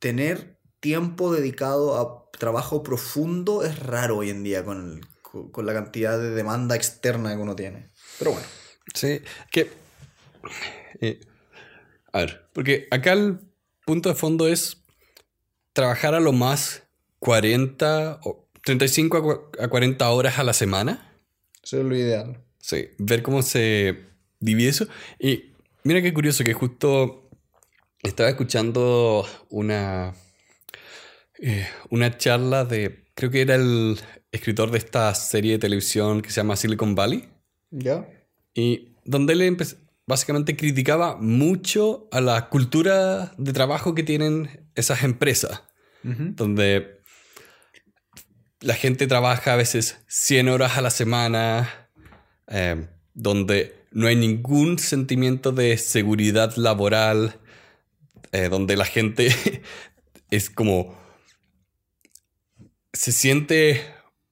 tener 0.00 0.56
tiempo 0.80 1.32
dedicado 1.32 1.96
a 2.00 2.30
trabajo 2.38 2.82
profundo 2.82 3.62
es 3.62 3.78
raro 3.78 4.16
hoy 4.18 4.30
en 4.30 4.42
día 4.42 4.64
con, 4.64 4.98
el- 4.98 5.06
con- 5.22 5.50
con 5.52 5.66
la 5.66 5.72
cantidad 5.74 6.18
de 6.18 6.30
demanda 6.30 6.74
externa 6.74 7.34
que 7.36 7.40
uno 7.42 7.54
tiene. 7.54 7.90
Pero 8.18 8.32
bueno. 8.32 8.46
Sí, 8.94 9.20
que... 9.52 9.70
eh, 11.00 11.20
a 12.12 12.18
ver, 12.20 12.48
porque 12.52 12.88
acá 12.90 13.12
el 13.12 13.38
punto 13.86 14.08
de 14.08 14.14
fondo 14.16 14.48
es 14.48 14.82
trabajar 15.72 16.14
a 16.14 16.20
lo 16.20 16.32
más 16.32 16.82
40 17.20 18.20
o 18.24 18.48
35 18.64 19.16
a 19.16 19.22
cua- 19.22 19.64
a 19.64 19.68
40 19.68 20.08
horas 20.10 20.38
a 20.38 20.44
la 20.44 20.52
semana. 20.52 21.12
Eso 21.62 21.78
es 21.78 21.84
lo 21.84 21.94
ideal. 21.96 22.42
Sí, 22.58 22.88
ver 22.98 23.22
cómo 23.22 23.42
se 23.42 24.00
divide 24.40 24.70
eso. 24.70 24.86
Y 25.18 25.52
mira 25.84 26.02
qué 26.02 26.12
curioso 26.12 26.42
que 26.44 26.52
justo 26.54 27.29
estaba 28.02 28.28
escuchando 28.28 29.26
una, 29.48 30.14
eh, 31.38 31.66
una 31.90 32.16
charla 32.16 32.64
de, 32.64 33.04
creo 33.14 33.30
que 33.30 33.42
era 33.42 33.54
el 33.54 33.98
escritor 34.32 34.70
de 34.70 34.78
esta 34.78 35.14
serie 35.14 35.52
de 35.52 35.58
televisión 35.58 36.22
que 36.22 36.30
se 36.30 36.36
llama 36.36 36.56
Silicon 36.56 36.94
Valley, 36.94 37.28
¿Ya? 37.70 38.08
y 38.54 38.96
donde 39.04 39.32
él 39.34 39.56
básicamente 40.06 40.56
criticaba 40.56 41.16
mucho 41.16 42.08
a 42.10 42.20
la 42.20 42.48
cultura 42.48 43.32
de 43.38 43.52
trabajo 43.52 43.94
que 43.94 44.02
tienen 44.02 44.68
esas 44.74 45.02
empresas 45.02 45.62
donde 46.02 47.00
la 48.60 48.74
gente 48.74 49.06
trabaja 49.06 49.52
a 49.52 49.56
veces 49.56 49.98
100 50.08 50.48
horas 50.48 50.76
a 50.76 50.82
la 50.82 50.90
semana, 50.90 51.88
eh, 52.48 52.86
donde 53.14 53.74
no 53.90 54.06
hay 54.06 54.16
ningún 54.16 54.78
sentimiento 54.78 55.52
de 55.52 55.76
seguridad 55.78 56.56
laboral, 56.56 57.39
eh, 58.32 58.48
donde 58.48 58.76
la 58.76 58.84
gente 58.84 59.34
es 60.30 60.50
como... 60.50 60.98
se 62.92 63.12
siente 63.12 63.84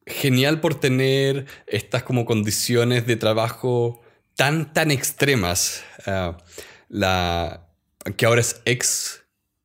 genial 0.07 0.61
por 0.61 0.75
tener 0.75 1.47
estas 1.67 2.03
como 2.03 2.25
condiciones 2.25 3.07
de 3.07 3.17
trabajo 3.17 4.01
tan, 4.37 4.73
tan 4.73 4.91
extremas. 4.91 5.85
Ah, 6.07 6.39
la 6.89 7.69
que 8.17 8.27
ahora 8.27 8.41
es 8.41 8.61
ex 8.65 9.25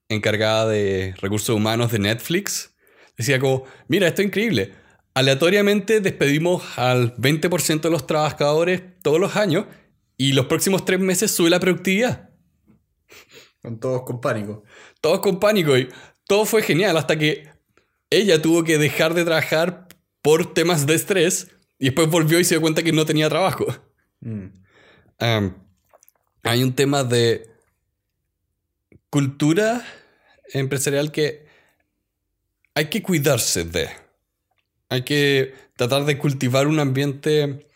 encargada 0.10 0.68
de 0.68 1.16
recursos 1.22 1.56
humanos 1.56 1.92
de 1.92 2.00
Netflix, 2.00 2.72
decía 3.18 3.40
como, 3.40 3.66
mira, 3.88 4.08
esto 4.08 4.22
es 4.22 4.28
increíble. 4.28 4.74
Aleatoriamente 5.14 6.02
despedimos 6.02 6.64
al 6.78 7.16
20% 7.16 7.82
de 7.82 7.90
los 7.90 8.08
trabajadores 8.08 8.82
todos 9.02 9.20
los 9.20 9.36
años 9.36 9.66
y 10.18 10.34
los 10.34 10.48
próximos 10.48 10.86
tres 10.86 11.00
meses 11.00 11.32
sube 11.32 11.50
la 11.50 11.60
productividad. 11.60 12.30
Con 13.64 13.80
todos 13.80 14.04
con 14.04 14.20
pánico. 14.20 14.64
Todos 15.02 15.22
con 15.22 15.40
pánico 15.40 15.78
y 15.78 15.90
todo 16.28 16.46
fue 16.46 16.62
genial 16.62 16.98
hasta 16.98 17.18
que 17.18 17.50
ella 18.10 18.42
tuvo 18.42 18.64
que 18.64 18.78
dejar 18.78 19.14
de 19.14 19.24
trabajar 19.24 19.88
por 20.22 20.54
temas 20.54 20.86
de 20.86 20.96
estrés 20.96 21.48
y 21.80 21.86
después 21.86 22.10
volvió 22.10 22.40
y 22.40 22.44
se 22.44 22.56
dio 22.56 22.62
cuenta 22.62 22.84
que 22.84 22.92
no 22.92 23.06
tenía 23.06 23.30
trabajo. 23.30 23.66
Mm. 24.20 24.48
Um, 25.20 25.54
hay 26.44 26.62
un 26.62 26.76
tema 26.76 27.06
de 27.06 27.50
cultura 29.10 29.86
empresarial 30.54 31.12
que 31.12 31.48
hay 32.76 32.90
que 32.90 33.02
cuidarse 33.02 33.64
de. 33.64 33.90
Hay 34.90 35.04
que 35.04 35.56
tratar 35.78 36.04
de 36.04 36.18
cultivar 36.18 36.68
un 36.68 36.80
ambiente 36.80 37.70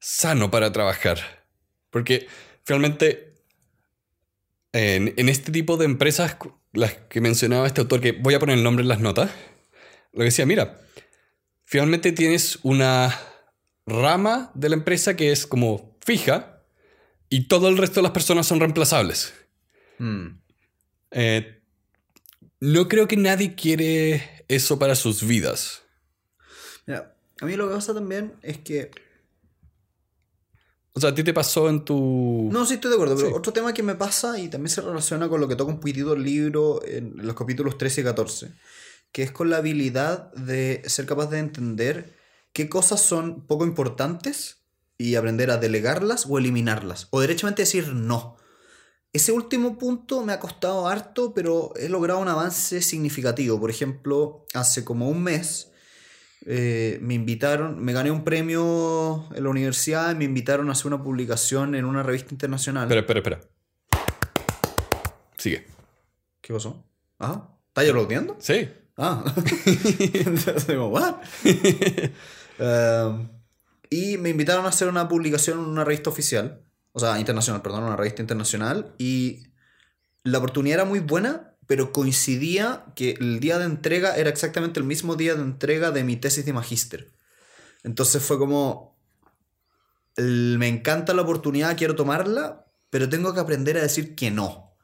sano 0.00 0.50
para 0.50 0.72
trabajar. 0.72 1.44
Porque 1.90 2.26
finalmente 2.64 3.27
en, 4.72 5.14
en 5.16 5.28
este 5.28 5.52
tipo 5.52 5.76
de 5.76 5.84
empresas, 5.84 6.36
las 6.72 6.94
que 6.94 7.20
mencionaba 7.20 7.66
este 7.66 7.80
autor, 7.80 8.00
que 8.00 8.12
voy 8.12 8.34
a 8.34 8.40
poner 8.40 8.58
el 8.58 8.64
nombre 8.64 8.82
en 8.82 8.88
las 8.88 9.00
notas, 9.00 9.30
lo 10.12 10.20
que 10.20 10.26
decía, 10.26 10.46
mira, 10.46 10.80
finalmente 11.64 12.12
tienes 12.12 12.58
una 12.62 13.18
rama 13.86 14.50
de 14.54 14.68
la 14.68 14.76
empresa 14.76 15.16
que 15.16 15.32
es 15.32 15.46
como 15.46 15.96
fija 16.04 16.62
y 17.28 17.48
todo 17.48 17.68
el 17.68 17.78
resto 17.78 18.00
de 18.00 18.04
las 18.04 18.12
personas 18.12 18.46
son 18.46 18.60
reemplazables. 18.60 19.34
Mm. 19.98 20.28
Eh, 21.10 21.62
no 22.60 22.88
creo 22.88 23.08
que 23.08 23.16
nadie 23.16 23.54
quiere 23.54 24.44
eso 24.48 24.78
para 24.78 24.94
sus 24.94 25.26
vidas. 25.26 25.82
Mira, 26.86 27.14
a 27.40 27.46
mí 27.46 27.56
lo 27.56 27.68
que 27.68 27.74
pasa 27.74 27.94
también 27.94 28.34
es 28.42 28.58
que 28.58 28.90
O 30.98 31.00
sea, 31.00 31.10
a 31.10 31.14
ti 31.14 31.22
te 31.22 31.32
pasó 31.32 31.68
en 31.68 31.84
tu... 31.84 32.48
No, 32.50 32.66
sí 32.66 32.74
estoy 32.74 32.90
de 32.90 32.96
acuerdo, 32.96 33.14
pero 33.14 33.28
Sí. 33.28 33.34
otro 33.36 33.52
tema 33.52 33.72
que 33.72 33.84
me 33.84 33.94
pasa 33.94 34.36
y 34.36 34.48
también 34.48 34.70
se 34.70 34.80
relaciona 34.80 35.28
con 35.28 35.40
lo 35.40 35.46
que 35.46 35.54
toca 35.54 35.70
un 35.70 35.78
poquitito 35.78 36.14
el 36.14 36.24
libro 36.24 36.80
en 36.84 37.12
los 37.24 37.36
capítulos 37.36 37.78
13 37.78 38.00
y 38.00 38.04
14, 38.04 38.52
que 39.12 39.22
es 39.22 39.30
con 39.30 39.48
la 39.48 39.58
habilidad 39.58 40.32
de 40.32 40.82
ser 40.86 41.06
capaz 41.06 41.26
de 41.26 41.38
entender 41.38 42.16
qué 42.52 42.68
cosas 42.68 43.00
son 43.00 43.46
poco 43.46 43.64
importantes 43.64 44.64
y 44.98 45.14
aprender 45.14 45.52
a 45.52 45.58
delegarlas 45.58 46.26
o 46.28 46.36
eliminarlas, 46.36 47.06
o 47.10 47.20
derechamente 47.20 47.62
decir 47.62 47.92
no. 47.94 48.36
Ese 49.12 49.30
último 49.30 49.78
punto 49.78 50.24
me 50.24 50.32
ha 50.32 50.40
costado 50.40 50.88
harto, 50.88 51.32
pero 51.32 51.72
he 51.76 51.88
logrado 51.88 52.18
un 52.18 52.26
avance 52.26 52.82
significativo. 52.82 53.60
Por 53.60 53.70
ejemplo, 53.70 54.46
hace 54.52 54.84
como 54.84 55.08
un 55.08 55.22
mes 55.22 55.70
eh, 56.46 56.98
me 57.02 57.14
invitaron, 57.14 57.82
me 57.82 57.92
gané 57.92 58.10
un 58.10 58.24
premio 58.24 59.28
en 59.34 59.44
la 59.44 59.50
universidad 59.50 60.12
y 60.12 60.14
me 60.14 60.24
invitaron 60.24 60.68
a 60.68 60.72
hacer 60.72 60.86
una 60.86 61.02
publicación 61.02 61.74
en 61.74 61.84
una 61.84 62.02
revista 62.02 62.32
internacional. 62.32 62.84
Espera, 62.84 63.00
espera, 63.00 63.36
espera. 63.36 63.40
Sigue. 65.36 65.66
¿Qué 66.40 66.52
pasó? 66.52 66.84
Ah, 67.18 67.48
¿estás 67.68 67.88
aplaudiendo? 67.88 68.36
Sí. 68.40 68.68
Ah. 68.96 69.24
Entonces, 69.66 70.76
¿what? 70.76 71.16
Um, 72.58 73.28
y 73.90 74.18
me 74.18 74.30
invitaron 74.30 74.64
a 74.66 74.68
hacer 74.68 74.88
una 74.88 75.08
publicación 75.08 75.58
en 75.58 75.64
una 75.64 75.84
revista 75.84 76.10
oficial, 76.10 76.62
o 76.92 77.00
sea, 77.00 77.18
internacional, 77.18 77.62
perdón, 77.62 77.84
una 77.84 77.96
revista 77.96 78.22
internacional, 78.22 78.94
y 78.98 79.44
la 80.24 80.38
oportunidad 80.38 80.80
era 80.80 80.84
muy 80.84 81.00
buena, 81.00 81.54
pero 81.68 81.92
coincidía 81.92 82.86
que 82.96 83.10
el 83.20 83.38
día 83.38 83.58
de 83.58 83.66
entrega 83.66 84.16
era 84.16 84.30
exactamente 84.30 84.80
el 84.80 84.86
mismo 84.86 85.14
día 85.14 85.34
de 85.36 85.42
entrega 85.42 85.92
de 85.92 86.02
mi 86.02 86.16
tesis 86.16 86.44
de 86.44 86.52
magíster. 86.54 87.12
Entonces 87.84 88.22
fue 88.22 88.38
como, 88.38 88.98
el- 90.16 90.56
me 90.58 90.66
encanta 90.66 91.14
la 91.14 91.22
oportunidad, 91.22 91.76
quiero 91.76 91.94
tomarla, 91.94 92.66
pero 92.90 93.08
tengo 93.08 93.34
que 93.34 93.40
aprender 93.40 93.76
a 93.76 93.82
decir 93.82 94.16
que 94.16 94.30
no. 94.30 94.74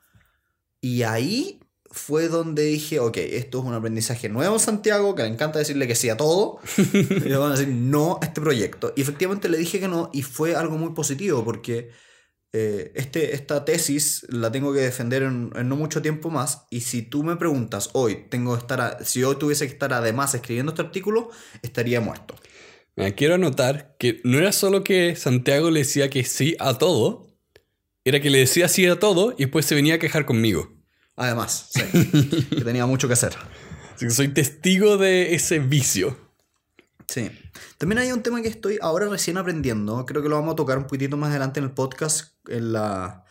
Y 0.80 1.02
ahí 1.04 1.60
fue 1.90 2.28
donde 2.28 2.64
dije, 2.64 3.00
ok, 3.00 3.16
esto 3.16 3.60
es 3.60 3.64
un 3.64 3.72
aprendizaje 3.72 4.28
nuevo 4.28 4.58
Santiago, 4.58 5.14
que 5.14 5.22
le 5.22 5.28
encanta 5.28 5.58
decirle 5.58 5.86
que 5.88 5.94
sí 5.94 6.10
a 6.10 6.16
todo, 6.18 6.58
y 6.92 7.02
le 7.20 7.36
van 7.36 7.52
a 7.52 7.56
decir 7.56 7.68
no 7.72 8.18
a 8.20 8.26
este 8.26 8.42
proyecto. 8.42 8.92
Y 8.94 9.00
efectivamente 9.00 9.48
le 9.48 9.56
dije 9.56 9.80
que 9.80 9.88
no, 9.88 10.10
y 10.12 10.22
fue 10.22 10.54
algo 10.54 10.76
muy 10.76 10.92
positivo, 10.92 11.44
porque 11.44 11.90
eh, 12.56 12.92
este, 12.94 13.34
esta 13.34 13.64
tesis 13.64 14.24
la 14.28 14.50
tengo 14.52 14.72
que 14.72 14.78
defender 14.78 15.24
en, 15.24 15.50
en 15.56 15.68
no 15.68 15.74
mucho 15.74 16.00
tiempo 16.00 16.30
más, 16.30 16.66
y 16.70 16.82
si 16.82 17.02
tú 17.02 17.24
me 17.24 17.34
preguntas 17.36 17.90
hoy, 17.94 18.26
tengo 18.30 18.54
que 18.54 18.60
estar 18.60 18.80
a- 18.80 19.04
si 19.04 19.24
hoy 19.24 19.36
tuviese 19.36 19.66
que 19.66 19.72
estar 19.72 19.92
además 19.92 20.34
escribiendo 20.34 20.70
este 20.70 20.82
artículo, 20.82 21.30
estaría 21.62 22.00
muerto. 22.00 22.36
Mira, 22.96 23.10
quiero 23.10 23.34
anotar 23.34 23.96
que 23.98 24.20
no 24.22 24.38
era 24.38 24.52
solo 24.52 24.84
que 24.84 25.16
Santiago 25.16 25.72
le 25.72 25.80
decía 25.80 26.08
que 26.10 26.22
sí 26.22 26.54
a 26.60 26.78
todo, 26.78 27.26
era 28.04 28.20
que 28.20 28.30
le 28.30 28.38
decía 28.38 28.68
sí 28.68 28.86
a 28.86 29.00
todo 29.00 29.34
y 29.36 29.42
después 29.44 29.66
se 29.66 29.74
venía 29.74 29.94
a 29.94 29.98
quejar 29.98 30.24
conmigo. 30.24 30.72
Además, 31.16 31.70
sí, 31.72 31.82
que 32.56 32.62
tenía 32.64 32.86
mucho 32.86 33.08
que 33.08 33.14
hacer. 33.14 33.32
Así 33.96 34.06
que 34.06 34.10
soy 34.12 34.28
testigo 34.28 34.96
de 34.96 35.34
ese 35.34 35.58
vicio. 35.58 36.16
Sí. 37.08 37.30
También 37.78 37.98
hay 37.98 38.12
un 38.12 38.22
tema 38.22 38.42
que 38.42 38.48
estoy 38.48 38.78
ahora 38.82 39.08
recién 39.08 39.36
aprendiendo. 39.36 40.04
Creo 40.06 40.22
que 40.22 40.28
lo 40.28 40.36
vamos 40.36 40.52
a 40.52 40.56
tocar 40.56 40.78
un 40.78 40.84
poquitito 40.84 41.16
más 41.16 41.30
adelante 41.30 41.60
en 41.60 41.64
el 41.64 41.72
podcast, 41.72 42.34
en, 42.48 42.72
la, 42.72 43.24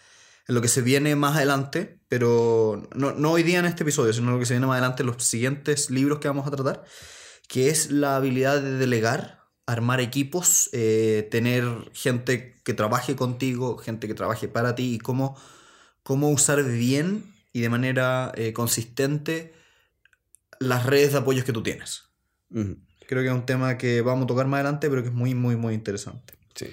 en 0.47 0.55
lo 0.55 0.61
que 0.61 0.67
se 0.67 0.81
viene 0.81 1.15
más 1.15 1.35
adelante, 1.35 1.99
pero 2.07 2.87
no, 2.95 3.11
no 3.13 3.31
hoy 3.31 3.43
día 3.43 3.59
en 3.59 3.65
este 3.65 3.83
episodio, 3.83 4.13
sino 4.13 4.31
lo 4.31 4.39
que 4.39 4.45
se 4.45 4.53
viene 4.53 4.67
más 4.67 4.75
adelante 4.75 5.03
en 5.03 5.07
los 5.07 5.23
siguientes 5.23 5.89
libros 5.89 6.19
que 6.19 6.27
vamos 6.27 6.47
a 6.47 6.51
tratar, 6.51 6.83
que 7.47 7.69
es 7.69 7.91
la 7.91 8.15
habilidad 8.15 8.61
de 8.61 8.77
delegar, 8.77 9.43
armar 9.65 10.01
equipos, 10.01 10.69
eh, 10.73 11.27
tener 11.31 11.65
gente 11.93 12.61
que 12.63 12.73
trabaje 12.73 13.15
contigo, 13.15 13.77
gente 13.77 14.07
que 14.07 14.13
trabaje 14.13 14.47
para 14.47 14.75
ti 14.75 14.95
y 14.95 14.99
cómo, 14.99 15.37
cómo 16.03 16.29
usar 16.29 16.63
bien 16.63 17.33
y 17.53 17.61
de 17.61 17.69
manera 17.69 18.31
eh, 18.35 18.51
consistente 18.53 19.53
las 20.59 20.85
redes 20.85 21.11
de 21.13 21.19
apoyos 21.19 21.45
que 21.45 21.53
tú 21.53 21.63
tienes. 21.63 22.03
Creo 23.07 23.21
que 23.21 23.27
es 23.27 23.33
un 23.33 23.45
tema 23.45 23.77
que 23.77 24.01
vamos 24.01 24.25
a 24.25 24.27
tocar 24.27 24.47
más 24.47 24.59
adelante, 24.59 24.89
pero 24.89 25.01
que 25.01 25.09
es 25.09 25.13
muy, 25.13 25.35
muy, 25.35 25.55
muy 25.55 25.73
interesante. 25.73 26.33
Sí. 26.55 26.67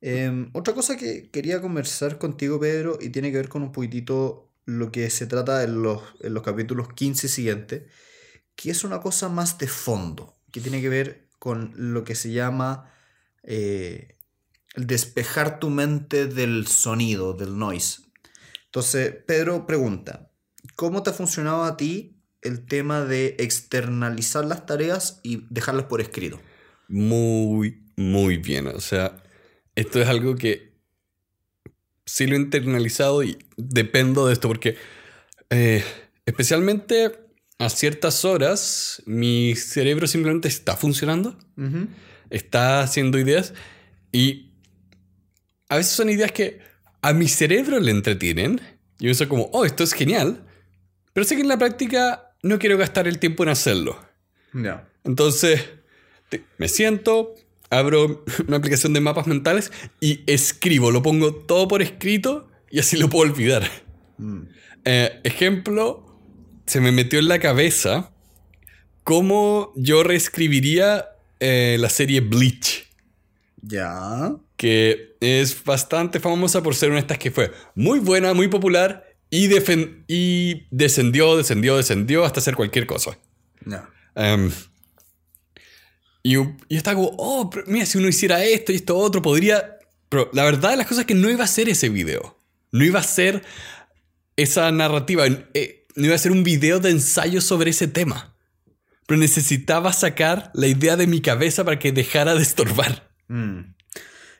Eh, 0.00 0.48
otra 0.52 0.74
cosa 0.74 0.96
que 0.96 1.30
quería 1.30 1.60
conversar 1.60 2.18
contigo, 2.18 2.60
Pedro, 2.60 2.98
y 3.00 3.10
tiene 3.10 3.30
que 3.30 3.38
ver 3.38 3.48
con 3.48 3.62
un 3.62 3.72
poquitito 3.72 4.52
lo 4.64 4.92
que 4.92 5.08
se 5.10 5.26
trata 5.26 5.62
en 5.64 5.82
los, 5.82 6.02
en 6.20 6.34
los 6.34 6.42
capítulos 6.42 6.92
15 6.92 7.28
siguientes, 7.28 7.84
que 8.54 8.70
es 8.70 8.84
una 8.84 9.00
cosa 9.00 9.28
más 9.28 9.58
de 9.58 9.66
fondo, 9.66 10.36
que 10.52 10.60
tiene 10.60 10.80
que 10.80 10.88
ver 10.88 11.28
con 11.38 11.72
lo 11.74 12.04
que 12.04 12.14
se 12.14 12.32
llama 12.32 12.92
eh, 13.42 14.16
el 14.74 14.86
despejar 14.86 15.58
tu 15.58 15.70
mente 15.70 16.26
del 16.26 16.66
sonido, 16.66 17.32
del 17.32 17.58
noise. 17.58 18.02
Entonces, 18.66 19.14
Pedro 19.26 19.66
pregunta, 19.66 20.30
¿cómo 20.76 21.02
te 21.02 21.10
ha 21.10 21.14
funcionado 21.14 21.64
a 21.64 21.76
ti 21.76 22.17
el 22.42 22.66
tema 22.66 23.04
de 23.04 23.36
externalizar 23.38 24.44
las 24.44 24.66
tareas 24.66 25.20
y 25.22 25.46
dejarlas 25.50 25.86
por 25.86 26.00
escrito? 26.00 26.40
Muy, 26.88 27.82
muy 27.96 28.38
bien. 28.38 28.68
O 28.68 28.80
sea, 28.80 29.22
esto 29.74 30.00
es 30.00 30.08
algo 30.08 30.36
que 30.36 30.72
sí 32.04 32.26
lo 32.26 32.36
he 32.36 32.38
internalizado 32.38 33.22
y 33.22 33.38
dependo 33.56 34.26
de 34.26 34.32
esto 34.32 34.48
porque 34.48 34.76
eh, 35.50 35.84
especialmente 36.26 37.12
a 37.58 37.68
ciertas 37.68 38.24
horas 38.24 39.02
mi 39.04 39.54
cerebro 39.56 40.06
simplemente 40.06 40.48
está 40.48 40.76
funcionando, 40.76 41.36
está 42.30 42.80
haciendo 42.80 43.18
ideas 43.18 43.52
y 44.12 44.52
a 45.68 45.76
veces 45.76 45.92
son 45.92 46.08
ideas 46.08 46.32
que 46.32 46.60
a 47.02 47.12
mi 47.12 47.28
cerebro 47.28 47.78
le 47.78 47.90
entretienen. 47.90 48.60
Yo 48.98 49.06
pienso 49.06 49.28
como, 49.28 49.50
oh, 49.52 49.64
esto 49.64 49.84
es 49.84 49.92
genial, 49.92 50.46
pero 51.12 51.24
sé 51.24 51.36
que 51.36 51.42
en 51.42 51.48
la 51.48 51.58
práctica 51.58 52.27
no 52.42 52.58
quiero 52.58 52.78
gastar 52.78 53.08
el 53.08 53.18
tiempo 53.18 53.42
en 53.42 53.50
hacerlo. 53.50 53.98
No. 54.52 54.80
Entonces, 55.04 55.68
me 56.58 56.68
siento, 56.68 57.34
abro 57.70 58.24
una 58.48 58.56
aplicación 58.58 58.92
de 58.92 59.00
mapas 59.00 59.26
mentales 59.26 59.72
y 60.00 60.20
escribo, 60.26 60.90
lo 60.90 61.02
pongo 61.02 61.34
todo 61.34 61.68
por 61.68 61.82
escrito 61.82 62.48
y 62.70 62.80
así 62.80 62.96
lo 62.96 63.08
puedo 63.08 63.30
olvidar. 63.30 63.68
Eh, 64.84 65.20
ejemplo, 65.24 66.04
se 66.66 66.80
me 66.80 66.92
metió 66.92 67.18
en 67.18 67.28
la 67.28 67.38
cabeza 67.38 68.12
cómo 69.04 69.72
yo 69.76 70.02
reescribiría 70.02 71.06
eh, 71.40 71.76
la 71.80 71.88
serie 71.88 72.20
Bleach. 72.20 72.86
Ya. 73.62 74.36
Que 74.56 75.16
es 75.20 75.64
bastante 75.64 76.20
famosa 76.20 76.62
por 76.62 76.74
ser 76.74 76.90
una 76.90 76.96
de 76.96 77.02
estas 77.02 77.18
que 77.18 77.30
fue 77.30 77.52
muy 77.74 78.00
buena, 78.00 78.34
muy 78.34 78.48
popular 78.48 79.07
y, 79.30 79.48
y 80.08 80.66
descendió, 80.70 81.36
descendió, 81.36 81.76
descendió 81.76 82.24
hasta 82.24 82.40
hacer 82.40 82.54
cualquier 82.54 82.86
cosa. 82.86 83.18
No. 83.64 83.86
Em, 84.14 84.50
y, 86.22 86.36
y 86.68 86.76
estaba 86.76 86.96
como, 86.96 87.14
oh, 87.18 87.50
mira, 87.66 87.86
si 87.86 87.98
uno 87.98 88.08
hiciera 88.08 88.44
esto 88.44 88.72
y 88.72 88.76
esto 88.76 88.96
otro, 88.96 89.22
podría... 89.22 89.78
Pero 90.08 90.30
la 90.32 90.44
verdad 90.44 90.70
de 90.70 90.78
las 90.78 90.86
cosas 90.86 91.00
es 91.00 91.06
que 91.06 91.14
no 91.14 91.28
iba 91.28 91.44
a 91.44 91.48
ser 91.48 91.68
ese 91.68 91.90
video. 91.90 92.38
No 92.72 92.84
iba 92.84 93.00
a 93.00 93.02
ser 93.02 93.42
esa 94.36 94.70
narrativa. 94.72 95.26
Eh, 95.26 95.86
no 95.96 96.06
iba 96.06 96.14
a 96.14 96.18
ser 96.18 96.32
un 96.32 96.44
video 96.44 96.80
de 96.80 96.90
ensayo 96.90 97.40
sobre 97.40 97.70
ese 97.70 97.88
tema. 97.88 98.34
Pero 99.06 99.20
necesitaba 99.20 99.92
sacar 99.92 100.50
la 100.54 100.66
idea 100.66 100.96
de 100.96 101.06
mi 101.06 101.20
cabeza 101.20 101.64
para 101.64 101.78
que 101.78 101.92
dejara 101.92 102.34
de 102.34 102.42
estorbar. 102.42 103.10
Mm. 103.28 103.74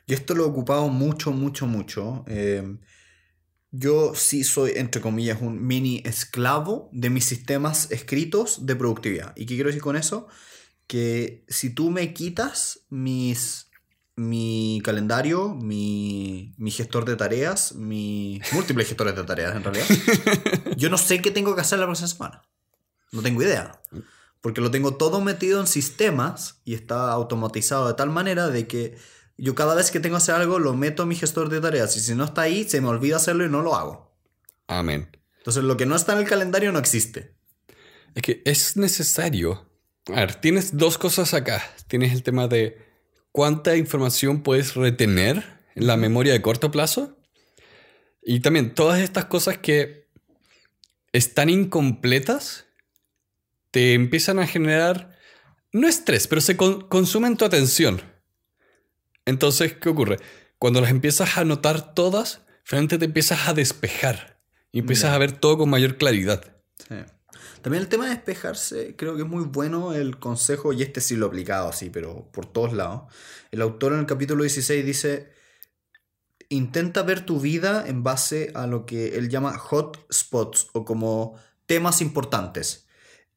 Y 0.07 0.13
esto 0.13 0.33
lo 0.33 0.45
he 0.45 0.47
ocupado 0.47 0.89
mucho, 0.89 1.31
mucho, 1.31 1.67
mucho. 1.67 2.25
Eh, 2.27 2.63
yo 3.71 4.15
sí 4.15 4.43
soy, 4.43 4.73
entre 4.75 5.01
comillas, 5.01 5.41
un 5.41 5.65
mini 5.65 6.01
esclavo 6.05 6.89
de 6.91 7.09
mis 7.09 7.25
sistemas 7.25 7.91
escritos 7.91 8.65
de 8.65 8.75
productividad. 8.75 9.33
¿Y 9.35 9.45
qué 9.45 9.55
quiero 9.55 9.67
decir 9.67 9.81
con 9.81 9.95
eso? 9.95 10.27
Que 10.87 11.45
si 11.47 11.69
tú 11.69 11.91
me 11.91 12.13
quitas 12.13 12.81
mis, 12.89 13.69
mi 14.15 14.81
calendario, 14.83 15.53
mi, 15.53 16.55
mi 16.57 16.71
gestor 16.71 17.05
de 17.05 17.15
tareas, 17.15 17.75
mi 17.75 18.41
múltiples 18.53 18.87
gestores 18.87 19.15
de 19.15 19.23
tareas 19.23 19.55
en 19.55 19.63
realidad, 19.63 19.85
yo 20.77 20.89
no 20.89 20.97
sé 20.97 21.21
qué 21.21 21.29
tengo 21.29 21.53
que 21.53 21.61
hacer 21.61 21.77
la 21.77 21.85
próxima 21.85 22.07
semana. 22.07 22.41
No 23.11 23.21
tengo 23.21 23.41
idea. 23.43 23.81
Porque 24.41 24.61
lo 24.61 24.71
tengo 24.71 24.95
todo 24.95 25.21
metido 25.21 25.59
en 25.59 25.67
sistemas 25.67 26.61
y 26.63 26.73
está 26.73 27.11
automatizado 27.11 27.87
de 27.87 27.93
tal 27.93 28.09
manera 28.09 28.47
de 28.47 28.67
que 28.67 28.97
yo 29.41 29.55
cada 29.55 29.75
vez 29.75 29.91
que 29.91 29.99
tengo 29.99 30.15
que 30.15 30.23
hacer 30.23 30.35
algo 30.35 30.59
lo 30.59 30.73
meto 30.73 31.03
en 31.03 31.09
mi 31.09 31.15
gestor 31.15 31.49
de 31.49 31.61
tareas 31.61 31.95
y 31.95 31.99
si 31.99 32.15
no 32.15 32.25
está 32.25 32.41
ahí 32.41 32.67
se 32.67 32.81
me 32.81 32.87
olvida 32.87 33.17
hacerlo 33.17 33.45
y 33.45 33.49
no 33.49 33.61
lo 33.61 33.75
hago. 33.75 34.15
Amén. 34.67 35.09
Entonces 35.37 35.63
lo 35.63 35.77
que 35.77 35.85
no 35.85 35.95
está 35.95 36.13
en 36.13 36.19
el 36.19 36.27
calendario 36.27 36.71
no 36.71 36.79
existe. 36.79 37.35
Es 38.15 38.21
que 38.21 38.41
es 38.45 38.77
necesario. 38.77 39.69
A 40.07 40.21
ver, 40.21 40.35
tienes 40.35 40.77
dos 40.77 40.97
cosas 40.97 41.33
acá. 41.33 41.63
Tienes 41.87 42.13
el 42.13 42.23
tema 42.23 42.47
de 42.47 42.77
cuánta 43.31 43.75
información 43.75 44.43
puedes 44.43 44.75
retener 44.75 45.45
en 45.75 45.87
la 45.87 45.97
memoria 45.97 46.33
de 46.33 46.41
corto 46.41 46.71
plazo. 46.71 47.17
Y 48.21 48.41
también 48.41 48.73
todas 48.73 48.99
estas 48.99 49.25
cosas 49.25 49.57
que 49.57 50.09
están 51.13 51.49
incompletas 51.49 52.65
te 53.71 53.93
empiezan 53.93 54.39
a 54.39 54.47
generar, 54.47 55.17
no 55.71 55.87
estrés, 55.87 56.27
pero 56.27 56.41
se 56.41 56.57
consumen 56.57 57.37
tu 57.37 57.45
atención. 57.45 58.01
Entonces, 59.29 59.73
¿qué 59.73 59.89
ocurre? 59.89 60.17
Cuando 60.57 60.81
las 60.81 60.91
empiezas 60.91 61.37
a 61.37 61.45
notar 61.45 61.93
todas, 61.93 62.41
finalmente 62.63 62.97
te 62.97 63.05
empiezas 63.05 63.47
a 63.47 63.53
despejar 63.53 64.39
y 64.71 64.79
empiezas 64.79 65.11
a 65.11 65.17
ver 65.17 65.31
todo 65.31 65.57
con 65.57 65.69
mayor 65.69 65.97
claridad. 65.97 66.43
Sí. 66.87 66.95
También 67.61 67.83
el 67.83 67.89
tema 67.89 68.05
de 68.05 68.11
despejarse, 68.11 68.95
creo 68.95 69.15
que 69.15 69.23
es 69.23 69.27
muy 69.27 69.43
bueno 69.43 69.93
el 69.93 70.17
consejo, 70.17 70.71
y 70.71 70.81
este 70.81 71.01
sí 71.01 71.15
lo 71.15 71.25
he 71.25 71.29
aplicado 71.29 71.67
así, 71.67 71.89
pero 71.89 72.29
por 72.31 72.45
todos 72.45 72.73
lados. 72.73 73.03
El 73.51 73.61
autor 73.61 73.93
en 73.93 73.99
el 73.99 74.05
capítulo 74.05 74.43
16 74.43 74.85
dice, 74.85 75.31
intenta 76.47 77.03
ver 77.03 77.25
tu 77.25 77.39
vida 77.39 77.85
en 77.85 78.03
base 78.03 78.51
a 78.55 78.65
lo 78.65 78.85
que 78.85 79.17
él 79.17 79.29
llama 79.29 79.57
hot 79.57 80.05
spots 80.11 80.67
o 80.73 80.85
como 80.85 81.35
temas 81.65 82.01
importantes. 82.01 82.87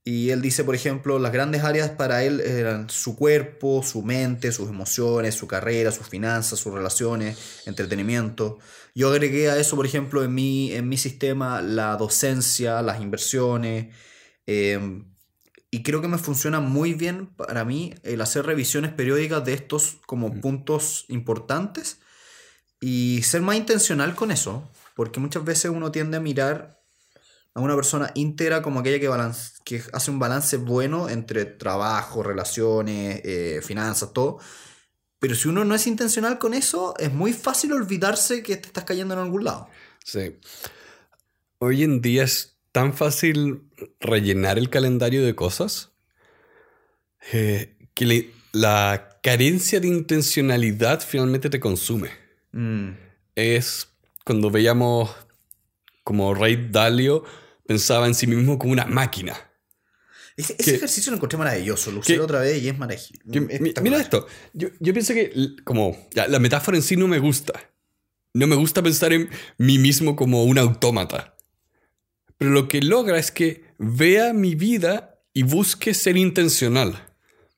Y 0.05 0.31
él 0.31 0.43
dice, 0.43 0.65
por 0.65 0.75
ejemplo, 0.75 1.21
las 1.21 1.33
grandes 1.33 1.63
áreas 1.63 1.91
para 1.91 2.25
él 2.25 2.41
eran 2.41 2.91
su 2.91 3.15
cuerpo, 3.15 3.85
su 3.85 4.03
mente, 4.03 4.51
sus 4.51 4.69
emociones, 4.69 5.37
su 5.37 5.47
carrera, 5.47 5.93
sus 5.93 6.09
finanzas, 6.09 6.59
sus 6.59 6.75
relaciones, 6.75 7.63
entretenimiento. 7.67 8.59
Yo 8.97 9.11
agregué 9.11 9.49
a 9.49 9.59
eso, 9.59 9.77
por 9.77 9.87
ejemplo, 9.87 10.25
en 10.25 10.35
mi, 10.35 10.73
en 10.73 10.89
mi 10.89 10.97
sistema 10.97 11.63
la 11.63 11.97
docencia, 11.97 12.83
las 12.83 13.01
inversiones. 13.01 13.95
Em, 14.47 15.05
y 15.71 15.83
creo 15.85 16.03
que 16.03 16.09
me 16.09 16.19
funciona 16.19 16.59
muy 16.59 16.95
bien 16.95 17.27
para 17.27 17.65
mí 17.65 17.95
el 18.03 18.21
hacer 18.23 18.45
revisiones 18.45 18.93
periódicas 18.93 19.45
de 19.45 19.55
estos 19.55 19.99
como 20.07 20.29
mm. 20.31 20.41
puntos 20.41 21.05
importantes 21.09 22.01
y 22.81 23.23
ser 23.23 23.41
más 23.43 23.57
intencional 23.57 24.17
con 24.17 24.33
eso. 24.33 24.69
Porque 24.97 25.21
muchas 25.21 25.45
veces 25.45 25.71
uno 25.71 25.93
tiende 25.93 26.17
a 26.17 26.21
mirar 26.21 26.82
a 27.55 27.61
una 27.61 27.75
persona 27.75 28.11
íntegra 28.15 28.63
como 28.63 28.81
aquella 28.81 28.99
que, 28.99 29.09
balance, 29.09 29.55
que 29.65 29.83
hace 29.93 30.11
un 30.11 30.19
balance 30.19 30.57
bueno 30.57 31.09
entre 31.09 31.45
trabajo, 31.45 32.23
relaciones, 32.23 33.21
eh, 33.25 33.61
finanzas, 33.63 34.13
todo. 34.13 34.39
Pero 35.19 35.35
si 35.35 35.49
uno 35.49 35.65
no 35.65 35.75
es 35.75 35.87
intencional 35.87 36.39
con 36.39 36.55
eso, 36.55 36.95
es 36.99 37.13
muy 37.13 37.33
fácil 37.33 37.73
olvidarse 37.73 38.43
que 38.43 38.57
te 38.57 38.67
estás 38.69 38.85
cayendo 38.85 39.15
en 39.15 39.21
algún 39.21 39.45
lado. 39.45 39.69
Sí. 40.05 40.37
Hoy 41.59 41.85
en 41.85 42.01
día 42.01 42.25
es 42.25 42.57
tan 42.73 42.95
fácil 42.95 43.69
rellenar 44.01 44.59
el 44.59 44.71
calendario 44.71 45.25
de 45.25 45.35
cosas 45.35 45.93
eh, 47.33 47.77
que 47.95 48.33
la 48.53 49.21
carencia 49.23 49.79
de 49.79 49.89
intencionalidad 49.89 51.01
finalmente 51.01 51.51
te 51.51 51.61
consume. 51.61 52.11
Mm. 52.53 52.91
Es 53.37 53.89
cuando 54.25 54.51
veíamos 54.51 55.15
como 56.03 56.35
Ray 56.35 56.69
Dalio 56.71 57.25
pensaba 57.67 58.07
en 58.07 58.15
sí 58.15 58.27
mismo 58.27 58.59
como 58.59 58.73
una 58.73 58.87
máquina. 58.87 59.37
Ese, 60.37 60.55
ejercicio 60.59 61.11
lo 61.11 61.17
encontré 61.17 61.39
maravilloso, 61.39 61.93
lo 61.93 62.01
usé 62.01 62.19
otra 62.19 62.41
vez 62.41 62.63
y 62.63 62.69
es 62.69 62.79
maravilloso. 62.79 63.13
Mira 63.83 64.01
esto, 64.01 64.27
yo, 64.55 64.69
yo, 64.81 64.93
pienso 64.93 65.13
que 65.13 65.57
como 65.65 66.09
la 66.15 66.39
metáfora 66.39 66.77
en 66.77 66.83
sí 66.83 66.97
no 66.97 67.07
me 67.07 67.19
gusta. 67.19 67.53
No 68.35 68.47
me 68.47 68.57
gusta 68.57 68.83
pensar 68.83 69.13
en 69.13 69.29
mí 69.59 69.79
mismo 69.79 70.17
como 70.17 70.45
un 70.45 70.59
autómata. 70.59 71.37
Pero 72.39 72.51
lo 72.51 72.67
que 72.67 72.81
logra 72.81 73.19
es 73.19 73.31
que 73.31 73.65
vea 73.79 74.33
mi 74.33 74.55
vida 74.55 75.21
y 75.35 75.43
busque 75.43 75.93
ser 75.93 76.17
intencional. 76.17 77.09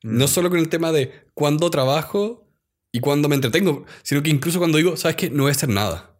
No 0.03 0.25
mm. 0.25 0.27
solo 0.27 0.49
con 0.49 0.59
el 0.59 0.69
tema 0.69 0.91
de 0.91 1.11
cuándo 1.33 1.69
trabajo 1.71 2.47
y 2.91 2.99
cuándo 2.99 3.29
me 3.29 3.35
entretengo, 3.35 3.85
sino 4.03 4.21
que 4.21 4.29
incluso 4.29 4.59
cuando 4.59 4.77
digo, 4.77 4.97
¿sabes 4.97 5.15
qué? 5.15 5.29
No 5.29 5.43
voy 5.43 5.49
a 5.49 5.53
hacer 5.53 5.69
nada. 5.69 6.19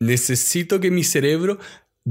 Necesito 0.00 0.80
que 0.80 0.90
mi 0.90 1.02
cerebro 1.02 1.58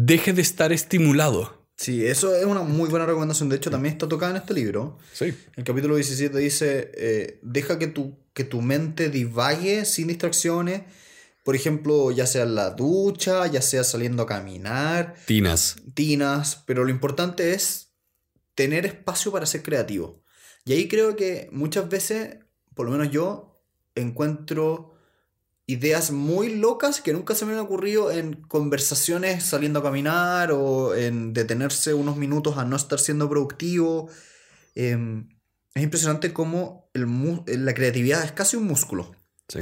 deje 0.05 0.33
de 0.33 0.43
estar 0.43 0.71
estimulado. 0.71 1.65
Sí, 1.75 2.05
eso 2.05 2.35
es 2.35 2.45
una 2.45 2.61
muy 2.61 2.89
buena 2.89 3.05
recomendación. 3.05 3.49
De 3.49 3.55
hecho, 3.55 3.71
también 3.71 3.93
está 3.93 4.07
tocada 4.07 4.31
en 4.31 4.37
este 4.37 4.53
libro. 4.53 4.97
Sí. 5.11 5.33
El 5.55 5.63
capítulo 5.63 5.95
17 5.95 6.37
dice, 6.37 6.91
eh, 6.95 7.39
deja 7.41 7.79
que 7.79 7.87
tu, 7.87 8.15
que 8.33 8.43
tu 8.43 8.61
mente 8.61 9.09
divague 9.09 9.85
sin 9.85 10.07
distracciones. 10.07 10.83
Por 11.43 11.55
ejemplo, 11.55 12.11
ya 12.11 12.27
sea 12.27 12.43
en 12.43 12.55
la 12.55 12.71
ducha, 12.71 13.47
ya 13.47 13.61
sea 13.61 13.83
saliendo 13.83 14.23
a 14.23 14.27
caminar. 14.27 15.15
Tinas. 15.25 15.77
Tinas. 15.93 16.63
Pero 16.65 16.83
lo 16.83 16.91
importante 16.91 17.53
es 17.53 17.89
tener 18.53 18.85
espacio 18.85 19.31
para 19.31 19.45
ser 19.45 19.63
creativo. 19.63 20.21
Y 20.65 20.73
ahí 20.73 20.87
creo 20.87 21.15
que 21.15 21.49
muchas 21.51 21.89
veces, 21.89 22.37
por 22.75 22.85
lo 22.85 22.91
menos 22.91 23.11
yo, 23.11 23.59
encuentro 23.95 24.96
ideas 25.67 26.11
muy 26.11 26.55
locas 26.55 27.01
que 27.01 27.11
nunca 27.11 27.35
se 27.35 27.45
me 27.45 27.51
han 27.51 27.59
ocurrido 27.59 28.09
en 28.09 28.33
conversaciones 28.33 29.43
saliendo 29.43 29.79
a 29.79 29.83
caminar 29.83 30.51
o 30.53 30.95
en 30.95 31.33
detenerse 31.33 31.93
unos 31.93 32.15
minutos 32.15 32.57
a 32.57 32.63
no 32.63 32.77
estar 32.77 32.99
siendo 32.99 33.29
productivo. 33.29 34.09
Em, 34.75 35.27
es 35.75 35.83
impresionante 35.83 36.31
cómo 36.31 36.89
el 36.93 37.65
la 37.65 37.73
creatividad 37.73 38.23
es 38.23 38.31
casi 38.31 38.55
un 38.55 38.65
músculo. 38.65 39.13
Sí. 39.49 39.59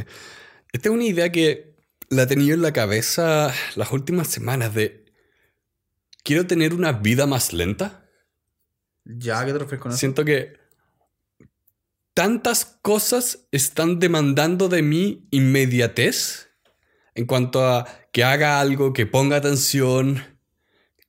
Esta 0.72 0.90
es 0.90 0.96
una 0.96 1.06
idea 1.06 1.32
que 1.32 1.76
la 2.10 2.24
he 2.24 2.28
tenido 2.28 2.54
en 2.54 2.62
la 2.62 2.72
cabeza 2.72 3.52
las 3.76 3.92
últimas 3.92 4.28
semanas 4.28 4.74
de... 4.76 5.06
Quiero 6.24 6.46
tener 6.46 6.74
una 6.74 6.92
vida 6.92 7.26
más 7.26 7.52
lenta. 7.52 8.08
¿Ya? 9.04 9.44
¿Qué 9.44 9.54
te 9.54 9.60
refieres 9.60 9.82
con 9.82 9.92
eso? 9.92 10.00
Siento 10.00 10.24
que 10.24 10.65
tantas 12.16 12.66
cosas 12.82 13.46
están 13.52 14.00
demandando 14.00 14.68
de 14.70 14.82
mí 14.82 15.28
inmediatez 15.32 16.48
en 17.14 17.26
cuanto 17.26 17.64
a 17.66 17.86
que 18.12 18.24
haga 18.24 18.60
algo, 18.60 18.94
que 18.94 19.06
ponga 19.06 19.36
atención, 19.38 20.24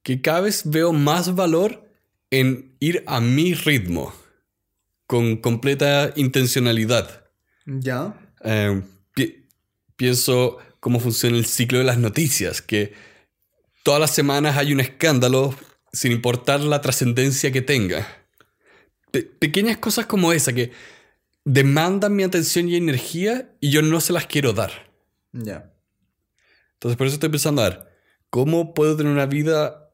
que 0.03 0.21
cada 0.21 0.41
vez 0.43 0.63
veo 0.65 0.93
más 0.93 1.35
valor 1.35 1.89
en 2.31 2.77
ir 2.81 3.03
a 3.07 3.21
mi 3.21 3.55
ritmo, 3.55 4.13
con 5.07 5.37
completa 5.37 6.13
intencionalidad. 6.17 7.25
¿Ya? 7.65 8.15
Eh, 8.43 8.83
pi- 9.15 9.47
pienso 9.97 10.59
cómo 10.81 10.99
funciona 11.01 11.37
el 11.37 11.47
ciclo 11.47 11.79
de 11.79 11.85
las 11.85 11.99
noticias, 11.99 12.61
que 12.61 12.93
todas 13.85 14.01
las 14.01 14.11
semanas 14.13 14.57
hay 14.57 14.73
un 14.73 14.81
escándalo 14.81 15.55
sin 15.93 16.11
importar 16.11 16.61
la 16.61 16.81
trascendencia 16.81 17.53
que 17.53 17.63
tenga. 17.63 18.07
Pe- 19.13 19.23
pequeñas 19.23 19.79
cosas 19.79 20.07
como 20.07 20.33
esa 20.33 20.53
que 20.53 20.73
demandan 21.47 22.17
mi 22.17 22.25
atención 22.25 22.69
y 22.69 22.75
energía 22.75 23.57
y 23.61 23.71
yo 23.71 23.81
no 23.81 24.01
se 24.01 24.13
las 24.13 24.27
quiero 24.27 24.53
dar. 24.53 24.73
Ya. 25.33 25.73
Entonces 26.75 26.97
por 26.99 27.07
eso 27.07 27.15
estoy 27.15 27.29
pensando, 27.31 27.63
a 27.63 27.69
ver, 27.69 27.89
¿cómo 28.31 28.75
puedo 28.75 28.97
tener 28.97 29.13
una 29.13 29.27
vida 29.27 29.93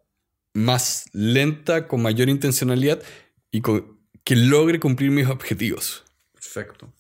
más 0.55 1.05
lenta, 1.13 1.87
con 1.89 2.01
mayor 2.01 2.31
intencionalidad 2.31 3.03
y 3.51 3.61
con- 3.61 4.01
que 4.25 4.35
logre 4.35 4.81
cumplir 4.81 5.11
mis 5.11 5.29
objetivos? 5.29 6.05
Perfecto. 6.33 6.93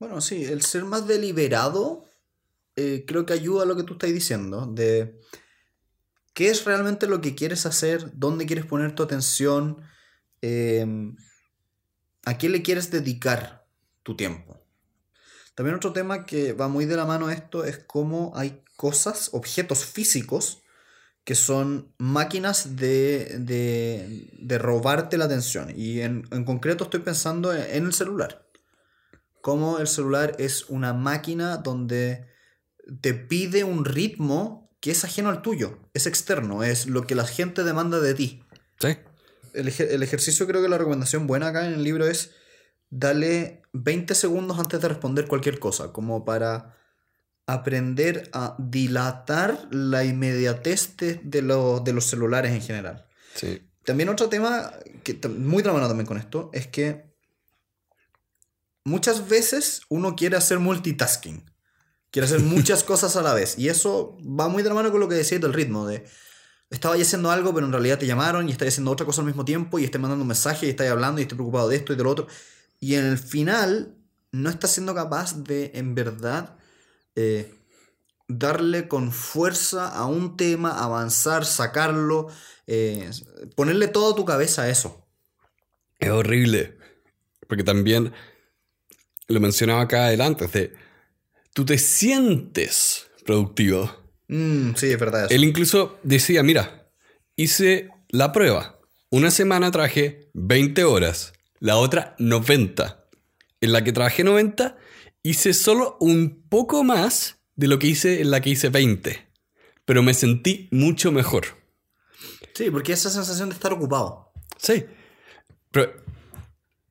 Bueno, 0.00 0.20
sí, 0.20 0.44
el 0.44 0.62
ser 0.62 0.84
más 0.84 1.06
deliberado 1.06 2.04
eh, 2.74 3.04
creo 3.06 3.24
que 3.24 3.34
ayuda 3.34 3.62
a 3.62 3.66
lo 3.66 3.76
que 3.76 3.84
tú 3.84 3.92
estás 3.92 4.12
diciendo, 4.12 4.66
de 4.66 5.20
qué 6.34 6.48
es 6.48 6.64
realmente 6.64 7.06
lo 7.06 7.20
que 7.20 7.36
quieres 7.36 7.66
hacer, 7.66 8.10
dónde 8.14 8.46
quieres 8.46 8.66
poner 8.66 8.96
tu 8.96 9.04
atención, 9.04 9.80
eh, 10.40 10.84
a 12.24 12.38
qué 12.38 12.48
le 12.48 12.62
quieres 12.62 12.90
dedicar 12.90 13.66
tu 14.02 14.16
tiempo. 14.16 14.60
También 15.54 15.76
otro 15.76 15.92
tema 15.92 16.24
que 16.24 16.52
va 16.52 16.68
muy 16.68 16.86
de 16.86 16.96
la 16.96 17.04
mano 17.04 17.28
a 17.28 17.34
esto 17.34 17.64
es 17.64 17.78
cómo 17.78 18.32
hay 18.34 18.62
cosas, 18.76 19.30
objetos 19.32 19.84
físicos, 19.84 20.62
que 21.24 21.34
son 21.34 21.94
máquinas 21.98 22.76
de, 22.76 23.36
de, 23.38 24.30
de 24.40 24.58
robarte 24.58 25.18
la 25.18 25.26
atención. 25.26 25.72
Y 25.76 26.00
en, 26.00 26.26
en 26.32 26.44
concreto 26.44 26.84
estoy 26.84 27.00
pensando 27.00 27.54
en, 27.54 27.62
en 27.70 27.86
el 27.86 27.92
celular. 27.92 28.48
Cómo 29.40 29.78
el 29.78 29.86
celular 29.86 30.34
es 30.38 30.68
una 30.68 30.92
máquina 30.94 31.58
donde 31.58 32.26
te 33.00 33.14
pide 33.14 33.62
un 33.62 33.84
ritmo 33.84 34.70
que 34.80 34.90
es 34.90 35.04
ajeno 35.04 35.28
al 35.28 35.42
tuyo, 35.42 35.78
es 35.94 36.06
externo, 36.06 36.64
es 36.64 36.86
lo 36.86 37.06
que 37.06 37.14
la 37.14 37.24
gente 37.24 37.62
demanda 37.62 38.00
de 38.00 38.14
ti. 38.14 38.44
Sí. 38.80 38.96
El, 39.54 39.68
el 39.68 40.02
ejercicio 40.02 40.46
creo 40.46 40.62
que 40.62 40.68
la 40.68 40.78
recomendación 40.78 41.26
buena 41.26 41.48
acá 41.48 41.66
en 41.66 41.74
el 41.74 41.84
libro 41.84 42.06
es 42.06 42.30
darle 42.90 43.62
20 43.72 44.14
segundos 44.14 44.58
antes 44.58 44.80
de 44.80 44.88
responder 44.88 45.26
cualquier 45.26 45.58
cosa, 45.58 45.92
como 45.92 46.24
para 46.24 46.76
aprender 47.46 48.30
a 48.32 48.54
dilatar 48.58 49.68
la 49.70 50.04
inmediatez 50.04 50.96
de, 50.96 51.20
de 51.22 51.42
los- 51.42 51.82
de 51.84 51.92
los 51.92 52.04
celulares 52.06 52.52
en 52.52 52.62
general. 52.62 53.06
Sí. 53.34 53.62
También 53.84 54.08
otro 54.10 54.28
tema, 54.28 54.72
que 55.02 55.18
muy 55.28 55.62
tramado 55.62 55.88
también 55.88 56.06
con 56.06 56.18
esto, 56.18 56.50
es 56.52 56.66
que 56.68 57.10
muchas 58.84 59.28
veces 59.28 59.82
uno 59.88 60.14
quiere 60.16 60.36
hacer 60.36 60.58
multitasking. 60.58 61.50
Quiere 62.10 62.26
hacer 62.26 62.40
muchas 62.40 62.84
cosas 62.90 63.16
a 63.16 63.22
la 63.22 63.34
vez. 63.34 63.58
Y 63.58 63.68
eso 63.68 64.16
va 64.22 64.48
muy 64.48 64.62
de 64.62 64.68
la 64.68 64.74
mano 64.74 64.90
con 64.90 65.00
lo 65.00 65.08
que 65.08 65.14
decías 65.14 65.40
del 65.40 65.52
ritmo. 65.54 65.86
De, 65.86 66.04
estaba 66.72 66.94
haciendo 66.96 67.30
algo, 67.30 67.54
pero 67.54 67.66
en 67.66 67.72
realidad 67.72 67.98
te 67.98 68.06
llamaron 68.06 68.48
y 68.48 68.52
estás 68.52 68.68
haciendo 68.68 68.90
otra 68.90 69.04
cosa 69.04 69.20
al 69.20 69.26
mismo 69.26 69.44
tiempo 69.44 69.78
y 69.78 69.84
estás 69.84 70.00
mandando 70.00 70.22
un 70.22 70.28
mensaje 70.28 70.66
y 70.66 70.70
estás 70.70 70.88
hablando 70.88 71.20
y 71.20 71.22
estoy 71.22 71.36
preocupado 71.36 71.68
de 71.68 71.76
esto 71.76 71.92
y 71.92 71.96
de 71.96 72.02
lo 72.02 72.10
otro. 72.10 72.26
Y 72.80 72.94
en 72.94 73.04
el 73.04 73.18
final 73.18 73.94
no 74.32 74.48
estás 74.48 74.72
siendo 74.72 74.94
capaz 74.94 75.44
de, 75.44 75.70
en 75.74 75.94
verdad, 75.94 76.56
eh, 77.14 77.54
darle 78.26 78.88
con 78.88 79.12
fuerza 79.12 79.88
a 79.88 80.06
un 80.06 80.36
tema, 80.38 80.82
avanzar, 80.82 81.44
sacarlo, 81.44 82.28
eh, 82.66 83.10
ponerle 83.54 83.88
toda 83.88 84.16
tu 84.16 84.24
cabeza 84.24 84.62
a 84.62 84.68
eso. 84.70 85.06
Es 85.98 86.10
horrible. 86.10 86.78
Porque 87.46 87.64
también 87.64 88.12
lo 89.28 89.40
mencionaba 89.40 89.82
acá 89.82 90.06
adelante, 90.06 90.46
de 90.46 90.72
tú 91.52 91.66
te 91.66 91.76
sientes 91.76 93.08
productivo. 93.26 94.01
Mm, 94.28 94.74
sí, 94.74 94.86
es 94.90 94.98
verdad 94.98 95.26
eso. 95.26 95.34
Él 95.34 95.44
incluso 95.44 95.98
decía, 96.02 96.42
mira, 96.42 96.88
hice 97.36 97.88
la 98.08 98.32
prueba. 98.32 98.78
Una 99.10 99.30
semana 99.30 99.70
traje 99.70 100.30
20 100.34 100.84
horas, 100.84 101.32
la 101.60 101.76
otra 101.76 102.14
90. 102.18 103.08
En 103.60 103.72
la 103.72 103.84
que 103.84 103.92
trabajé 103.92 104.24
90, 104.24 104.76
hice 105.22 105.52
solo 105.54 105.96
un 106.00 106.42
poco 106.48 106.82
más 106.82 107.40
de 107.54 107.68
lo 107.68 107.78
que 107.78 107.88
hice 107.88 108.20
en 108.22 108.30
la 108.30 108.40
que 108.40 108.50
hice 108.50 108.70
20. 108.70 109.28
Pero 109.84 110.02
me 110.02 110.14
sentí 110.14 110.68
mucho 110.72 111.12
mejor. 111.12 111.44
Sí, 112.54 112.70
porque 112.70 112.92
esa 112.92 113.10
sensación 113.10 113.48
de 113.50 113.54
estar 113.54 113.72
ocupado. 113.72 114.32
Sí. 114.56 114.84
Pero 115.70 115.92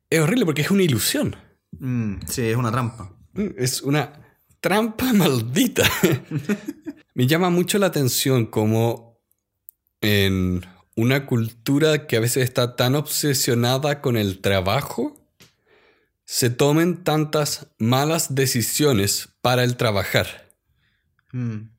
es 0.09 0.19
horrible 0.19 0.45
porque 0.45 0.61
es 0.61 0.71
una 0.71 0.83
ilusión. 0.83 1.35
Mm, 1.79 2.15
sí, 2.27 2.43
es 2.49 2.55
una 2.55 2.71
trampa. 2.71 3.15
Mm, 3.33 3.47
Es 3.57 3.81
una 3.81 4.30
trampa 4.61 5.11
maldita. 5.13 5.83
Me 7.13 7.27
llama 7.27 7.49
mucho 7.49 7.77
la 7.77 7.87
atención 7.87 8.45
como 8.45 9.19
en 9.99 10.65
una 10.95 11.25
cultura 11.25 12.07
que 12.07 12.17
a 12.17 12.19
veces 12.21 12.43
está 12.43 12.75
tan 12.75 12.95
obsesionada 12.95 14.01
con 14.01 14.17
el 14.17 14.39
trabajo, 14.39 15.17
se 16.25 16.49
tomen 16.49 17.03
tantas 17.03 17.67
malas 17.77 18.35
decisiones 18.35 19.29
para 19.41 19.63
el 19.63 19.75
trabajar. 19.75 20.49
Mm. 21.33 21.69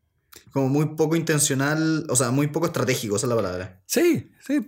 Como 0.50 0.68
muy 0.68 0.94
poco 0.96 1.16
intencional, 1.16 2.04
o 2.10 2.16
sea, 2.16 2.30
muy 2.30 2.48
poco 2.48 2.66
estratégico, 2.66 3.16
esa 3.16 3.26
es 3.26 3.30
la 3.30 3.36
palabra. 3.36 3.82
Sí, 3.86 4.30
sí. 4.46 4.60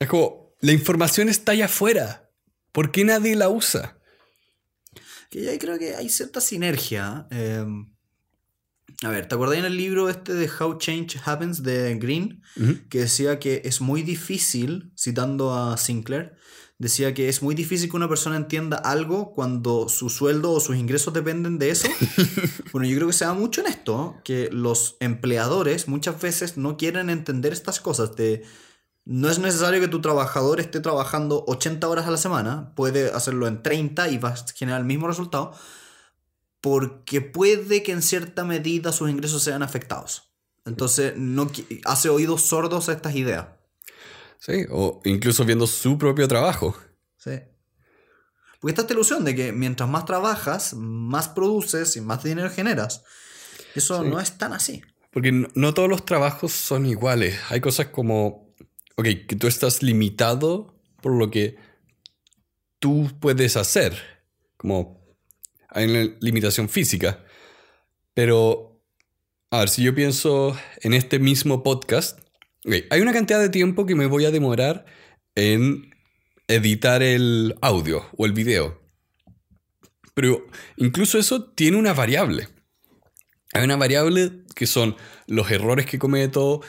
Es 0.00 0.08
como, 0.08 0.56
la 0.60 0.72
información 0.72 1.28
está 1.28 1.52
allá 1.52 1.66
afuera. 1.66 2.30
¿Por 2.72 2.90
qué 2.90 3.04
nadie 3.04 3.36
la 3.36 3.48
usa? 3.48 3.98
Que 5.32 5.48
ahí 5.48 5.58
creo 5.58 5.78
que 5.78 5.96
hay 5.96 6.10
cierta 6.10 6.42
sinergia. 6.42 7.26
eh, 7.30 7.64
a 9.02 9.08
ver, 9.08 9.26
¿te 9.26 9.34
acordás 9.34 9.56
en 9.56 9.64
el 9.64 9.78
libro 9.78 10.10
este 10.10 10.34
de 10.34 10.48
How 10.60 10.76
Change 10.76 11.18
Happens 11.24 11.62
de 11.62 11.94
Green? 11.96 12.42
Que 12.90 13.00
decía 13.00 13.38
que 13.38 13.62
es 13.64 13.80
muy 13.80 14.02
difícil, 14.02 14.92
citando 14.94 15.54
a 15.54 15.78
Sinclair, 15.78 16.34
decía 16.78 17.14
que 17.14 17.30
es 17.30 17.42
muy 17.42 17.54
difícil 17.54 17.90
que 17.90 17.96
una 17.96 18.10
persona 18.10 18.36
entienda 18.36 18.76
algo 18.76 19.32
cuando 19.32 19.88
su 19.88 20.10
sueldo 20.10 20.52
o 20.52 20.60
sus 20.60 20.76
ingresos 20.76 21.14
dependen 21.14 21.58
de 21.58 21.70
eso. 21.70 21.88
bueno, 22.72 22.86
yo 22.86 22.94
creo 22.96 23.08
que 23.08 23.14
se 23.14 23.24
da 23.24 23.32
mucho 23.32 23.62
en 23.62 23.68
esto, 23.68 23.96
¿no? 23.96 24.20
que 24.24 24.50
los 24.52 24.98
empleadores 25.00 25.88
muchas 25.88 26.20
veces 26.20 26.58
no 26.58 26.76
quieren 26.76 27.08
entender 27.08 27.54
estas 27.54 27.80
cosas 27.80 28.14
de... 28.16 28.42
No 29.04 29.28
es 29.28 29.38
necesario 29.38 29.80
que 29.80 29.88
tu 29.88 30.00
trabajador 30.00 30.60
esté 30.60 30.80
trabajando 30.80 31.44
80 31.48 31.88
horas 31.88 32.06
a 32.06 32.10
la 32.12 32.16
semana, 32.18 32.72
puede 32.76 33.10
hacerlo 33.10 33.48
en 33.48 33.62
30 33.62 34.08
y 34.08 34.18
va 34.18 34.30
a 34.30 34.36
generar 34.54 34.80
el 34.80 34.86
mismo 34.86 35.08
resultado, 35.08 35.52
porque 36.60 37.20
puede 37.20 37.82
que 37.82 37.92
en 37.92 38.02
cierta 38.02 38.44
medida 38.44 38.92
sus 38.92 39.10
ingresos 39.10 39.42
sean 39.42 39.62
afectados. 39.62 40.30
Entonces, 40.64 41.14
no 41.16 41.50
hace 41.84 42.08
oídos 42.08 42.42
sordos 42.42 42.88
a 42.88 42.92
estas 42.92 43.16
ideas. 43.16 43.46
Sí, 44.38 44.66
o 44.70 45.00
incluso 45.04 45.44
viendo 45.44 45.66
su 45.66 45.98
propio 45.98 46.28
trabajo. 46.28 46.76
Sí. 47.16 47.40
Porque 48.60 48.70
está 48.72 48.82
esta 48.82 48.94
ilusión 48.94 49.24
de 49.24 49.34
que 49.34 49.52
mientras 49.52 49.88
más 49.90 50.04
trabajas, 50.04 50.74
más 50.74 51.28
produces 51.28 51.96
y 51.96 52.00
más 52.00 52.22
dinero 52.22 52.48
generas. 52.50 53.02
Eso 53.74 54.02
Sí. 54.02 54.08
no 54.08 54.20
es 54.20 54.38
tan 54.38 54.52
así. 54.52 54.82
Porque 55.12 55.32
no, 55.32 55.48
no 55.54 55.74
todos 55.74 55.88
los 55.88 56.04
trabajos 56.04 56.52
son 56.52 56.86
iguales. 56.86 57.38
Hay 57.50 57.60
cosas 57.60 57.88
como, 57.88 58.41
ok, 58.96 59.06
que 59.28 59.36
tú 59.36 59.46
estás 59.46 59.82
limitado 59.82 60.74
por 61.00 61.12
lo 61.12 61.30
que 61.30 61.56
tú 62.78 63.10
puedes 63.20 63.56
hacer. 63.56 63.96
Como 64.56 65.02
hay 65.68 65.86
una 65.86 66.16
limitación 66.20 66.68
física. 66.68 67.24
Pero, 68.14 68.82
a 69.50 69.60
ver, 69.60 69.68
si 69.68 69.82
yo 69.82 69.94
pienso 69.94 70.56
en 70.80 70.94
este 70.94 71.18
mismo 71.18 71.62
podcast, 71.62 72.18
hay 72.90 73.00
una 73.00 73.12
cantidad 73.12 73.40
de 73.40 73.48
tiempo 73.48 73.86
que 73.86 73.94
me 73.94 74.06
voy 74.06 74.24
a 74.24 74.30
demorar 74.30 74.84
en 75.34 75.94
editar 76.46 77.02
el 77.02 77.56
audio 77.60 78.04
o 78.16 78.26
el 78.26 78.32
video. 78.32 78.80
Pero 80.14 80.46
incluso 80.76 81.18
eso 81.18 81.44
tiene 81.52 81.78
una 81.78 81.94
variable. 81.94 82.48
Hay 83.54 83.64
una 83.64 83.76
variable 83.76 84.44
que 84.54 84.66
son 84.66 84.96
los 85.26 85.50
errores 85.50 85.86
que 85.86 85.98
cometo, 85.98 86.60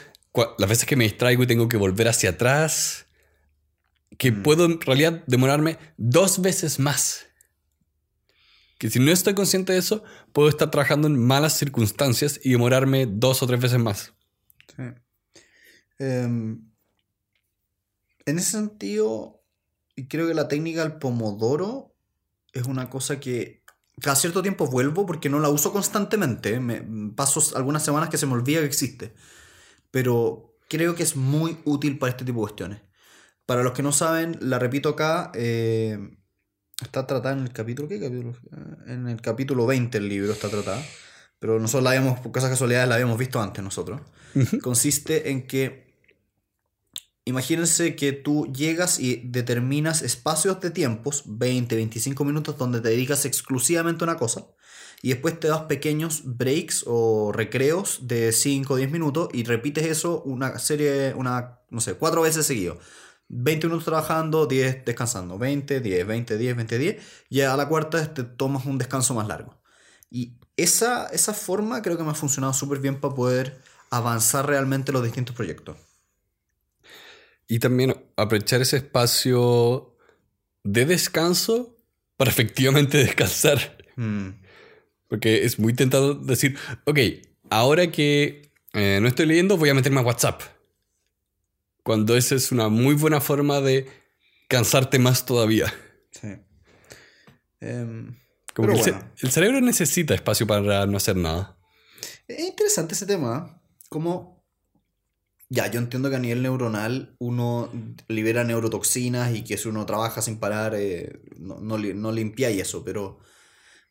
las 0.58 0.70
veces 0.70 0.86
que 0.86 0.96
me 0.96 1.04
distraigo 1.04 1.44
y 1.44 1.48
tengo 1.48 1.68
que 1.68 1.78
volver 1.78 2.08
hacia 2.08 2.32
atrás, 2.32 3.06
que 4.18 4.32
puedo 4.32 4.66
en 4.66 4.80
realidad 4.82 5.24
demorarme 5.28 5.78
dos 5.98 6.42
veces 6.42 6.80
más. 6.80 7.28
Que 8.78 8.90
si 8.90 9.00
no 9.00 9.12
estoy 9.12 9.34
consciente 9.34 9.74
de 9.74 9.80
eso, 9.80 10.04
puedo 10.34 10.50
estar 10.50 10.70
trabajando 10.72 11.08
en 11.08 11.18
malas 11.18 11.58
circunstancias 11.58 12.40
y 12.44 12.52
demorarme 12.52 13.06
dos 13.06 13.42
o 13.44 13.48
tres 13.48 13.62
veces 13.62 13.80
más. 13.80 14.14
Sí. 14.76 14.84
Em, 16.00 16.62
en 18.26 18.40
ese 18.40 18.52
sentido, 18.52 19.44
creo 20.10 20.28
que 20.28 20.34
la 20.34 20.48
técnica 20.48 20.82
del 20.82 20.98
pomodoro 20.98 21.96
es 22.52 22.66
una 22.66 22.90
cosa 22.90 23.20
que 23.20 23.64
cada 24.02 24.16
cierto 24.16 24.42
tiempo 24.42 24.68
vuelvo 24.68 25.06
porque 25.06 25.30
no 25.30 25.40
la 25.40 25.50
uso 25.50 25.72
constantemente. 25.72 26.60
Me 26.60 26.82
paso 27.16 27.56
algunas 27.56 27.84
semanas 27.84 28.10
que 28.10 28.18
se 28.18 28.26
me 28.26 28.34
olvida 28.34 28.62
que 28.62 28.66
existe. 28.66 29.14
Pero 29.94 30.58
creo 30.68 30.96
que 30.96 31.04
es 31.04 31.16
muy 31.16 31.60
útil 31.66 32.00
para 32.00 32.10
este 32.10 32.26
tipo 32.26 32.39
de 32.39 32.46
cuestiones. 32.46 32.82
Para 33.46 33.62
los 33.62 33.74
que 33.74 33.84
no 33.84 33.91
saben, 33.91 34.39
la 34.41 34.58
repito 34.58 34.89
acá. 34.89 35.32
Eh, 35.36 36.18
está 36.82 37.06
tratada 37.06 37.38
en 37.38 37.44
el 37.44 37.54
capítulo. 37.54 37.88
¿Qué 37.88 38.00
capítulo? 38.00 38.36
En 38.88 39.08
el 39.08 39.22
capítulo 39.22 39.68
20 39.68 40.00
el 40.00 40.10
libro 40.10 40.34
está 40.34 40.50
tratada. 40.50 40.84
Pero 41.38 41.60
nosotros 41.60 41.84
la 41.84 41.91
habíamos, 41.91 42.20
por 42.22 42.32
cosas 42.32 42.50
casualidades, 42.50 42.89
la 42.89 42.96
habíamos 42.96 43.20
visto 43.20 43.39
antes 43.39 43.64
nosotros. 43.64 44.02
Consiste 44.64 45.30
en 45.30 45.46
que 45.46 45.84
Imagínense 47.26 47.96
que 47.96 48.12
tú 48.12 48.52
llegas 48.52 49.00
y 49.00 49.22
determinas 49.24 50.02
espacios 50.02 50.60
de 50.60 50.72
tiempos, 50.72 51.24
20, 51.26 51.76
25 51.76 52.26
minutos, 52.26 52.58
donde 52.58 52.82
te 52.82 52.89
dedicas 52.89 53.26
exclusivamente 53.26 54.04
a 54.04 54.08
una 54.10 54.18
cosa. 54.18 54.48
Y 55.04 55.10
después 55.10 55.38
te 55.38 55.49
das 55.49 55.64
pequeños 55.64 56.22
breaks 56.24 56.86
o 56.88 57.34
recreos 57.34 58.08
de 58.08 58.32
5 58.32 58.74
o 58.74 58.78
10 58.78 58.89
minutos 58.89 59.28
y 59.34 59.43
repites 59.43 59.86
eso 59.86 60.24
una 60.24 60.58
serie, 60.60 61.14
una, 61.14 61.60
no 61.70 61.82
sé, 61.82 61.95
cuatro 61.95 62.22
veces 62.22 62.45
seguido. 62.45 62.80
20 63.28 63.68
minutos 63.68 63.84
trabajando, 63.84 64.45
10 64.45 64.86
descansando. 64.86 65.38
20, 65.38 65.82
10, 65.82 66.08
20, 66.08 66.38
10, 66.38 66.56
20, 66.56 66.78
10. 66.78 67.04
Y 67.28 67.41
a 67.41 67.58
la 67.58 67.68
cuarta 67.68 68.14
te 68.14 68.24
tomas 68.24 68.66
un 68.66 68.78
descanso 68.78 69.14
más 69.14 69.28
largo. 69.28 69.62
Y 70.10 70.38
esa, 70.56 71.08
esa 71.08 71.34
forma 71.34 71.82
creo 71.82 71.97
que 71.97 72.04
me 72.04 72.12
ha 72.12 72.16
funcionado 72.16 72.54
súper 72.54 72.80
bien 72.80 73.01
para 73.01 73.14
poder 73.14 73.62
avanzar 73.89 74.47
realmente 74.47 74.93
los 74.93 75.04
distintos 75.04 75.36
proyectos. 75.36 75.76
Y 77.49 77.60
también 77.60 77.93
aprovechar 78.16 78.62
ese 78.62 78.78
espacio 78.78 79.97
de 80.64 80.86
descanso 80.86 81.78
para 82.16 82.32
efectivamente 82.32 82.97
descansar. 83.04 83.78
Mm. 83.97 84.43
Porque 85.14 85.45
es 85.45 85.59
muy 85.59 85.76
tentado 85.76 86.16
decir, 86.16 86.57
ok, 86.86 86.97
ahora 87.51 87.91
que 87.91 88.51
eh, 88.74 88.97
no 88.99 89.07
estoy 89.07 89.28
leyendo 89.28 89.57
voy 89.57 89.70
a 89.70 89.76
meterme 89.76 89.99
a 89.99 90.03
WhatsApp. 90.03 90.41
Cuando 91.84 92.18
esa 92.18 92.34
es 92.34 92.51
una 92.51 92.68
muy 92.70 92.95
buena 92.95 93.22
forma 93.22 93.61
de 93.61 93.88
cansarte 94.47 94.97
más 94.97 95.24
todavía. 95.28 95.72
Sí. 96.09 96.30
Em, 97.59 98.16
Como 98.55 98.70
pero 98.70 98.84
que 98.84 98.91
bueno. 98.91 99.11
el 99.22 99.30
cerebro 99.30 99.61
necesita 99.61 100.16
espacio 100.16 100.47
para 100.47 100.88
no 100.88 100.97
hacer 100.97 101.16
nada. 101.16 101.59
Es 102.28 102.39
interesante 102.39 102.95
ese 102.95 103.05
tema. 103.05 103.51
¿eh? 103.51 103.61
Como. 103.89 104.43
Ya, 105.47 105.70
yo 105.70 105.78
entiendo 105.78 106.09
que 106.09 106.16
a 106.16 106.20
nivel 106.20 106.41
neuronal 106.41 107.16
uno 107.20 107.72
libera 108.07 108.43
neurotoxinas 108.43 109.36
y 109.36 109.43
que 109.43 109.57
si 109.59 109.70
uno 109.70 109.86
trabaja 109.86 110.24
sin 110.24 110.39
parar 110.39 110.74
eh, 110.74 111.22
no, 111.38 111.59
no, 111.59 111.78
no 111.78 112.11
limpia 112.11 112.49
y 112.49 112.59
eso, 112.59 112.84
pero. 112.84 113.20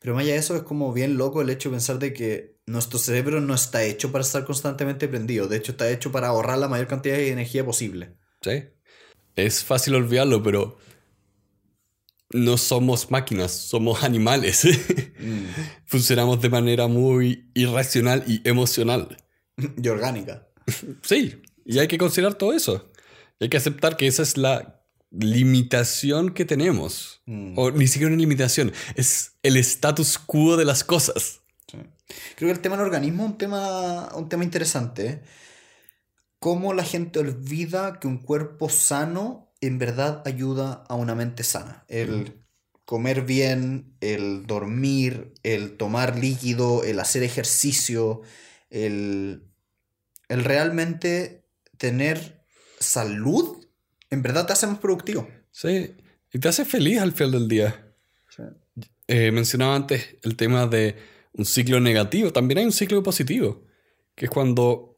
Pero 0.03 0.15
más 0.15 0.25
allá 0.25 0.33
de 0.33 0.39
eso 0.39 0.57
es 0.57 0.63
como 0.63 0.91
bien 0.91 1.17
loco 1.17 1.41
el 1.41 1.49
hecho 1.49 1.69
de 1.69 1.75
pensar 1.75 1.97
de 1.97 2.11
que 2.11 2.57
nuestro 2.65 2.99
cerebro 2.99 3.39
no 3.39 3.55
está 3.55 3.85
hecho 3.85 4.11
para 4.11 4.21
estar 4.21 4.43
constantemente 4.43 5.07
prendido. 5.07 5.47
De 5.47 5.55
hecho, 5.55 5.71
está 5.71 5.89
hecho 5.89 6.11
para 6.11 6.27
ahorrar 6.27 6.57
la 6.57 6.67
mayor 6.67 6.87
cantidad 6.87 7.15
de 7.15 7.31
energía 7.31 7.65
posible. 7.65 8.17
¿Sí? 8.41 8.65
Es 9.37 9.63
fácil 9.63 9.95
olvidarlo, 9.95 10.43
pero 10.43 10.77
no 12.31 12.57
somos 12.57 13.11
máquinas, 13.11 13.51
somos 13.51 14.03
animales. 14.03 14.67
Mm. 15.23 15.45
Funcionamos 15.85 16.41
de 16.41 16.49
manera 16.49 16.87
muy 16.87 17.49
irracional 17.53 18.25
y 18.27 18.45
emocional. 18.45 19.23
Y 19.81 19.87
orgánica. 19.87 20.49
Sí, 21.01 21.41
y 21.63 21.79
hay 21.79 21.87
que 21.87 21.97
considerar 21.97 22.33
todo 22.33 22.51
eso. 22.51 22.91
Y 23.39 23.45
hay 23.45 23.49
que 23.49 23.55
aceptar 23.55 23.95
que 23.95 24.07
esa 24.07 24.23
es 24.23 24.35
la 24.35 24.82
limitación 25.13 26.33
que 26.33 26.45
tenemos. 26.45 27.21
Mm. 27.25 27.57
O 27.57 27.71
ni 27.71 27.87
siquiera 27.87 28.13
una 28.13 28.19
limitación, 28.19 28.73
es 28.95 29.33
el 29.43 29.57
status 29.57 30.17
quo 30.17 30.57
de 30.57 30.65
las 30.65 30.83
cosas. 30.83 31.41
Sí. 31.71 31.77
Creo 32.35 32.49
que 32.49 32.51
el 32.51 32.59
tema 32.59 32.75
del 32.75 32.85
organismo 32.85 33.23
es 33.23 33.31
un 33.31 33.37
tema, 33.37 34.09
un 34.15 34.29
tema 34.29 34.43
interesante. 34.43 35.21
Cómo 36.39 36.73
la 36.73 36.83
gente 36.83 37.19
olvida 37.19 37.99
que 37.99 38.07
un 38.07 38.17
cuerpo 38.17 38.69
sano 38.69 39.53
en 39.61 39.77
verdad 39.77 40.21
ayuda 40.25 40.83
a 40.89 40.95
una 40.95 41.15
mente 41.15 41.43
sana. 41.43 41.85
El 41.87 42.43
comer 42.85 43.21
bien, 43.21 43.95
el 44.01 44.45
dormir, 44.45 45.33
el 45.43 45.77
tomar 45.77 46.19
líquido, 46.19 46.83
el 46.83 46.99
hacer 46.99 47.23
ejercicio, 47.23 48.21
el, 48.69 49.47
el 50.27 50.43
realmente 50.43 51.47
tener 51.77 52.45
salud, 52.79 53.62
en 54.13 54.21
verdad 54.21 54.45
te 54.45 54.53
hace 54.53 54.67
más 54.67 54.77
productivo. 54.77 55.27
Sí, 55.51 55.95
y 56.31 56.39
te 56.39 56.47
hace 56.47 56.65
feliz 56.65 56.99
al 56.99 57.11
final 57.11 57.31
del 57.31 57.47
día. 57.47 57.93
Eh, 59.07 59.31
mencionaba 59.31 59.75
antes 59.75 60.15
el 60.23 60.35
tema 60.35 60.65
de 60.67 60.95
un 61.33 61.45
ciclo 61.45 61.79
negativo. 61.79 62.31
También 62.31 62.59
hay 62.59 62.65
un 62.65 62.71
ciclo 62.71 63.03
positivo, 63.03 63.65
que 64.15 64.25
es 64.25 64.31
cuando 64.31 64.97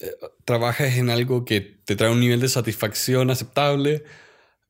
eh, 0.00 0.12
trabajas 0.44 0.94
en 0.96 1.10
algo 1.10 1.44
que 1.44 1.60
te 1.60 1.96
trae 1.96 2.10
un 2.10 2.20
nivel 2.20 2.40
de 2.40 2.48
satisfacción 2.48 3.30
aceptable, 3.30 4.04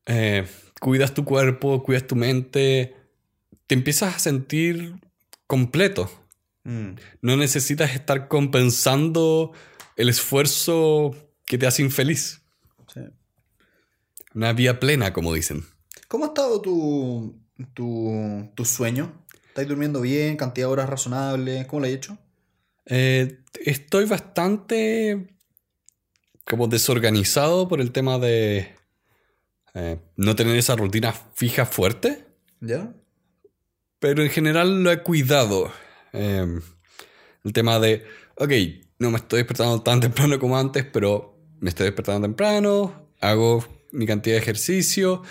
eh, 0.07 0.47
cuidas 0.81 1.15
tu 1.15 1.25
cuerpo, 1.25 1.83
cuidas 1.83 2.07
tu 2.07 2.17
mente, 2.17 2.97
te 3.67 3.75
empiezas 3.75 4.17
a 4.17 4.19
sentir 4.19 4.95
completo. 5.47 6.11
Mm. 6.65 6.93
No 7.23 7.37
necesitas 7.37 7.95
estar 7.95 8.29
compensando 8.29 9.53
el 9.97 10.09
esfuerzo 10.09 11.15
que 11.45 11.59
te 11.59 11.67
hace 11.67 11.83
infeliz. 11.83 12.43
Una 14.37 14.53
vía 14.53 14.79
plena, 14.79 15.15
como 15.15 15.33
dicen. 15.33 15.65
¿Cómo 16.09 16.27
ha 16.27 16.29
estado 16.29 16.61
tu, 16.61 17.41
tu, 17.73 18.51
tu 18.55 18.65
sueño? 18.67 19.25
¿Estás 19.49 19.67
durmiendo 19.67 20.03
bien? 20.03 20.37
¿Cantidad 20.37 20.67
de 20.67 20.73
horas 20.73 20.91
razonable? 20.91 21.67
¿Cómo 21.67 21.81
lo 21.81 21.87
has 21.87 21.95
hecho? 21.95 22.19
Eh, 22.85 23.41
estoy 23.65 24.05
bastante 24.05 25.35
como 26.45 26.69
desorganizado 26.69 27.67
por 27.67 27.81
el 27.81 27.93
tema 27.93 28.19
de 28.19 28.75
eh, 29.73 29.99
no 30.17 30.37
tener 30.37 30.55
esa 30.57 30.77
rutina 30.77 31.15
fija 31.15 31.65
fuerte, 31.65 32.27
¿Ya? 32.61 32.93
pero 34.01 34.23
en 34.23 34.29
general 34.29 34.83
lo 34.83 34.93
he 34.93 35.03
cuidado. 35.03 35.73
Eh, 36.13 36.61
el 37.43 37.53
tema 37.55 37.81
de, 37.81 38.05
ok, 38.35 38.53
no 38.99 39.11
me 39.11 39.17
estoy 39.17 39.39
despertando 39.39 39.81
tan 39.81 40.01
temprano 40.01 40.39
como 40.39 40.59
antes, 40.59 40.85
pero 40.85 41.39
me 41.59 41.71
estoy 41.71 41.87
despertando 41.87 42.29
temprano, 42.29 43.09
hago 43.23 43.76
mi 43.93 44.07
cantidad 44.07 44.35
de 44.35 44.43
ejercicio 44.43 45.23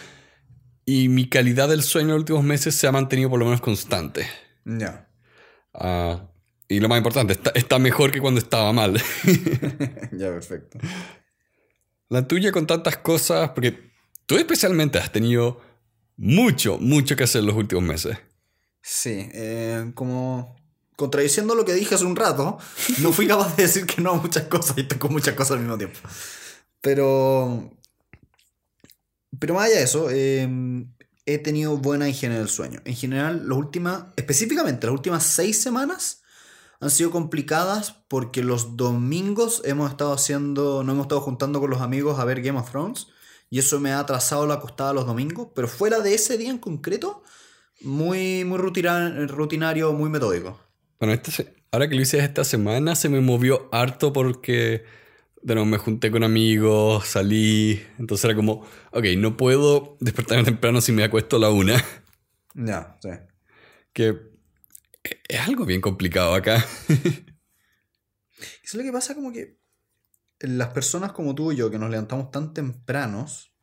y 0.86 1.10
mi 1.10 1.30
calidad 1.30 1.70
del 1.70 1.84
sueño 1.84 2.10
en 2.10 2.14
los 2.14 2.20
últimos 2.22 2.43
meses 2.43 2.76
se 2.76 2.88
ha 2.88 2.91
mantenido 2.91 3.30
por 3.30 3.39
lo 3.39 3.45
menos 3.45 3.62
constante. 3.62 4.28
Ya. 4.66 5.08
Ah, 5.74 6.30
y 6.68 6.80
lo 6.80 6.89
más 6.89 6.97
importante, 6.97 7.34
está, 7.34 7.51
está 7.51 7.80
mejor 7.80 8.12
que 8.12 8.22
cuando 8.22 8.39
estaba 8.39 8.72
mal. 8.74 8.93
ya, 10.12 10.30
perfecto. 10.32 10.80
La 12.10 12.28
tuya 12.28 12.51
con 12.51 12.68
tantas 12.68 12.97
cosas, 12.97 13.49
porque 13.51 13.91
tú 14.26 14.38
especialmente 14.38 14.99
has 14.99 15.12
tenido 15.12 15.62
mucho, 16.18 16.78
mucho 16.78 17.16
que 17.16 17.24
hacer 17.24 17.41
en 17.41 17.47
los 17.47 17.56
últimos 17.56 17.84
meses. 17.84 18.18
Sí, 18.82 19.30
eh, 19.34 19.91
como 19.95 20.56
contradiciendo 20.95 21.56
lo 21.56 21.66
que 21.66 21.74
dije 21.74 21.95
hace 21.95 22.06
un 22.06 22.16
rato, 22.16 22.58
no 22.99 23.12
fui 23.12 23.28
capaz 23.28 23.56
de 23.56 23.64
decir 23.64 23.86
que 23.86 24.01
no 24.01 24.12
a 24.12 24.16
muchas 24.16 24.43
cosas 24.43 24.78
y 24.78 24.88
con 24.88 25.12
muchas 25.12 25.34
cosas 25.34 25.53
al 25.53 25.60
mismo 25.60 25.78
tiempo. 25.78 25.99
Pero, 26.82 27.72
pero 29.40 29.54
más 29.56 29.66
allá 29.66 29.78
de 29.78 29.84
eso, 29.84 30.08
eh, 30.12 30.48
he 31.26 31.38
tenido 31.40 31.78
buena 31.78 32.08
higiene 32.08 32.38
del 32.38 32.50
sueño. 32.50 32.82
En 32.86 32.96
general, 32.96 33.48
las 33.48 33.58
últimas, 33.58 34.06
específicamente 34.16 34.88
las 34.88 34.94
últimas 34.94 35.24
seis 35.24 35.62
semanas 35.62 36.22
han 36.80 36.90
sido 36.92 37.10
complicadas 37.10 37.96
porque 38.08 38.44
los 38.44 38.76
domingos 38.78 39.62
hemos 39.66 39.90
estado 39.90 40.14
haciendo, 40.14 40.84
no 40.84 40.92
hemos 40.92 41.06
estado 41.06 41.22
juntando 41.22 41.60
con 41.60 41.70
los 41.70 41.82
amigos 41.82 42.20
a 42.20 42.26
ver 42.26 42.42
Game 42.42 42.60
of 42.60 42.70
Thrones 42.70 43.08
y 43.50 43.60
eso 43.60 43.80
me 43.80 43.92
ha 43.92 44.00
atrasado 44.00 44.46
la 44.46 44.56
acostada 44.56 44.94
los 44.94 45.06
domingos, 45.08 45.48
pero 45.56 45.68
fuera 45.68 46.00
de 46.00 46.14
ese 46.14 46.38
día 46.38 46.50
en 46.52 46.58
concreto, 46.58 47.24
muy, 47.82 48.44
muy 48.46 48.58
rutina- 48.58 49.26
rutinario, 49.28 49.94
muy 49.94 50.10
metódico. 50.10 50.60
Bueno, 51.00 51.14
esta 51.14 51.32
se- 51.32 51.54
ahora 51.72 51.88
que 51.90 51.96
lo 51.96 52.02
hice 52.02 52.20
esta 52.20 52.44
semana 52.44 52.96
se 52.96 53.10
me 53.10 53.22
movió 53.22 53.68
harto 53.72 54.14
porque 54.14 54.84
de 55.46 55.54
nuevo 55.54 55.68
me 55.70 55.78
junté 55.78 56.10
con 56.10 56.24
amigos, 56.24 57.06
salí, 57.06 57.80
entonces 58.00 58.26
era 58.26 58.36
como, 58.36 58.66
ok, 58.91 59.06
no 59.16 59.38
puedo 59.38 59.96
despertarme 60.00 60.43
temprano 60.52 60.82
si 60.82 60.91
me 60.91 61.04
acuesto 61.04 61.36
a 61.36 61.39
la 61.39 61.52
una, 61.52 61.84
Ya, 62.56 62.98
sí. 63.00 63.10
que 63.93 64.18
es 65.30 65.39
algo 65.39 65.66
bien 65.66 65.82
complicado 65.82 66.34
acá. 66.34 66.66
Eso 66.88 67.26
es 68.64 68.74
lo 68.74 68.82
que 68.84 68.91
pasa 68.91 69.14
como 69.14 69.32
que 69.32 69.60
las 70.39 70.70
personas 70.70 71.12
como 71.12 71.36
tú 71.36 71.52
y 71.52 71.58
yo 71.58 71.70
que 71.70 71.78
nos 71.78 71.91
levantamos 71.91 72.32
tan 72.32 72.56
tempranos, 72.56 73.54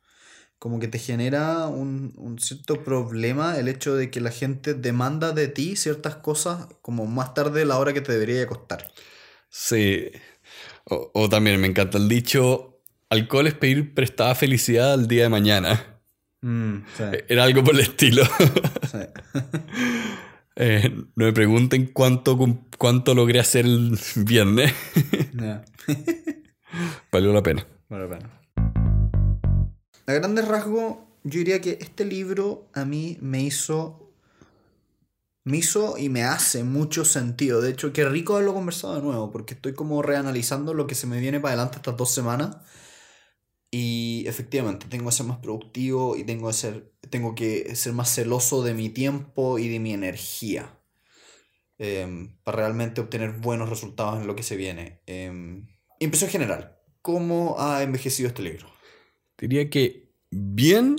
como 0.59 0.79
que 0.79 0.87
te 0.87 0.99
genera 0.99 1.67
un, 1.67 2.13
un 2.15 2.39
cierto 2.39 2.81
problema 2.85 3.57
el 3.59 3.67
hecho 3.67 3.93
de 3.95 4.09
que 4.09 4.21
la 4.21 4.31
gente 4.31 4.73
demanda 4.73 5.33
de 5.33 5.49
ti 5.49 5.75
ciertas 5.75 6.15
cosas 6.15 6.67
como 6.81 7.05
más 7.07 7.33
tarde 7.33 7.59
de 7.59 7.65
la 7.65 7.77
hora 7.77 7.91
que 7.91 7.99
te 7.99 8.13
debería 8.13 8.47
costar. 8.47 8.87
Sí. 9.49 10.09
O, 10.85 11.11
o 11.13 11.29
también 11.29 11.59
me 11.61 11.67
encanta 11.67 11.97
el 11.97 12.09
dicho, 12.09 12.81
alcohol 13.09 13.47
es 13.47 13.53
pedir 13.53 13.93
prestada 13.93 14.35
felicidad 14.35 14.93
al 14.93 15.07
día 15.07 15.23
de 15.23 15.29
mañana. 15.29 16.01
Mm, 16.41 16.79
sí, 16.97 17.03
Era 17.29 17.43
algo 17.45 17.63
por 17.63 17.73
el 17.73 17.81
estilo. 17.81 18.23
sí. 18.91 18.99
Eh, 20.55 20.87
no 21.15 21.25
me 21.25 21.33
pregunten 21.33 21.87
cuánto, 21.87 22.37
cuánto 22.77 23.15
logré 23.15 23.39
hacer 23.39 23.65
el 23.65 23.97
viernes. 24.17 24.71
Valió 27.11 27.33
la 27.33 27.41
pena. 27.41 27.65
Vale 27.89 28.07
la 28.07 28.19
pena. 28.19 28.41
A 30.05 30.13
grandes 30.13 30.47
rasgos, 30.47 30.97
yo 31.23 31.39
diría 31.39 31.59
que 31.59 31.79
este 31.81 32.05
libro 32.05 32.69
a 32.73 32.85
mí 32.85 33.17
me 33.19 33.41
hizo. 33.41 34.02
Me 35.45 35.57
hizo 35.57 35.97
y 35.97 36.09
me 36.09 36.23
hace 36.23 36.63
mucho 36.63 37.03
sentido. 37.05 37.61
De 37.61 37.71
hecho, 37.71 37.91
qué 37.93 38.05
rico 38.07 38.35
haberlo 38.35 38.53
conversado 38.53 38.95
de 38.95 39.01
nuevo, 39.01 39.31
porque 39.31 39.55
estoy 39.55 39.73
como 39.73 40.01
reanalizando 40.01 40.73
lo 40.73 40.87
que 40.87 40.95
se 40.95 41.07
me 41.07 41.19
viene 41.19 41.39
para 41.39 41.53
adelante 41.53 41.77
estas 41.77 41.97
dos 41.97 42.13
semanas. 42.13 42.57
Y 43.71 44.23
efectivamente, 44.27 44.85
tengo 44.87 45.05
que 45.09 45.15
ser 45.15 45.25
más 45.25 45.39
productivo 45.39 46.15
y 46.15 46.23
tengo 46.23 46.47
que 46.47 46.53
ser, 46.53 46.93
tengo 47.09 47.33
que 47.35 47.75
ser 47.75 47.93
más 47.93 48.13
celoso 48.13 48.61
de 48.63 48.73
mi 48.75 48.89
tiempo 48.89 49.57
y 49.59 49.67
de 49.67 49.79
mi 49.79 49.93
energía. 49.93 50.79
em, 51.79 52.37
para 52.43 52.57
realmente 52.57 53.01
obtener 53.01 53.33
buenos 53.33 53.69
resultados 53.69 54.21
en 54.21 54.27
lo 54.27 54.35
que 54.35 54.43
se 54.43 54.55
viene. 54.55 55.01
Em, 55.07 55.67
impresión 55.99 56.29
general. 56.29 56.77
¿Cómo 57.01 57.55
ha 57.59 57.83
envejecido 57.83 58.29
este 58.29 58.43
libro? 58.43 58.67
Diría 59.37 59.69
que 59.69 60.13
bien, 60.31 60.95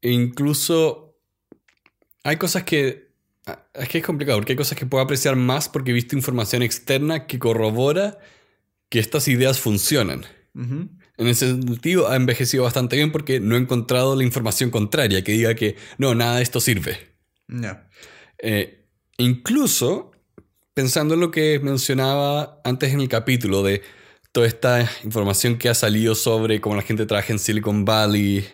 e 0.00 0.10
incluso 0.12 1.18
hay 2.24 2.36
cosas 2.36 2.64
que... 2.64 3.05
ah, 3.46 3.66
Es 3.74 3.88
que 3.88 3.98
es 3.98 4.04
complicado, 4.04 4.38
porque 4.38 4.52
hay 4.52 4.56
cosas 4.56 4.78
que 4.78 4.86
puedo 4.86 5.02
apreciar 5.02 5.36
más 5.36 5.68
porque 5.68 5.90
he 5.90 5.94
visto 5.94 6.16
información 6.16 6.62
externa 6.62 7.26
que 7.26 7.38
corrobora 7.38 8.18
que 8.88 8.98
estas 8.98 9.28
ideas 9.28 9.58
funcionan. 9.58 10.24
En 11.18 11.26
ese 11.26 11.48
sentido, 11.48 12.08
ha 12.08 12.16
envejecido 12.16 12.64
bastante 12.64 12.96
bien 12.96 13.12
porque 13.12 13.40
no 13.40 13.56
he 13.56 13.58
encontrado 13.58 14.16
la 14.16 14.24
información 14.24 14.70
contraria 14.70 15.22
que 15.22 15.32
diga 15.32 15.54
que 15.54 15.76
no, 15.98 16.14
nada 16.14 16.36
de 16.36 16.42
esto 16.42 16.60
sirve. 16.60 16.98
Eh, 18.38 18.86
incluso 19.18 20.12
pensando 20.76 21.14
en 21.14 21.20
lo 21.20 21.30
que 21.30 21.58
mencionaba 21.58 22.60
antes 22.62 22.92
en 22.92 23.00
el 23.00 23.08
capítulo 23.08 23.62
de 23.62 23.80
toda 24.30 24.46
esta 24.46 24.90
información 25.04 25.56
que 25.56 25.70
ha 25.70 25.74
salido 25.74 26.14
sobre 26.14 26.60
cómo 26.60 26.76
la 26.76 26.82
gente 26.82 27.06
trabaja 27.06 27.32
en 27.32 27.38
Silicon 27.38 27.86
Valley 27.86 28.46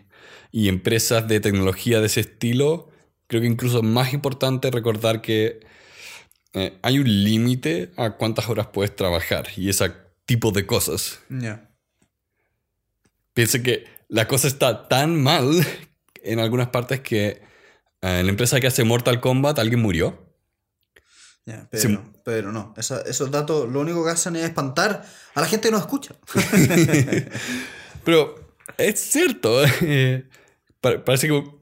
y 0.52 0.68
empresas 0.68 1.26
de 1.26 1.40
tecnología 1.40 1.98
de 1.98 2.06
ese 2.06 2.20
estilo, 2.20 2.91
creo 3.32 3.40
que 3.40 3.46
incluso 3.48 3.78
es 3.78 3.84
más 3.84 4.12
importante 4.12 4.70
recordar 4.70 5.22
que 5.22 5.60
eh, 6.52 6.78
hay 6.82 6.98
un 6.98 7.06
límite 7.24 7.90
a 7.96 8.10
cuántas 8.10 8.46
horas 8.50 8.66
puedes 8.74 8.94
trabajar 8.94 9.46
y 9.56 9.70
ese 9.70 9.90
tipo 10.26 10.50
de 10.50 10.66
cosas. 10.66 11.18
Ya. 11.30 11.70
Piense 13.32 13.62
que 13.62 13.86
la 14.08 14.28
cosa 14.28 14.48
está 14.48 14.86
tan 14.86 15.22
mal 15.22 15.50
en 16.22 16.40
algunas 16.40 16.68
partes 16.68 17.00
que 17.00 17.26
eh, 17.28 17.40
en 18.02 18.26
la 18.26 18.30
empresa 18.32 18.60
que 18.60 18.66
hace 18.66 18.84
Mortal 18.84 19.18
Kombat 19.22 19.58
alguien 19.58 19.80
murió. 19.80 20.28
Sí. 21.46 21.52
Pedro, 21.88 22.12
Pedro, 22.22 22.52
no. 22.52 22.74
Esa- 22.76 23.00
esos 23.00 23.30
datos 23.30 23.66
lo 23.72 23.80
único 23.80 24.04
que 24.04 24.10
hacen 24.10 24.36
es 24.36 24.44
espantar 24.44 25.06
a 25.34 25.40
la 25.40 25.46
gente 25.46 25.68
que 25.68 25.72
nos 25.72 25.80
escucha. 25.80 26.14
Pero 28.04 28.54
es 28.76 29.00
cierto. 29.00 29.64
eh, 29.80 30.28
pa- 30.82 31.02
parece 31.02 31.28
que 31.28 31.61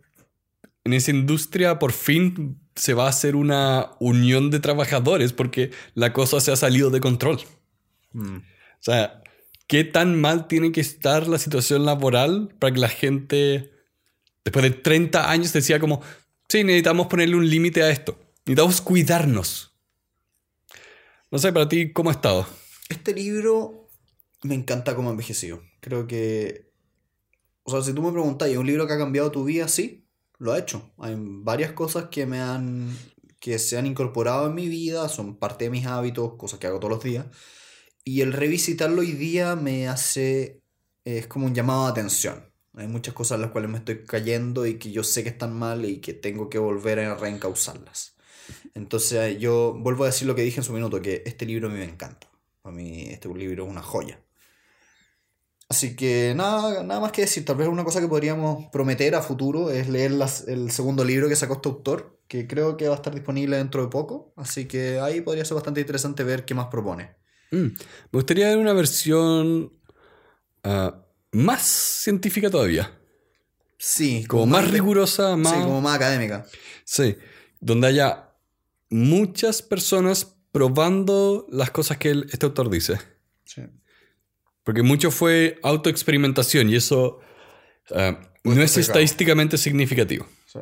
en 0.91 0.95
esa 0.95 1.12
industria 1.12 1.78
por 1.78 1.93
fin 1.93 2.61
se 2.74 2.95
va 2.95 3.07
a 3.07 3.11
hacer 3.11 3.36
una 3.36 3.93
unión 4.01 4.51
de 4.51 4.61
trabajadores 4.61 5.32
porque 5.32 5.70
la 5.95 6.12
cosa 6.12 6.41
se 6.41 6.51
ha 6.53 6.57
salido 6.57 6.91
de 6.91 7.01
control. 7.01 7.41
Mm, 8.12 8.36
O 8.36 8.43
sea, 8.82 9.22
¿qué 9.66 9.84
tan 9.84 10.20
mal 10.20 10.49
tiene 10.49 10.72
que 10.72 10.80
estar 10.80 11.28
la 11.28 11.38
situación 11.38 11.84
laboral 11.84 12.55
para 12.59 12.74
que 12.74 12.80
la 12.80 12.88
gente, 12.88 13.70
después 14.45 14.64
de 14.64 14.70
30 14.70 15.30
años, 15.30 15.53
decía 15.53 15.78
como, 15.78 16.03
sí, 16.49 16.64
necesitamos 16.64 17.07
ponerle 17.07 17.36
un 17.36 17.49
límite 17.49 17.82
a 17.82 17.91
esto. 17.91 18.18
Necesitamos 18.45 18.80
cuidarnos. 18.80 19.76
No 21.30 21.38
sé, 21.38 21.53
para 21.53 21.68
ti, 21.68 21.93
¿cómo 21.93 22.11
ha 22.11 22.14
estado? 22.14 22.47
Este 22.88 23.14
libro 23.14 23.88
me 24.43 24.57
encanta 24.57 24.97
cómo 24.97 25.11
ha 25.11 25.12
envejecido. 25.12 25.62
Creo 25.80 26.07
que. 26.07 26.72
O 27.62 27.70
sea, 27.70 27.82
si 27.82 27.93
tú 27.93 28.03
me 28.03 28.11
preguntas, 28.11 28.49
¿es 28.49 28.57
un 28.57 28.66
libro 28.66 28.86
que 28.88 28.95
ha 28.95 28.99
cambiado 28.99 29.30
tu 29.30 29.45
vida? 29.45 29.68
Sí, 29.68 30.09
lo 30.41 30.53
ha 30.53 30.59
hecho. 30.59 30.91
Hay 30.99 31.14
varias 31.16 31.72
cosas 31.72 32.07
que 32.11 32.26
me 32.26 32.41
han. 32.41 32.97
que 33.38 33.59
se 33.59 33.78
han 33.78 33.86
incorporado 33.86 34.49
en 34.49 34.55
mi 34.55 34.68
vida, 34.68 35.09
son 35.09 35.36
parte 35.36 35.64
de 35.64 35.70
mis 35.70 35.86
hábitos, 35.86 36.34
cosas 36.36 36.59
que 36.59 36.66
hago 36.66 36.80
todos 36.80 36.95
los 36.95 37.05
días. 37.05 37.26
Y 38.05 38.22
el 38.22 38.32
revisitarlo 38.32 39.03
hoy 39.03 39.12
día 39.12 39.55
me 39.57 39.88
hace. 39.88 40.62
es 41.05 41.26
como 41.28 41.47
un 41.47 41.55
llamado 41.55 41.84
de 41.84 41.93
atención. 41.93 42.51
Hay 42.74 42.88
muchas 42.88 43.14
cosas 43.14 43.36
en 43.36 43.43
las 43.43 43.51
cuales 43.51 43.70
me 43.70 43.78
estoy 43.78 44.05
cayendo 44.05 44.66
y 44.66 44.78
que 44.78 44.91
yo 44.93 45.05
sé 45.05 45.22
que 45.22 45.28
están 45.28 45.53
mal 45.55 45.84
y 45.84 46.01
que 46.01 46.14
tengo 46.14 46.49
que 46.49 46.59
volver 46.59 47.01
a 47.01 47.16
reencauzarlas. 47.16 48.16
Entonces 48.74 49.38
yo 49.38 49.74
vuelvo 49.78 50.05
a 50.05 50.09
decir 50.09 50.26
lo 50.26 50.34
que 50.34 50.43
dije 50.43 50.61
en 50.61 50.64
su 50.64 50.72
minuto, 50.72 51.03
que 51.03 51.22
este 51.26 51.47
libro 51.47 51.68
a 51.68 51.70
mí 51.70 51.78
me 51.78 51.84
encanta. 51.84 52.28
A 52.64 52.70
mí 52.70 53.09
este 53.11 53.28
libro 53.28 53.64
es 53.64 53.70
una 53.70 53.82
joya. 53.82 54.20
Así 55.71 55.95
que 55.95 56.35
nada, 56.37 56.83
nada 56.83 56.99
más 57.01 57.12
que 57.12 57.23
decir, 57.23 57.45
tal 57.45 57.55
vez 57.57 57.68
una 57.68 57.85
cosa 57.85 58.01
que 58.01 58.09
podríamos 58.09 58.66
prometer 58.73 59.14
a 59.14 59.23
futuro 59.23 59.71
es 59.71 59.89
leer 59.89 60.11
las- 60.11 60.49
el 60.49 60.73
segundo 60.73 61.05
libro 61.05 61.29
que 61.29 61.37
sacó 61.37 61.55
este 61.55 61.68
autor, 61.68 62.21
que 62.27 62.49
creo 62.49 62.77
que 62.77 62.89
va 62.89 62.95
a 62.95 62.97
estar 62.97 63.14
disponible 63.14 63.57
dentro 63.57 63.81
de 63.81 63.89
poco, 63.89 64.33
así 64.37 64.66
que 64.66 64.99
ahí 64.99 65.21
podría 65.21 65.45
ser 65.45 65.55
bastante 65.55 65.81
interesante 65.81 66.25
ver 66.25 66.45
qué 66.45 66.55
más 66.55 66.66
propone. 66.66 67.14
Mm, 67.53 67.66
Me 67.66 67.77
gustaría 68.11 68.49
ver 68.49 68.59
una 68.59 68.73
versión 68.73 69.73
ah, 70.64 71.05
más 71.33 71.62
científica 71.62 72.51
todavía. 72.51 72.91
Sí, 73.79 74.25
Como 74.27 74.47
más 74.47 74.68
rigurosa, 74.71 75.37
más... 75.37 75.55
Sí, 75.55 75.62
como 75.62 75.81
más 75.81 75.95
académica. 75.97 76.45
Sí, 76.85 77.16
donde 77.61 77.87
haya 77.87 78.31
muchas 78.91 79.62
personas 79.62 80.37
probando 80.53 81.47
las 81.49 81.71
cosas 81.71 81.97
que 81.97 82.11
el- 82.11 82.27
este 82.33 82.45
autor 82.47 82.68
dice. 82.71 82.99
Sí. 83.45 83.62
Porque 84.71 84.85
mucho 84.85 85.11
fue 85.11 85.59
autoexperimentación 85.64 86.71
y 86.71 86.77
eso 86.77 87.18
ah, 87.93 88.21
no 88.45 88.62
es 88.62 88.77
estadísticamente 88.77 89.59
significativo. 89.59 90.29
sí. 90.47 90.61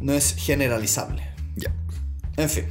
No 0.00 0.14
es 0.14 0.34
generalizable. 0.34 1.22
Ya. 1.54 1.72
En 2.36 2.50
fin. 2.50 2.64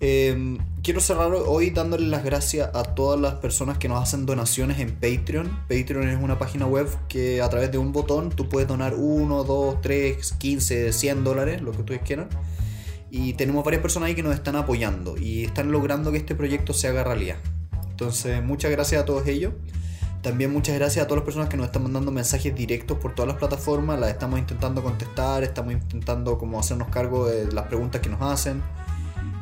eh, 0.00 0.58
quiero 0.82 1.00
cerrar 1.00 1.32
hoy 1.32 1.70
dándole 1.70 2.08
las 2.08 2.24
gracias 2.24 2.74
a 2.74 2.82
todas 2.96 3.20
las 3.20 3.34
personas 3.34 3.78
que 3.78 3.86
nos 3.86 4.02
hacen 4.02 4.26
donaciones 4.26 4.80
en 4.80 4.90
Patreon. 4.90 5.48
Patreon 5.68 6.08
es 6.08 6.18
una 6.20 6.36
página 6.36 6.66
web 6.66 6.88
que 7.08 7.40
a 7.40 7.48
través 7.48 7.70
de 7.70 7.78
un 7.78 7.92
botón 7.92 8.30
tú 8.30 8.48
puedes 8.48 8.66
donar 8.66 8.94
1, 8.96 9.44
2, 9.44 9.80
3, 9.80 10.32
15, 10.32 10.92
100 10.92 11.22
dólares, 11.22 11.62
lo 11.62 11.70
que 11.70 11.82
ustedes 11.82 12.02
quieran. 12.02 12.28
Y 13.12 13.34
tenemos 13.34 13.64
varias 13.64 13.80
personas 13.80 14.08
ahí 14.08 14.16
que 14.16 14.24
nos 14.24 14.34
están 14.34 14.56
apoyando 14.56 15.16
y 15.16 15.44
están 15.44 15.70
logrando 15.70 16.10
que 16.10 16.18
este 16.18 16.34
proyecto 16.34 16.74
se 16.74 16.88
haga 16.88 17.04
realidad. 17.04 17.36
Entonces, 17.94 18.42
muchas 18.42 18.72
gracias 18.72 19.00
a 19.00 19.04
todos 19.04 19.24
ellos. 19.28 19.52
También 20.20 20.52
muchas 20.52 20.74
gracias 20.74 21.04
a 21.04 21.06
todas 21.06 21.18
las 21.18 21.24
personas 21.24 21.48
que 21.48 21.56
nos 21.56 21.66
están 21.66 21.84
mandando 21.84 22.10
mensajes 22.10 22.52
directos 22.52 22.98
por 22.98 23.14
todas 23.14 23.28
las 23.28 23.36
plataformas. 23.36 24.00
Las 24.00 24.10
estamos 24.10 24.40
intentando 24.40 24.82
contestar, 24.82 25.44
estamos 25.44 25.74
intentando 25.74 26.36
como 26.36 26.58
hacernos 26.58 26.88
cargo 26.88 27.28
de 27.28 27.52
las 27.52 27.66
preguntas 27.66 28.00
que 28.00 28.08
nos 28.08 28.20
hacen. 28.20 28.62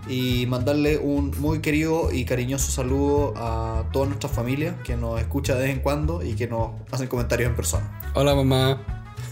Y 0.07 0.45
mandarle 0.47 0.99
un 0.99 1.33
muy 1.41 1.61
querido 1.61 2.13
y 2.13 2.27
cariñoso 2.27 2.71
saludo 2.71 3.33
a 3.39 3.85
toda 3.91 4.05
nuestra 4.05 4.29
familia 4.29 4.77
que 4.85 4.99
nos 4.99 5.19
escucha 5.19 5.55
de 5.55 5.63
vez 5.63 5.71
en 5.71 5.81
cuando 5.81 6.23
y 6.23 6.35
que 6.35 6.47
nos 6.47 6.73
hacen 6.91 7.09
comentarios 7.09 7.49
en 7.49 7.57
persona. 7.57 8.13
Hola 8.13 8.35
mamá. 8.35 8.83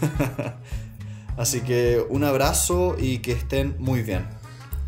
Así 1.37 1.61
que 1.61 2.03
un 2.09 2.23
abrazo 2.23 2.95
y 2.97 3.19
que 3.19 3.33
estén 3.33 3.75
muy 3.77 4.01
bien. 4.01 4.25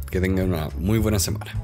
Que 0.10 0.20
tengan 0.20 0.50
una 0.50 0.70
muy 0.80 0.98
buena 0.98 1.20
semana. 1.20 1.63